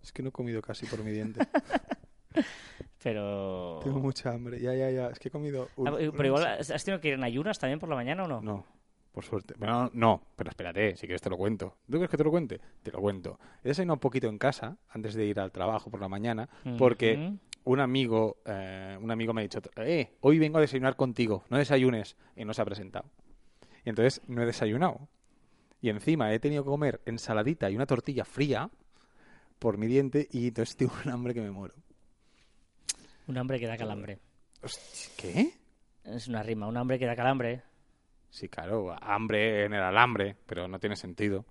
Es 0.04 0.12
que 0.14 0.22
no 0.24 0.30
he 0.30 0.32
comido 0.32 0.62
casi 0.62 0.86
por 0.86 1.04
mi 1.04 1.12
diente. 1.12 1.40
Pero... 3.02 3.80
Tengo 3.84 4.00
mucha 4.00 4.32
hambre. 4.34 4.60
Ya, 4.60 4.74
ya, 4.74 4.90
ya. 4.92 5.08
Es 5.10 5.20
que 5.20 5.30
he 5.30 5.32
comido. 5.32 5.70
un- 5.78 5.88
Ah, 5.88 5.94
Pero 5.98 6.26
igual, 6.26 6.46
¿has 6.46 6.84
tenido 6.84 7.00
que 7.02 7.10
ir 7.10 7.14
en 7.16 7.24
ayunas 7.24 7.58
también 7.60 7.80
por 7.80 7.90
la 7.90 7.96
mañana 7.96 8.24
o 8.24 8.28
no? 8.28 8.42
No, 8.42 8.66
por 9.12 9.24
suerte. 9.24 9.54
Bueno, 9.58 9.90
no, 9.94 10.22
pero 10.36 10.50
espérate, 10.50 10.96
si 10.96 11.08
quieres 11.08 11.22
te 11.22 11.30
lo 11.30 11.38
cuento. 11.38 11.78
¿Tú 11.86 11.94
quieres 11.94 12.10
que 12.10 12.18
te 12.18 12.24
lo 12.24 12.32
cuente? 12.32 12.60
Te 12.84 12.92
lo 12.92 13.00
cuento. 13.00 13.40
He 13.64 13.70
desayunado 13.70 13.96
un 13.96 14.00
poquito 14.02 14.28
en 14.28 14.38
casa 14.38 14.78
antes 14.90 15.14
de 15.14 15.26
ir 15.26 15.40
al 15.40 15.52
trabajo 15.52 15.90
por 15.90 16.02
la 16.02 16.10
mañana 16.10 16.50
porque 16.78 17.38
un 17.64 17.80
amigo 17.80 18.38
eh, 18.46 18.98
un 19.02 19.12
amigo 19.12 19.34
me 19.34 19.42
ha 19.42 19.44
dicho, 19.44 19.60
eh, 19.78 20.16
hoy 20.22 20.40
vengo 20.40 20.58
a 20.58 20.62
desayunar 20.62 20.96
contigo, 20.96 21.44
no 21.50 21.58
desayunes. 21.58 22.18
Y 22.36 22.44
no 22.46 22.54
se 22.54 22.62
ha 22.62 22.66
presentado. 22.66 23.06
Y 23.86 23.90
entonces 23.90 24.22
no 24.28 24.42
he 24.42 24.46
desayunado. 24.46 25.08
Y 25.82 25.90
encima 25.90 26.34
he 26.34 26.40
tenido 26.40 26.64
que 26.64 26.70
comer 26.70 27.02
ensaladita 27.06 27.70
y 27.70 27.76
una 27.76 27.86
tortilla 27.86 28.26
fría 28.26 28.70
por 29.60 29.78
mi 29.78 29.88
diente 29.88 30.28
y 30.32 30.48
entonces 30.48 30.76
tengo 30.76 30.94
un 31.06 31.12
hambre 31.12 31.34
que 31.34 31.42
me 31.42 31.52
muero. 31.52 31.76
Un 33.28 33.38
hambre 33.38 33.60
que 33.60 33.68
da 33.68 33.78
calambre. 33.78 34.20
Hostia, 34.62 35.12
¿Qué? 35.18 35.54
Es 36.04 36.28
una 36.28 36.42
rima, 36.44 36.68
un 36.68 36.78
hambre 36.78 36.98
que 36.98 37.06
da 37.06 37.16
calambre. 37.16 37.62
Sí, 38.30 38.48
claro, 38.48 38.96
hambre 39.02 39.66
en 39.66 39.74
el 39.74 39.82
alambre, 39.82 40.36
pero 40.46 40.68
no 40.68 40.80
tiene 40.80 40.96
sentido. 40.96 41.46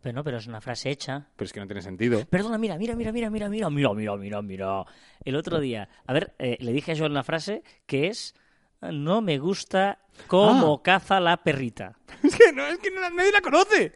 Pero 0.00 0.14
no, 0.14 0.24
pero 0.24 0.38
es 0.38 0.46
una 0.46 0.60
frase 0.60 0.90
hecha. 0.90 1.28
Pero 1.36 1.46
es 1.46 1.52
que 1.52 1.60
no 1.60 1.66
tiene 1.66 1.82
sentido. 1.82 2.24
Perdona, 2.26 2.58
mira, 2.58 2.76
mira, 2.78 2.94
mira, 2.94 3.12
mira, 3.12 3.30
mira, 3.30 3.48
mira, 3.48 3.70
mira, 3.70 3.92
mira, 3.94 4.16
mira, 4.16 4.42
mira. 4.42 4.84
El 5.24 5.36
otro 5.36 5.58
día, 5.58 5.88
a 6.06 6.12
ver, 6.12 6.34
eh, 6.38 6.56
le 6.60 6.72
dije 6.72 6.92
a 6.92 6.96
Joel 6.96 7.10
una 7.12 7.24
frase 7.24 7.62
que 7.86 8.08
es 8.08 8.34
no 8.82 9.20
me 9.22 9.38
gusta 9.38 9.98
cómo 10.26 10.74
Ah. 10.78 10.82
caza 10.82 11.20
la 11.20 11.36
perrita. 11.38 11.96
Es 12.22 12.34
que, 12.36 12.52
no, 12.52 12.66
es 12.66 12.78
que 12.78 12.90
no- 12.90 13.08
nadie 13.10 13.32
la 13.32 13.40
conoce. 13.40 13.92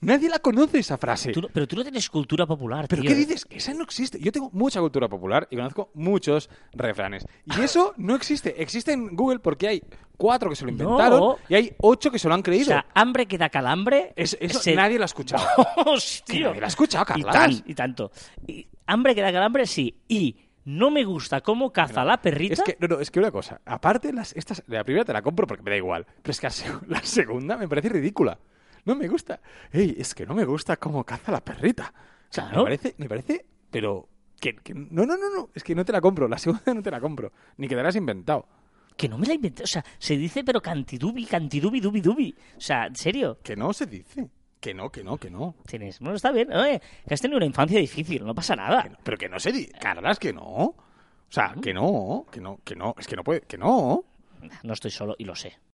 Nadie 0.00 0.28
la 0.28 0.38
conoce 0.38 0.78
esa 0.78 0.96
frase. 0.96 1.32
Tú 1.32 1.40
no- 1.42 1.48
pero 1.52 1.66
tú 1.66 1.74
no 1.74 1.82
tienes 1.82 2.08
cultura 2.08 2.46
popular, 2.46 2.86
¿Pero 2.88 3.02
tío. 3.02 3.08
qué 3.10 3.16
dices? 3.16 3.44
Que 3.44 3.56
esa 3.56 3.74
no 3.74 3.82
existe. 3.82 4.20
Yo 4.20 4.30
tengo 4.30 4.48
mucha 4.52 4.78
cultura 4.80 5.08
popular 5.08 5.48
y 5.50 5.56
conozco 5.56 5.90
muchos 5.94 6.48
refranes. 6.72 7.26
Y 7.46 7.60
eso 7.62 7.94
no 7.96 8.14
existe. 8.14 8.62
Existe 8.62 8.92
en 8.92 9.16
Google 9.16 9.40
porque 9.40 9.66
hay 9.66 9.82
cuatro 10.16 10.50
que 10.50 10.56
se 10.56 10.64
lo 10.64 10.70
inventaron 10.70 11.18
No. 11.18 11.38
y 11.48 11.54
hay 11.56 11.74
ocho 11.80 12.12
que 12.12 12.20
se 12.20 12.28
lo 12.28 12.34
han 12.34 12.40
O 12.40 12.44
creído. 12.44 12.66
sea, 12.66 12.86
hambre 12.94 13.26
que 13.26 13.38
da 13.38 13.48
calambre. 13.48 14.12
Es- 14.14 14.36
eso 14.40 14.60
se- 14.60 14.76
nadie 14.76 14.98
lo 14.98 15.02
ha 15.04 15.06
escuchado. 15.06 15.44
Hostia. 15.86 16.46
nadie 16.46 16.60
lo 16.60 16.66
ha 16.66 16.68
escuchado, 16.68 17.04
y, 17.16 17.22
Carlas. 17.24 17.34
tan- 17.34 17.62
y 17.66 17.74
tanto. 17.74 18.12
Y 18.46 18.68
hambre 18.86 19.16
que 19.16 19.22
da 19.22 19.32
calambre, 19.32 19.66
sí. 19.66 19.96
Y 20.06 20.36
no 20.68 20.90
me 20.90 21.04
gusta 21.04 21.40
cómo 21.40 21.72
caza 21.72 22.04
la 22.04 22.20
perrita. 22.20 22.54
Es 22.54 22.62
que, 22.62 22.76
no, 22.78 22.88
no, 22.88 23.00
es 23.00 23.10
que 23.10 23.18
una 23.20 23.30
cosa. 23.30 23.60
Aparte, 23.64 24.12
las, 24.12 24.36
estas, 24.36 24.62
la 24.66 24.84
primera 24.84 25.04
te 25.04 25.12
la 25.14 25.22
compro 25.22 25.46
porque 25.46 25.62
me 25.62 25.70
da 25.70 25.76
igual. 25.78 26.06
Pero 26.22 26.30
es 26.32 26.40
que 26.40 26.46
la, 26.46 26.50
seg- 26.52 26.82
la 26.88 27.02
segunda 27.02 27.56
me 27.56 27.66
parece 27.66 27.88
ridícula. 27.88 28.38
No 28.84 28.94
me 28.94 29.08
gusta. 29.08 29.40
Ey, 29.72 29.94
es 29.98 30.14
que 30.14 30.26
no 30.26 30.34
me 30.34 30.44
gusta 30.44 30.76
cómo 30.76 31.04
caza 31.04 31.32
la 31.32 31.40
perrita. 31.44 31.92
O 31.96 32.32
sea, 32.32 32.44
Claro. 32.44 32.58
me 32.58 32.64
parece, 32.64 32.94
me 32.98 33.08
parece, 33.08 33.46
pero... 33.70 34.08
Que, 34.40 34.54
que- 34.56 34.74
no, 34.74 35.06
no, 35.06 35.16
no, 35.16 35.30
no. 35.34 35.50
Es 35.54 35.64
que 35.64 35.74
no 35.74 35.84
te 35.84 35.92
la 35.92 36.00
compro. 36.02 36.28
La 36.28 36.38
segunda 36.38 36.62
no 36.74 36.82
te 36.82 36.90
la 36.90 37.00
compro. 37.00 37.32
Ni 37.56 37.66
quedarás 37.66 37.96
inventado. 37.96 38.46
Que 38.96 39.08
no 39.08 39.16
me 39.16 39.26
la 39.26 39.34
inventé. 39.34 39.62
O 39.62 39.66
sea, 39.66 39.84
se 39.98 40.16
dice, 40.16 40.44
pero 40.44 40.60
cantidubi, 40.60 41.24
cantidubi, 41.24 41.80
dubi, 41.80 42.00
dubi. 42.00 42.36
O 42.56 42.60
sea, 42.60 42.86
en 42.86 42.94
serio. 42.96 43.38
Que 43.42 43.56
no 43.56 43.72
se 43.72 43.86
dice. 43.86 44.28
Que 44.60 44.74
no, 44.74 44.90
que 44.90 45.04
no, 45.04 45.18
que 45.18 45.30
no. 45.30 45.54
Tienes. 45.66 46.00
Bueno, 46.00 46.16
está 46.16 46.32
bien. 46.32 46.52
Oye, 46.52 46.80
que 47.06 47.14
has 47.14 47.20
tenido 47.20 47.36
una 47.36 47.46
infancia 47.46 47.78
difícil, 47.78 48.24
no 48.24 48.34
pasa 48.34 48.56
nada. 48.56 48.82
Que 48.82 48.88
no. 48.90 48.96
Pero 49.04 49.16
que 49.18 49.28
no 49.28 49.38
se 49.38 49.52
dice. 49.52 49.72
Carlas, 49.72 50.18
que 50.18 50.32
no. 50.32 50.44
O 50.44 50.76
sea, 51.28 51.54
que 51.62 51.72
no, 51.72 52.26
que 52.30 52.40
no, 52.40 52.60
que 52.64 52.74
no. 52.74 52.94
Es 52.98 53.06
que 53.06 53.16
no 53.16 53.22
puede. 53.22 53.42
Que 53.42 53.58
no. 53.58 54.04
No 54.62 54.72
estoy 54.72 54.90
solo 54.90 55.14
y 55.18 55.24
lo 55.24 55.34
sé. 55.34 55.58